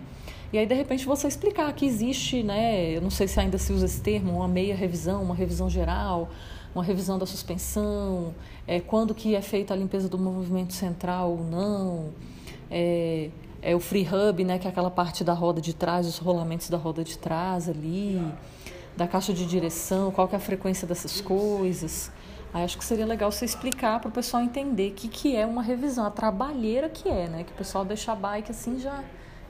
E 0.52 0.58
aí, 0.58 0.66
de 0.66 0.74
repente, 0.74 1.06
você 1.06 1.28
explicar 1.28 1.72
que 1.74 1.86
existe, 1.86 2.42
né? 2.42 2.96
Eu 2.96 3.02
não 3.02 3.10
sei 3.10 3.28
se 3.28 3.38
ainda 3.40 3.58
se 3.58 3.74
usa 3.74 3.86
esse 3.86 4.00
termo, 4.02 4.38
uma 4.38 4.48
meia 4.48 4.76
revisão, 4.76 5.22
uma 5.22 5.36
revisão 5.36 5.70
geral, 5.70 6.30
uma 6.74 6.84
revisão 6.84 7.20
da 7.20 7.26
suspensão, 7.26 8.34
é, 8.66 8.80
quando 8.80 9.14
que 9.14 9.36
é 9.36 9.42
feita 9.42 9.74
a 9.74 9.78
limpeza 9.78 10.08
do 10.08 10.18
movimento 10.18 10.74
central 10.74 11.32
ou 11.32 11.44
não, 11.44 12.14
é, 12.72 13.30
é 13.62 13.76
o 13.76 13.80
free 13.80 14.08
hub, 14.08 14.44
né, 14.46 14.58
que 14.58 14.68
é 14.68 14.70
aquela 14.70 14.90
parte 14.90 15.22
da 15.22 15.34
roda 15.34 15.60
de 15.60 15.74
trás, 15.74 16.08
os 16.08 16.18
rolamentos 16.18 16.70
da 16.70 16.78
roda 16.78 17.04
de 17.04 17.18
trás 17.18 17.68
ali, 17.68 18.22
da 18.96 19.06
caixa 19.06 19.34
de 19.34 19.46
direção, 19.46 20.12
qual 20.12 20.30
que 20.30 20.36
é 20.36 20.38
a 20.38 20.42
frequência 20.42 20.88
dessas 20.88 21.20
coisas. 21.20 22.10
Aí 22.54 22.64
acho 22.64 22.78
que 22.78 22.86
seria 22.86 23.06
legal 23.06 23.32
você 23.34 23.44
explicar 23.44 24.00
para 24.00 24.08
o 24.08 24.12
pessoal 24.12 24.42
entender 24.42 24.92
o 24.92 24.94
que, 24.94 25.10
que 25.10 25.36
é 25.36 25.46
uma 25.46 25.62
revisão, 25.62 26.06
a 26.06 26.12
trabalheira 26.12 26.88
que 26.88 27.10
é, 27.10 27.28
né? 27.28 27.44
Que 27.44 27.52
o 27.52 27.56
pessoal 27.56 27.84
deixa 27.84 28.14
a 28.14 28.16
bike 28.16 28.52
assim 28.52 28.80
já 28.80 29.04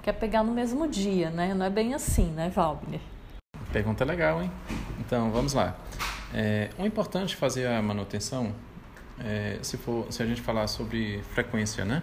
quer 0.08 0.14
pegar 0.14 0.42
no 0.42 0.54
mesmo 0.54 0.88
dia, 0.88 1.30
né? 1.30 1.54
Não 1.54 1.66
é 1.66 1.70
bem 1.70 1.94
assim, 1.94 2.28
né, 2.28 2.50
Valbner? 2.50 3.02
Pergunta 3.74 4.06
legal, 4.06 4.42
hein? 4.42 4.50
Então, 5.02 5.32
vamos 5.32 5.52
lá. 5.52 5.76
É, 6.34 6.70
é 6.80 6.86
importante 6.86 7.36
fazer 7.36 7.68
a 7.68 7.82
manutenção, 7.82 8.56
é, 9.20 9.60
se, 9.62 9.76
for, 9.76 10.08
se 10.10 10.24
a 10.24 10.26
gente 10.26 10.42
falar 10.42 10.68
sobre 10.68 11.22
frequência, 11.34 11.84
né? 11.84 12.02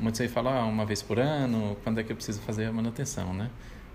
Muitos 0.00 0.18
aí 0.22 0.28
falam 0.28 0.54
ah, 0.54 0.64
uma 0.64 0.86
vez 0.86 1.02
por 1.02 1.18
ano, 1.18 1.76
quando 1.84 2.00
é 2.00 2.02
que 2.02 2.10
eu 2.10 2.16
preciso 2.16 2.40
fazer 2.40 2.64
a 2.64 2.72
manutenção, 2.72 3.34
né? 3.34 3.50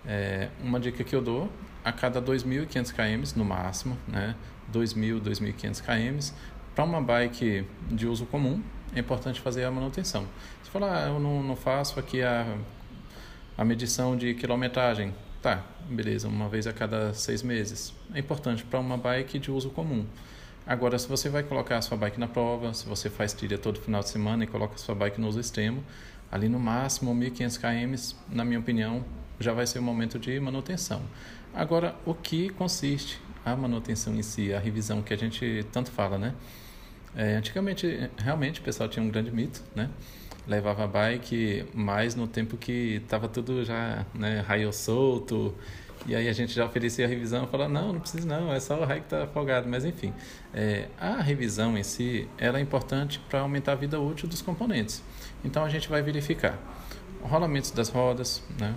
É, 0.06 0.50
uma 0.64 0.80
dica 0.80 1.04
que 1.04 1.16
eu 1.16 1.22
dou, 1.22 1.50
a 1.84 1.92
cada 1.92 2.22
2.500 2.22 2.94
km 2.94 3.36
no 3.36 3.44
máximo, 3.44 3.98
né? 4.08 4.36
2.000, 4.72 5.20
2.500 5.20 5.82
km, 5.82 6.36
para 6.76 6.84
uma 6.84 7.02
bike 7.02 7.66
de 7.90 8.06
uso 8.06 8.28
comum, 8.28 8.62
é 8.94 9.00
importante 9.00 9.42
fazer 9.42 9.64
a 9.64 9.72
manutenção. 9.72 10.28
Se 10.62 10.70
falar, 10.70 11.06
ah, 11.06 11.08
eu 11.08 11.20
não, 11.20 11.42
não 11.42 11.56
faço 11.56 12.00
aqui 12.00 12.22
a, 12.22 12.46
a 13.60 13.66
medição 13.66 14.16
de 14.16 14.34
quilometragem, 14.36 15.14
Tá, 15.42 15.64
beleza, 15.90 16.28
uma 16.28 16.50
vez 16.50 16.66
a 16.66 16.74
cada 16.74 17.14
seis 17.14 17.42
meses. 17.42 17.94
É 18.14 18.20
importante 18.20 18.64
para 18.66 18.78
uma 18.78 18.98
bike 18.98 19.38
de 19.40 19.50
uso 19.50 19.70
comum. 19.70 20.06
Agora, 20.66 20.98
se 20.98 21.08
você 21.08 21.30
vai 21.30 21.44
colocar 21.44 21.78
a 21.78 21.82
sua 21.82 21.98
bike 21.98 22.20
na 22.20 22.28
prova, 22.28 22.74
se 22.74 22.86
você 22.86 23.10
faz 23.10 23.32
trilha 23.32 23.58
todo 23.58 23.80
final 23.80 24.02
de 24.02 24.10
semana 24.10 24.44
e 24.46 24.48
coloca 24.48 24.76
a 24.76 24.78
sua 24.78 24.94
bike 24.96 25.20
no 25.20 25.28
uso 25.30 25.40
extremo, 25.40 25.82
ali 26.30 26.48
no 26.48 26.60
máximo 26.60 27.14
1.500 27.14 27.58
km, 27.58 28.18
na 28.34 28.46
minha 28.46 28.60
opinião, 28.60 29.04
já 29.40 29.54
vai 29.54 29.66
ser 29.68 29.80
o 29.80 29.82
momento 29.82 30.18
de 30.18 30.38
manutenção. 30.42 31.02
Agora, 31.54 31.96
o 32.06 32.14
que 32.14 32.50
consiste 32.50 33.22
a 33.46 33.56
manutenção 33.56 34.14
em 34.16 34.24
si, 34.24 34.54
a 34.54 34.60
revisão 34.60 35.02
que 35.02 35.14
a 35.14 35.18
gente 35.18 35.66
tanto 35.72 35.92
fala, 35.92 36.18
né? 36.18 36.34
É, 37.16 37.36
antigamente, 37.36 38.10
realmente, 38.18 38.60
o 38.62 38.64
pessoal 38.64 38.88
tinha 38.88 39.04
um 39.04 39.10
grande 39.10 39.32
mito, 39.32 39.62
né? 39.76 39.90
Levava 40.50 40.88
bike 40.88 41.66
mais 41.74 42.16
no 42.16 42.28
tempo 42.28 42.58
que 42.58 42.96
estava 43.04 43.30
tudo 43.30 43.64
já, 43.64 44.06
né, 44.14 44.44
raio 44.46 44.74
solto. 44.74 45.54
E 46.08 46.16
aí 46.16 46.28
a 46.28 46.34
gente 46.34 46.54
já 46.54 46.66
oferecia 46.66 47.06
a 47.06 47.08
revisão 47.08 47.46
falava, 47.46 47.72
não, 47.72 47.94
não 47.94 48.00
precisa 48.00 48.26
não, 48.28 48.52
é 48.52 48.60
só 48.60 48.82
o 48.82 48.86
raio 48.86 49.02
que 49.02 49.08
está 49.14 49.28
folgado. 49.28 49.70
Mas 49.70 49.86
enfim, 49.86 50.12
é, 50.54 50.88
a 51.00 51.22
revisão 51.22 51.78
em 51.78 51.84
si, 51.84 52.28
ela 52.38 52.58
é 52.58 52.62
importante 52.62 53.20
para 53.30 53.42
aumentar 53.42 53.74
a 53.74 53.76
vida 53.76 54.00
útil 54.00 54.28
dos 54.28 54.42
componentes. 54.42 55.04
Então 55.46 55.64
a 55.64 55.70
gente 55.70 55.88
vai 55.88 56.02
verificar 56.02 56.58
rolamentos 57.22 57.70
das 57.72 57.90
rodas, 57.90 58.42
né, 58.60 58.74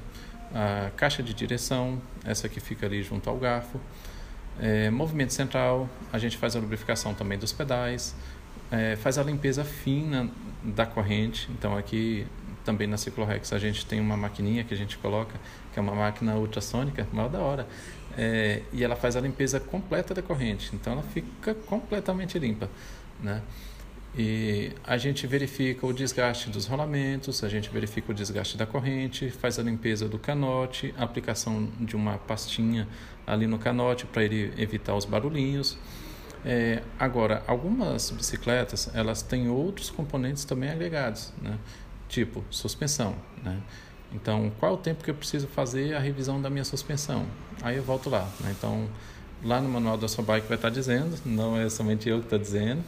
a 0.55 0.91
caixa 0.97 1.23
de 1.23 1.33
direção, 1.33 2.03
essa 2.25 2.49
que 2.49 2.61
fica 2.61 2.85
ali 2.85 3.03
junto 3.03 3.31
ao 3.31 3.39
garfo, 3.39 3.81
é, 4.61 4.91
movimento 4.91 5.33
central, 5.33 5.89
a 6.13 6.19
gente 6.19 6.37
faz 6.37 6.55
a 6.55 6.59
lubrificação 6.59 7.15
também 7.15 7.39
dos 7.39 7.53
pedais, 7.53 8.15
é, 8.73 8.97
faz 8.97 9.19
a 9.19 9.23
limpeza 9.23 9.63
fina 9.63 10.31
da 10.65 10.87
corrente. 10.87 11.49
Então 11.53 11.77
aqui 11.77 12.27
também 12.65 12.87
na 12.87 12.97
Ciclorex 12.97 13.53
a 13.53 13.59
gente 13.59 13.85
tem 13.85 14.01
uma 14.01 14.17
maquininha 14.17 14.65
que 14.65 14.73
a 14.73 14.77
gente 14.77 14.97
coloca, 14.97 15.39
que 15.73 15.79
é 15.79 15.83
uma 15.83 15.95
máquina 15.95 16.35
ultrassônica, 16.37 17.07
mal 17.13 17.29
da 17.29 17.39
hora. 17.39 17.69
É, 18.17 18.63
e 18.73 18.83
ela 18.83 18.97
faz 18.97 19.15
a 19.15 19.21
limpeza 19.21 19.61
completa 19.61 20.15
da 20.15 20.23
corrente, 20.23 20.71
então 20.75 20.93
ela 20.95 21.03
fica 21.03 21.55
completamente 21.55 22.39
limpa, 22.39 22.69
né? 23.23 23.43
E 24.15 24.73
a 24.85 24.99
gente 24.99 25.27
verifica 25.27 25.87
o 25.87 25.93
desgaste 25.93 26.51
dos 26.51 26.67
rolamentos, 26.67 27.43
a 27.43 27.49
gente 27.49 27.71
verifica 27.71 28.13
o 28.13 28.15
desgaste 28.15 28.59
da 28.59 28.67
corrente, 28.67 29.31
faz 29.31 29.59
a 29.59 29.63
limpeza 29.63 30.07
do 30.07 30.19
canote, 30.19 30.95
aplicação 30.99 31.67
de 31.81 31.97
uma 31.97 32.19
pastinha 32.19 32.87
ali 33.27 33.47
no 33.47 33.59
canote 33.59 34.05
para 34.05 34.23
ele 34.23 34.53
evitar 34.59 34.95
os 34.95 35.07
barulhinhos. 35.07 35.79
É, 36.45 36.83
agora, 36.99 37.43
algumas 37.47 38.11
bicicletas 38.11 38.91
elas 38.95 39.23
têm 39.23 39.49
outros 39.49 39.91
componentes 39.91 40.45
também 40.45 40.71
agregados, 40.71 41.33
né? 41.41 41.57
tipo 42.09 42.45
suspensão. 42.51 43.15
Né? 43.43 43.61
Então, 44.13 44.53
qual 44.59 44.73
é 44.73 44.75
o 44.75 44.79
tempo 44.79 45.03
que 45.05 45.11
eu 45.11 45.15
preciso 45.15 45.47
fazer 45.47 45.95
a 45.95 46.01
revisão 46.01 46.41
da 46.41 46.51
minha 46.51 46.65
suspensão? 46.65 47.27
Aí 47.63 47.77
eu 47.77 47.83
volto 47.83 48.11
lá. 48.11 48.29
Né? 48.41 48.55
Então, 48.59 48.89
lá 49.45 49.61
no 49.61 49.69
manual 49.69 49.97
da 49.97 50.09
sua 50.09 50.23
bike 50.23 50.47
vai 50.47 50.57
estar 50.57 50.71
dizendo, 50.71 51.17
não 51.25 51.57
é 51.57 51.69
somente 51.69 52.09
eu 52.09 52.19
que 52.19 52.27
estou 52.27 52.39
dizendo, 52.39 52.83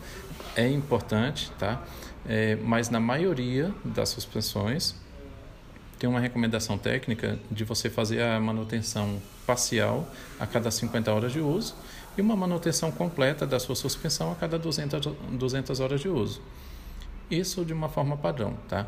é 0.56 0.68
importante, 0.68 1.50
tá? 1.58 1.82
É, 2.26 2.56
mas 2.56 2.90
na 2.90 3.00
maioria 3.00 3.72
das 3.84 4.08
suspensões 4.10 4.94
tem 5.98 6.08
uma 6.08 6.20
recomendação 6.20 6.78
técnica 6.78 7.38
de 7.50 7.64
você 7.64 7.90
fazer 7.90 8.22
a 8.22 8.40
manutenção 8.40 9.20
parcial 9.46 10.08
a 10.38 10.46
cada 10.46 10.70
50 10.70 11.12
horas 11.12 11.32
de 11.32 11.40
uso 11.40 11.74
e 12.16 12.20
uma 12.20 12.36
manutenção 12.36 12.90
completa 12.90 13.46
da 13.46 13.58
sua 13.58 13.74
suspensão 13.74 14.32
a 14.32 14.34
cada 14.34 14.58
200, 14.58 15.12
200 15.32 15.80
horas 15.80 16.00
de 16.00 16.08
uso. 16.08 16.40
Isso 17.30 17.64
de 17.64 17.72
uma 17.72 17.88
forma 17.88 18.16
padrão, 18.16 18.56
tá? 18.68 18.86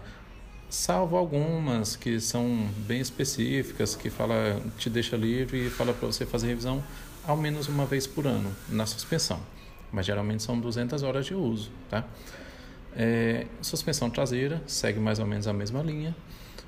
Salvo 0.69 1.17
algumas 1.17 1.97
que 1.97 2.21
são 2.21 2.69
bem 2.79 3.01
específicas, 3.01 3.95
que 3.95 4.11
fala, 4.11 4.61
te 4.79 4.91
deixa 4.91 5.17
livre 5.17 5.67
e 5.67 5.71
fala 5.71 5.93
para 5.93 6.07
você 6.07 6.27
fazer 6.27 6.49
revisão 6.49 6.83
ao 7.27 7.37
menos 7.37 7.69
uma 7.69 7.87
vez 7.87 8.07
por 8.07 8.27
ano 8.27 8.55
na 8.69 8.87
suspensão. 8.87 9.41
Mas 9.93 10.07
geralmente 10.07 10.43
são 10.43 10.59
200 10.59 11.03
horas 11.03 11.27
de 11.27 11.35
uso, 11.35 11.71
tá? 11.89 12.05
É, 12.95 13.47
suspensão 13.61 14.09
traseira 14.09 14.63
segue 14.67 14.99
mais 14.99 15.19
ou 15.19 15.27
menos 15.27 15.47
a 15.47 15.53
mesma 15.53 15.83
linha. 15.83 16.17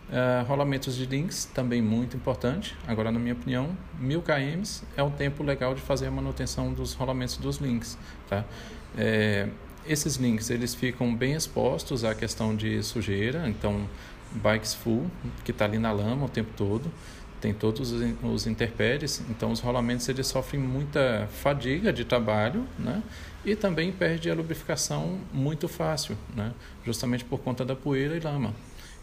Uh, 0.09 0.42
rolamentos 0.47 0.97
de 0.97 1.05
links, 1.05 1.44
também 1.44 1.83
muito 1.83 2.16
importante. 2.16 2.75
Agora, 2.87 3.12
na 3.12 3.18
minha 3.18 3.35
opinião, 3.35 3.76
1000 4.01 4.22
km 4.22 4.62
é 4.97 5.03
o 5.03 5.11
tempo 5.11 5.43
legal 5.43 5.74
de 5.74 5.83
fazer 5.83 6.07
a 6.07 6.11
manutenção 6.11 6.72
dos 6.72 6.95
rolamentos 6.95 7.37
dos 7.37 7.59
links. 7.59 7.99
Tá? 8.26 8.43
É, 8.97 9.49
esses 9.87 10.16
links 10.16 10.49
eles 10.49 10.74
ficam 10.74 11.14
bem 11.14 11.35
expostos 11.35 12.05
à 12.05 12.14
questão 12.14 12.57
de 12.57 12.83
sujeira, 12.83 13.49
então 13.49 13.87
bikes 14.33 14.74
full, 14.74 15.11
que 15.45 15.51
está 15.51 15.64
ali 15.64 15.78
na 15.78 15.93
lama 15.93 16.26
o 16.26 16.28
tempo 16.28 16.51
todo, 16.57 16.91
tem 17.41 17.55
todos 17.55 17.93
os, 17.93 18.03
os 18.22 18.47
interpéries, 18.47 19.22
então 19.30 19.53
os 19.53 19.61
rolamentos 19.61 20.09
eles 20.09 20.26
sofrem 20.26 20.61
muita 20.61 21.28
fadiga 21.30 21.93
de 21.93 22.05
trabalho, 22.05 22.66
né? 22.78 23.03
E 23.45 23.55
também 23.55 23.93
perde 23.93 24.30
a 24.30 24.35
lubrificação 24.35 25.20
muito 25.33 25.68
fácil, 25.68 26.16
né? 26.35 26.53
Justamente 26.85 27.24
por 27.24 27.39
conta 27.39 27.64
da 27.64 27.76
poeira 27.76 28.16
e 28.16 28.20
lama. 28.20 28.53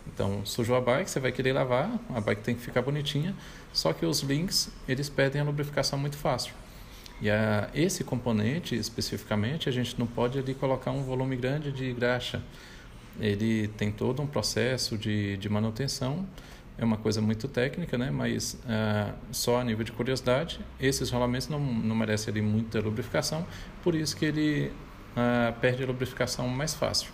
Então, 0.07 0.45
sujou 0.45 0.75
a 0.75 0.81
bike, 0.81 1.09
você 1.09 1.19
vai 1.19 1.31
querer 1.31 1.53
lavar, 1.53 1.99
a 2.13 2.21
bike 2.21 2.41
tem 2.41 2.55
que 2.55 2.61
ficar 2.61 2.81
bonitinha, 2.81 3.35
só 3.73 3.91
que 3.91 4.05
os 4.05 4.21
links, 4.21 4.69
eles 4.87 5.09
pedem 5.09 5.41
a 5.41 5.43
lubrificação 5.43 5.97
muito 5.97 6.17
fácil. 6.17 6.53
E 7.21 7.29
a, 7.29 7.69
esse 7.73 8.03
componente, 8.03 8.75
especificamente, 8.75 9.67
a 9.67 9.71
gente 9.71 9.97
não 9.99 10.05
pode 10.05 10.37
ali 10.37 10.53
colocar 10.53 10.91
um 10.91 11.03
volume 11.03 11.35
grande 11.35 11.71
de 11.71 11.91
graxa. 11.93 12.41
Ele 13.19 13.67
tem 13.69 13.91
todo 13.91 14.21
um 14.21 14.27
processo 14.27 14.97
de, 14.97 15.37
de 15.37 15.49
manutenção, 15.49 16.25
é 16.77 16.83
uma 16.83 16.97
coisa 16.97 17.21
muito 17.21 17.47
técnica, 17.47 17.97
né? 17.97 18.11
mas 18.11 18.55
uh, 18.65 19.13
só 19.31 19.61
a 19.61 19.63
nível 19.63 19.83
de 19.83 19.93
curiosidade, 19.93 20.59
esses 20.79 21.09
rolamentos 21.09 21.47
não, 21.47 21.59
não 21.59 21.95
merecem 21.95 22.31
ali 22.31 22.41
muita 22.41 22.81
lubrificação, 22.81 23.45
por 23.81 23.95
isso 23.95 24.15
que 24.17 24.25
ele 24.25 24.73
uh, 25.15 25.57
perde 25.61 25.83
a 25.83 25.87
lubrificação 25.87 26.47
mais 26.49 26.73
fácil. 26.73 27.09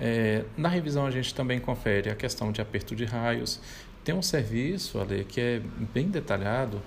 É, 0.00 0.44
na 0.56 0.68
revisão 0.68 1.06
a 1.06 1.10
gente 1.10 1.34
também 1.34 1.58
confere 1.58 2.10
a 2.10 2.14
questão 2.14 2.52
de 2.52 2.60
aperto 2.60 2.94
de 2.94 3.04
raios. 3.04 3.60
Tem 4.04 4.14
um 4.14 4.22
serviço 4.22 5.00
ali 5.00 5.24
que 5.24 5.40
é 5.40 5.62
bem 5.92 6.08
detalhado, 6.08 6.80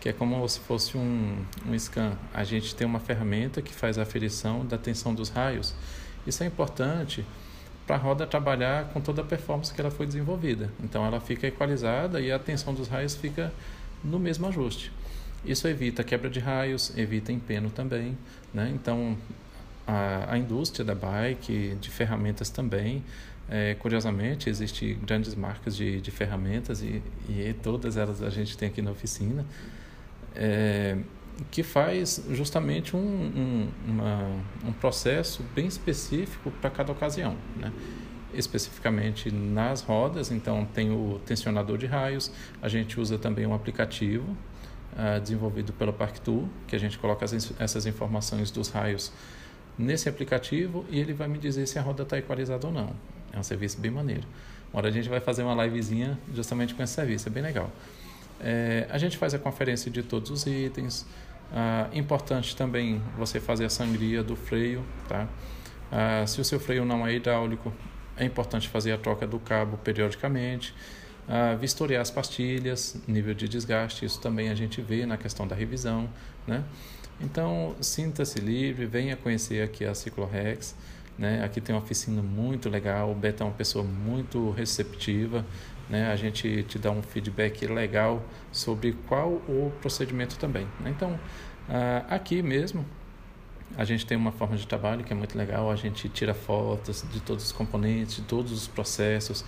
que 0.00 0.08
é 0.08 0.12
como 0.12 0.46
se 0.48 0.60
fosse 0.60 0.96
um, 0.96 1.44
um 1.66 1.78
scan. 1.78 2.16
A 2.32 2.44
gente 2.44 2.74
tem 2.74 2.86
uma 2.86 3.00
ferramenta 3.00 3.60
que 3.62 3.74
faz 3.74 3.98
a 3.98 4.02
aferição 4.02 4.64
da 4.64 4.78
tensão 4.78 5.14
dos 5.14 5.28
raios. 5.28 5.74
Isso 6.26 6.42
é 6.42 6.46
importante 6.46 7.24
para 7.86 7.96
a 7.96 7.98
roda 7.98 8.26
trabalhar 8.26 8.90
com 8.92 9.00
toda 9.00 9.22
a 9.22 9.24
performance 9.24 9.72
que 9.72 9.80
ela 9.80 9.90
foi 9.90 10.06
desenvolvida. 10.06 10.70
Então 10.84 11.04
ela 11.06 11.20
fica 11.20 11.46
equalizada 11.46 12.20
e 12.20 12.30
a 12.30 12.38
tensão 12.38 12.74
dos 12.74 12.86
raios 12.86 13.16
fica 13.16 13.50
no 14.04 14.18
mesmo 14.18 14.46
ajuste. 14.46 14.92
Isso 15.44 15.66
evita 15.66 16.04
quebra 16.04 16.28
de 16.28 16.38
raios, 16.38 16.96
evita 16.96 17.32
empeno 17.32 17.70
também. 17.70 18.16
Né? 18.52 18.70
Então 18.74 19.16
a, 19.88 20.34
a 20.34 20.38
indústria 20.38 20.84
da 20.84 20.94
bike, 20.94 21.78
de 21.80 21.88
ferramentas 21.88 22.50
também, 22.50 23.02
é, 23.48 23.74
curiosamente, 23.76 24.50
existem 24.50 24.98
grandes 24.98 25.34
marcas 25.34 25.74
de, 25.74 26.02
de 26.02 26.10
ferramentas 26.10 26.82
e, 26.82 27.02
e 27.26 27.56
todas 27.62 27.96
elas 27.96 28.22
a 28.22 28.28
gente 28.28 28.58
tem 28.58 28.68
aqui 28.68 28.82
na 28.82 28.90
oficina, 28.90 29.46
é, 30.36 30.98
que 31.50 31.62
faz 31.62 32.22
justamente 32.30 32.94
um, 32.94 33.00
um, 33.00 33.68
uma, 33.86 34.30
um 34.66 34.72
processo 34.72 35.42
bem 35.54 35.66
específico 35.66 36.50
para 36.60 36.68
cada 36.68 36.92
ocasião. 36.92 37.36
Né? 37.56 37.72
Especificamente 38.34 39.30
nas 39.30 39.80
rodas, 39.80 40.30
então 40.30 40.66
tem 40.66 40.90
o 40.90 41.18
tensionador 41.24 41.78
de 41.78 41.86
raios, 41.86 42.30
a 42.60 42.68
gente 42.68 43.00
usa 43.00 43.16
também 43.16 43.46
um 43.46 43.54
aplicativo 43.54 44.36
uh, 44.92 45.18
desenvolvido 45.22 45.72
pela 45.72 45.94
Parktool, 45.94 46.46
que 46.66 46.76
a 46.76 46.78
gente 46.78 46.98
coloca 46.98 47.24
as, 47.24 47.52
essas 47.58 47.86
informações 47.86 48.50
dos 48.50 48.68
raios 48.68 49.10
nesse 49.78 50.08
aplicativo 50.08 50.84
e 50.90 50.98
ele 50.98 51.12
vai 51.12 51.28
me 51.28 51.38
dizer 51.38 51.66
se 51.66 51.78
a 51.78 51.82
roda 51.82 52.02
está 52.02 52.18
equalizada 52.18 52.66
ou 52.66 52.72
não. 52.72 52.90
É 53.32 53.38
um 53.38 53.42
serviço 53.42 53.80
bem 53.80 53.90
maneiro. 53.90 54.26
Uma 54.72 54.80
hora 54.80 54.88
a 54.88 54.90
gente 54.92 55.08
vai 55.08 55.20
fazer 55.20 55.42
uma 55.42 55.64
livezinha 55.64 56.18
justamente 56.34 56.74
com 56.74 56.82
esse 56.82 56.94
serviço, 56.94 57.28
é 57.28 57.30
bem 57.30 57.42
legal. 57.42 57.70
É, 58.40 58.86
a 58.90 58.98
gente 58.98 59.16
faz 59.16 59.34
a 59.34 59.38
conferência 59.38 59.90
de 59.90 60.02
todos 60.02 60.30
os 60.30 60.46
itens. 60.46 61.06
Ah, 61.52 61.88
importante 61.92 62.54
também 62.54 63.02
você 63.16 63.40
fazer 63.40 63.64
a 63.64 63.70
sangria 63.70 64.22
do 64.22 64.36
freio, 64.36 64.84
tá? 65.08 65.26
Ah, 65.90 66.24
se 66.26 66.40
o 66.40 66.44
seu 66.44 66.60
freio 66.60 66.84
não 66.84 67.06
é 67.06 67.14
hidráulico, 67.14 67.72
é 68.16 68.24
importante 68.24 68.68
fazer 68.68 68.92
a 68.92 68.98
troca 68.98 69.26
do 69.26 69.38
cabo 69.38 69.78
periodicamente. 69.78 70.74
Ah, 71.26 71.54
vistoriar 71.54 72.02
as 72.02 72.10
pastilhas, 72.10 72.96
nível 73.06 73.34
de 73.34 73.48
desgaste, 73.48 74.04
isso 74.04 74.20
também 74.20 74.50
a 74.50 74.54
gente 74.54 74.80
vê 74.80 75.06
na 75.06 75.16
questão 75.16 75.46
da 75.46 75.54
revisão, 75.54 76.08
né? 76.46 76.64
Então, 77.20 77.74
sinta-se 77.80 78.38
livre, 78.38 78.86
venha 78.86 79.16
conhecer 79.16 79.62
aqui 79.62 79.84
a 79.84 79.94
Ciclorex. 79.94 80.76
Né? 81.18 81.42
Aqui 81.44 81.60
tem 81.60 81.74
uma 81.74 81.82
oficina 81.82 82.22
muito 82.22 82.70
legal, 82.70 83.10
o 83.10 83.14
Beto 83.14 83.42
é 83.42 83.46
uma 83.46 83.52
pessoa 83.52 83.84
muito 83.84 84.50
receptiva. 84.50 85.44
Né? 85.88 86.10
A 86.12 86.16
gente 86.16 86.62
te 86.64 86.78
dá 86.78 86.90
um 86.90 87.02
feedback 87.02 87.66
legal 87.66 88.22
sobre 88.52 88.92
qual 89.08 89.30
o 89.30 89.72
procedimento 89.80 90.38
também. 90.38 90.66
Né? 90.80 90.90
Então, 90.94 91.18
aqui 92.08 92.40
mesmo, 92.40 92.86
a 93.76 93.84
gente 93.84 94.06
tem 94.06 94.16
uma 94.16 94.32
forma 94.32 94.56
de 94.56 94.66
trabalho 94.66 95.02
que 95.02 95.12
é 95.12 95.16
muito 95.16 95.36
legal. 95.36 95.70
A 95.70 95.76
gente 95.76 96.08
tira 96.08 96.34
fotos 96.34 97.04
de 97.10 97.20
todos 97.20 97.46
os 97.46 97.52
componentes, 97.52 98.16
de 98.16 98.22
todos 98.22 98.52
os 98.52 98.68
processos, 98.68 99.44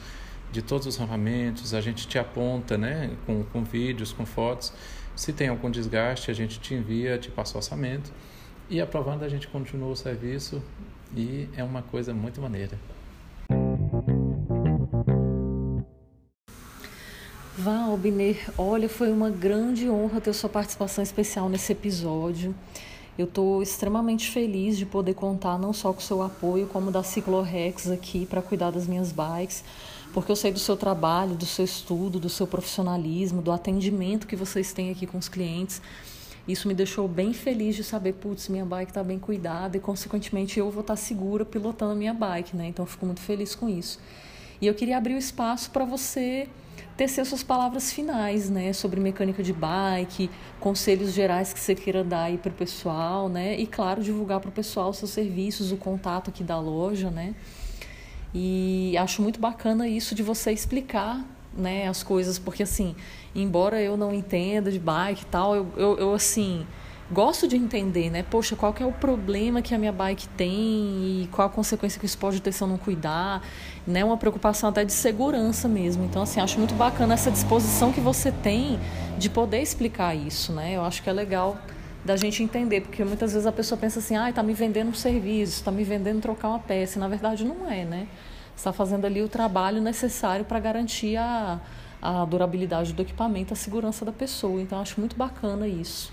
de 0.51 0.63
todos 0.63 0.89
os 0.89 0.97
rolamentos. 0.97 1.73
A 1.73 1.81
gente 1.81 2.09
te 2.09 2.19
aponta 2.19 2.77
né? 2.77 3.11
com, 3.27 3.45
com 3.45 3.63
vídeos, 3.63 4.13
com 4.13 4.27
fotos. 4.27 4.73
Se 5.21 5.35
tem 5.35 5.49
algum 5.49 5.71
desgaste, 5.71 6.31
a 6.31 6.35
gente 6.35 6.59
te 6.59 6.73
envia, 6.73 7.19
te 7.19 7.31
passa 7.31 7.53
o 7.53 7.57
orçamento 7.59 8.11
e 8.71 8.81
aprovando 8.81 9.23
a 9.23 9.29
gente 9.29 9.47
continua 9.49 9.91
o 9.91 9.95
serviço 9.95 10.63
e 11.15 11.47
é 11.55 11.63
uma 11.63 11.83
coisa 11.83 12.15
muito 12.15 12.41
maneira. 12.41 12.79
Valbiner, 17.59 18.51
olha, 18.57 18.89
foi 18.89 19.13
uma 19.13 19.29
grande 19.29 19.91
honra 19.91 20.23
ter 20.23 20.33
sua 20.33 20.49
participação 20.49 21.05
especial 21.05 21.51
nesse 21.51 21.71
episódio. 21.73 22.55
Eu 23.19 23.27
estou 23.27 23.63
extremamente 23.63 24.31
feliz 24.31 24.79
de 24.79 24.87
poder 24.87 25.13
contar 25.13 25.59
não 25.59 25.75
só 25.75 25.93
com 25.93 25.99
o 25.99 26.03
seu 26.03 26.23
apoio, 26.23 26.67
como 26.67 26.91
da 26.91 27.03
Ciclorex 27.03 27.91
aqui 27.91 28.25
para 28.25 28.41
cuidar 28.41 28.71
das 28.71 28.87
minhas 28.87 29.13
bikes 29.13 29.65
porque 30.13 30.31
eu 30.31 30.37
sei 30.37 30.51
do 30.51 30.59
seu 30.59 30.77
trabalho, 30.77 31.35
do 31.35 31.47
seu 31.47 31.65
estudo, 31.65 32.19
do 32.19 32.29
seu 32.29 32.47
profissionalismo, 32.47 33.41
do 33.41 33.53
atendimento 33.53 34.27
que 34.27 34.37
vocês 34.37 34.73
têm 34.73 34.91
aqui 34.91 35.07
com 35.07 35.19
os 35.19 35.29
clientes. 35.29 35.81
Isso 36.49 36.67
me 36.67 36.75
deixou 36.75 37.07
bem 37.07 37.33
feliz 37.33 37.77
de 37.77 37.85
saber, 37.85 38.15
putz, 38.15 38.49
minha 38.49 38.65
bike 38.65 38.91
está 38.91 39.05
bem 39.05 39.19
cuidada 39.19 39.77
e, 39.77 39.81
consequentemente, 39.81 40.59
eu 40.59 40.71
vou 40.71 40.81
estar 40.81 40.95
tá 40.95 40.97
segura 40.97 41.45
pilotando 41.45 41.93
a 41.93 41.95
minha 41.95 42.15
bike, 42.15 42.57
né? 42.57 42.67
Então, 42.67 42.85
eu 42.85 42.89
fico 42.89 43.07
muito 43.07 43.21
feliz 43.21 43.55
com 43.55 43.69
isso. 43.69 44.01
E 44.61 44.67
eu 44.67 44.75
queria 44.75 44.97
abrir 44.97 45.15
o 45.15 45.19
espaço 45.19 45.71
para 45.71 45.85
você 45.85 46.49
tecer 46.97 47.25
suas 47.25 47.43
palavras 47.43 47.93
finais, 47.93 48.51
né? 48.51 48.73
Sobre 48.73 48.99
mecânica 49.01 49.43
de 49.43 49.53
bike, 49.53 50.29
conselhos 50.59 51.13
gerais 51.13 51.53
que 51.53 51.61
você 51.61 51.75
queira 51.75 52.03
dar 52.03 52.25
aí 52.25 52.37
para 52.37 52.51
o 52.51 52.55
pessoal, 52.55 53.29
né? 53.29 53.59
E, 53.59 53.67
claro, 53.67 54.03
divulgar 54.03 54.41
para 54.41 54.49
o 54.49 54.53
pessoal 54.53 54.93
seus 54.93 55.11
serviços, 55.11 55.71
o 55.71 55.77
contato 55.77 56.31
aqui 56.31 56.43
da 56.43 56.59
loja, 56.59 57.11
né? 57.11 57.35
E 58.35 58.97
acho 58.99 59.23
muito 59.23 59.41
bacana 59.41 59.89
isso 59.89 60.15
de 60.15 60.23
você 60.23 60.53
explicar 60.53 61.25
né, 61.57 61.89
as 61.89 62.03
coisas, 62.03 62.39
porque 62.39 62.63
assim, 62.63 62.95
embora 63.35 63.81
eu 63.81 63.97
não 63.97 64.15
entenda 64.15 64.71
de 64.71 64.79
bike 64.79 65.23
e 65.23 65.27
tal, 65.27 65.57
eu, 65.57 65.67
eu, 65.77 65.99
eu 65.99 66.15
assim 66.15 66.65
gosto 67.11 67.49
de 67.49 67.57
entender, 67.57 68.09
né? 68.09 68.23
Poxa, 68.23 68.55
qual 68.55 68.73
que 68.73 68.83
é 68.83 68.87
o 68.87 68.93
problema 68.93 69.61
que 69.61 69.75
a 69.75 69.79
minha 69.79 69.93
bike 69.93 70.29
tem 70.29 70.53
e 71.23 71.29
qual 71.33 71.49
a 71.49 71.51
consequência 71.51 71.99
que 71.99 72.07
isso 72.07 72.17
pode 72.17 72.41
ter 72.41 72.53
se 72.53 72.63
eu 72.63 72.69
não 72.69 72.79
cuidar, 72.79 73.43
né? 73.87 74.05
Uma 74.05 74.17
preocupação 74.17 74.71
até 74.71 74.85
de 74.85 74.93
segurança 74.93 75.67
mesmo. 75.67 76.05
Então, 76.05 76.23
assim, 76.23 76.41
acho 76.41 76.57
muito 76.59 76.75
bacana 76.75 77.15
essa 77.15 77.31
disposição 77.31 77.91
que 77.93 78.01
você 78.01 78.31
tem 78.31 78.79
de 79.19 79.29
poder 79.29 79.61
explicar 79.61 80.15
isso, 80.15 80.53
né? 80.53 80.77
Eu 80.77 80.85
acho 80.85 81.03
que 81.03 81.11
é 81.11 81.13
legal 81.13 81.59
da 82.05 82.17
gente 82.17 82.43
entender, 82.43 82.81
porque 82.81 83.05
muitas 83.05 83.33
vezes 83.33 83.47
a 83.47 83.53
pessoa 83.53 83.79
pensa 83.79 83.99
assim, 83.99 84.17
ah, 84.17 84.31
está 84.31 84.43
me 84.43 84.55
vendendo 84.55 84.89
um 84.89 84.95
serviço, 84.95 85.55
está 85.59 85.71
me 85.71 85.85
vendendo 85.85 86.21
trocar 86.21 86.49
uma 86.49 86.59
peça, 86.59 86.99
e 86.99 87.01
na 87.01 87.09
verdade 87.09 87.45
não 87.45 87.71
é, 87.71 87.85
né? 87.85 88.07
Está 88.57 88.73
fazendo 88.73 89.05
ali 89.05 89.23
o 89.23 89.29
trabalho 89.29 89.81
necessário 89.81 90.45
para 90.45 90.59
garantir 90.59 91.17
a, 91.17 91.61
a 92.01 92.25
durabilidade 92.25 92.93
do 92.93 93.03
equipamento, 93.03 93.53
a 93.53 93.57
segurança 93.57 94.05
da 94.05 94.13
pessoa. 94.13 94.61
Então 94.61 94.81
acho 94.81 94.99
muito 95.01 95.17
bacana 95.17 95.67
isso. 95.67 96.13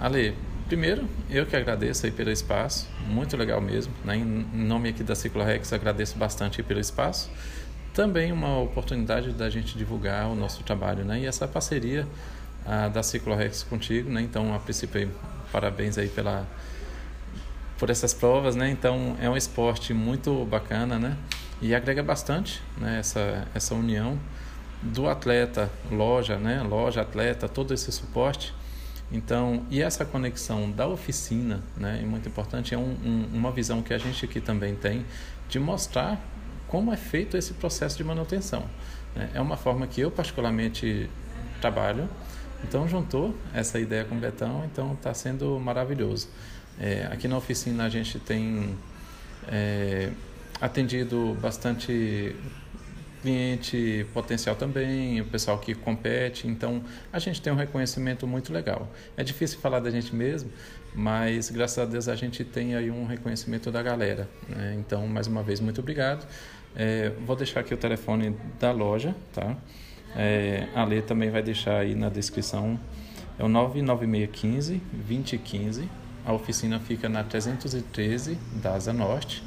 Ale, 0.00 0.34
primeiro 0.68 1.08
eu 1.28 1.46
que 1.46 1.56
agradeço 1.56 2.06
aí 2.06 2.12
pelo 2.12 2.30
espaço, 2.30 2.88
muito 3.08 3.36
legal 3.36 3.60
mesmo. 3.60 3.92
Né? 4.04 4.16
Em 4.16 4.24
nome 4.24 4.88
aqui 4.88 5.02
da 5.02 5.14
Ciclorex 5.14 5.72
agradeço 5.72 6.16
bastante 6.16 6.62
pelo 6.62 6.80
espaço. 6.80 7.30
Também 7.94 8.30
uma 8.30 8.60
oportunidade 8.60 9.32
da 9.32 9.50
gente 9.50 9.76
divulgar 9.76 10.28
o 10.28 10.34
nosso 10.34 10.62
trabalho, 10.62 11.04
né? 11.04 11.20
E 11.20 11.26
essa 11.26 11.48
parceria 11.48 12.06
a, 12.64 12.88
da 12.88 13.02
Ciclorex 13.02 13.62
contigo, 13.62 14.10
né? 14.10 14.20
Então, 14.20 14.54
a 14.54 14.58
princípio, 14.58 15.10
parabéns 15.52 15.98
aí 15.98 16.08
pela 16.08 16.46
por 17.78 17.90
essas 17.90 18.12
provas, 18.12 18.56
né? 18.56 18.68
Então, 18.70 19.16
é 19.20 19.30
um 19.30 19.36
esporte 19.36 19.94
muito 19.94 20.44
bacana, 20.44 20.98
né? 20.98 21.16
E 21.62 21.74
agrega 21.74 22.02
bastante, 22.02 22.62
né? 22.76 22.98
Essa 22.98 23.46
essa 23.54 23.74
união 23.74 24.18
do 24.82 25.08
atleta, 25.08 25.70
loja, 25.90 26.36
né? 26.36 26.62
Loja, 26.62 27.02
atleta, 27.02 27.48
todo 27.48 27.72
esse 27.74 27.90
suporte. 27.92 28.54
Então, 29.10 29.64
e 29.70 29.80
essa 29.80 30.04
conexão 30.04 30.70
da 30.70 30.86
oficina, 30.86 31.60
né? 31.76 32.00
É 32.02 32.06
muito 32.06 32.28
importante, 32.28 32.74
é 32.74 32.78
um, 32.78 32.96
um, 33.04 33.28
uma 33.32 33.50
visão 33.50 33.82
que 33.82 33.94
a 33.94 33.98
gente 33.98 34.24
aqui 34.24 34.40
também 34.40 34.74
tem 34.74 35.04
de 35.48 35.58
mostrar 35.58 36.20
como 36.68 36.92
é 36.92 36.96
feito 36.96 37.36
esse 37.36 37.54
processo 37.54 37.96
de 37.96 38.04
manutenção. 38.04 38.64
Né? 39.16 39.30
É 39.34 39.40
uma 39.40 39.56
forma 39.56 39.86
que 39.86 40.00
eu 40.00 40.10
particularmente 40.10 41.10
trabalho, 41.60 42.08
então 42.64 42.88
juntou 42.88 43.34
essa 43.54 43.78
ideia 43.78 44.04
com 44.04 44.16
o 44.16 44.18
Betão, 44.18 44.64
então 44.64 44.94
está 44.94 45.14
sendo 45.14 45.58
maravilhoso. 45.58 46.28
É, 46.80 47.08
aqui 47.10 47.26
na 47.26 47.36
oficina 47.36 47.84
a 47.84 47.88
gente 47.88 48.18
tem 48.18 48.76
é, 49.48 50.10
atendido 50.60 51.36
bastante 51.40 52.34
cliente 53.20 54.06
potencial 54.14 54.54
também, 54.54 55.20
o 55.20 55.24
pessoal 55.24 55.58
que 55.58 55.74
compete, 55.74 56.46
então 56.46 56.82
a 57.12 57.18
gente 57.18 57.42
tem 57.42 57.52
um 57.52 57.56
reconhecimento 57.56 58.26
muito 58.26 58.52
legal. 58.52 58.88
É 59.16 59.24
difícil 59.24 59.58
falar 59.58 59.80
da 59.80 59.90
gente 59.90 60.14
mesmo, 60.14 60.50
mas 60.94 61.50
graças 61.50 61.78
a 61.78 61.84
Deus 61.84 62.08
a 62.08 62.14
gente 62.14 62.44
tem 62.44 62.74
aí 62.74 62.90
um 62.90 63.06
reconhecimento 63.06 63.70
da 63.70 63.82
galera. 63.82 64.28
Né? 64.48 64.76
Então, 64.78 65.06
mais 65.06 65.26
uma 65.26 65.42
vez, 65.42 65.60
muito 65.60 65.80
obrigado. 65.80 66.26
É, 66.76 67.10
vou 67.26 67.34
deixar 67.34 67.60
aqui 67.60 67.74
o 67.74 67.76
telefone 67.76 68.36
da 68.60 68.70
loja, 68.70 69.14
tá? 69.32 69.56
É, 70.20 70.66
a 70.74 70.82
Lê 70.82 71.00
também 71.00 71.30
vai 71.30 71.42
deixar 71.44 71.78
aí 71.78 71.94
na 71.94 72.08
descrição 72.08 72.78
É 73.38 73.44
o 73.44 73.48
99615 73.48 74.82
2015. 74.92 75.88
A 76.26 76.32
oficina 76.32 76.80
fica 76.80 77.08
na 77.08 77.22
313 77.22 78.36
da 78.60 78.74
Asa 78.74 78.92
Norte. 78.92 79.44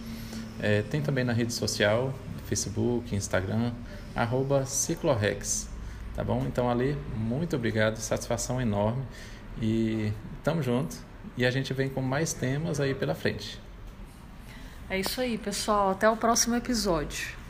É, 0.62 0.82
tem 0.84 1.02
também 1.02 1.26
na 1.26 1.34
rede 1.34 1.54
social, 1.54 2.14
Facebook, 2.46 3.14
Instagram, 3.14 3.74
arroba 4.16 4.66
Ciclorex. 4.66 5.70
Tá 6.16 6.24
bom? 6.24 6.46
Então, 6.48 6.70
Ali, 6.70 6.98
muito 7.16 7.56
obrigado, 7.56 7.98
satisfação 7.98 8.62
enorme. 8.62 9.04
E 9.62 10.12
tamo 10.44 10.64
junto. 10.64 10.96
E 11.38 11.46
a 11.46 11.52
gente 11.52 11.74
vem 11.74 11.90
com 11.90 12.02
mais 12.02 12.34
temas 12.34 12.80
aí 12.80 12.96
pela 12.96 13.14
frente. 13.14 13.60
É 14.90 15.00
isso 15.00 15.20
aí, 15.22 15.38
pessoal. 15.38 15.92
Até 15.92 16.10
o 16.10 16.18
próximo 16.18 16.56
episódio. 16.56 17.41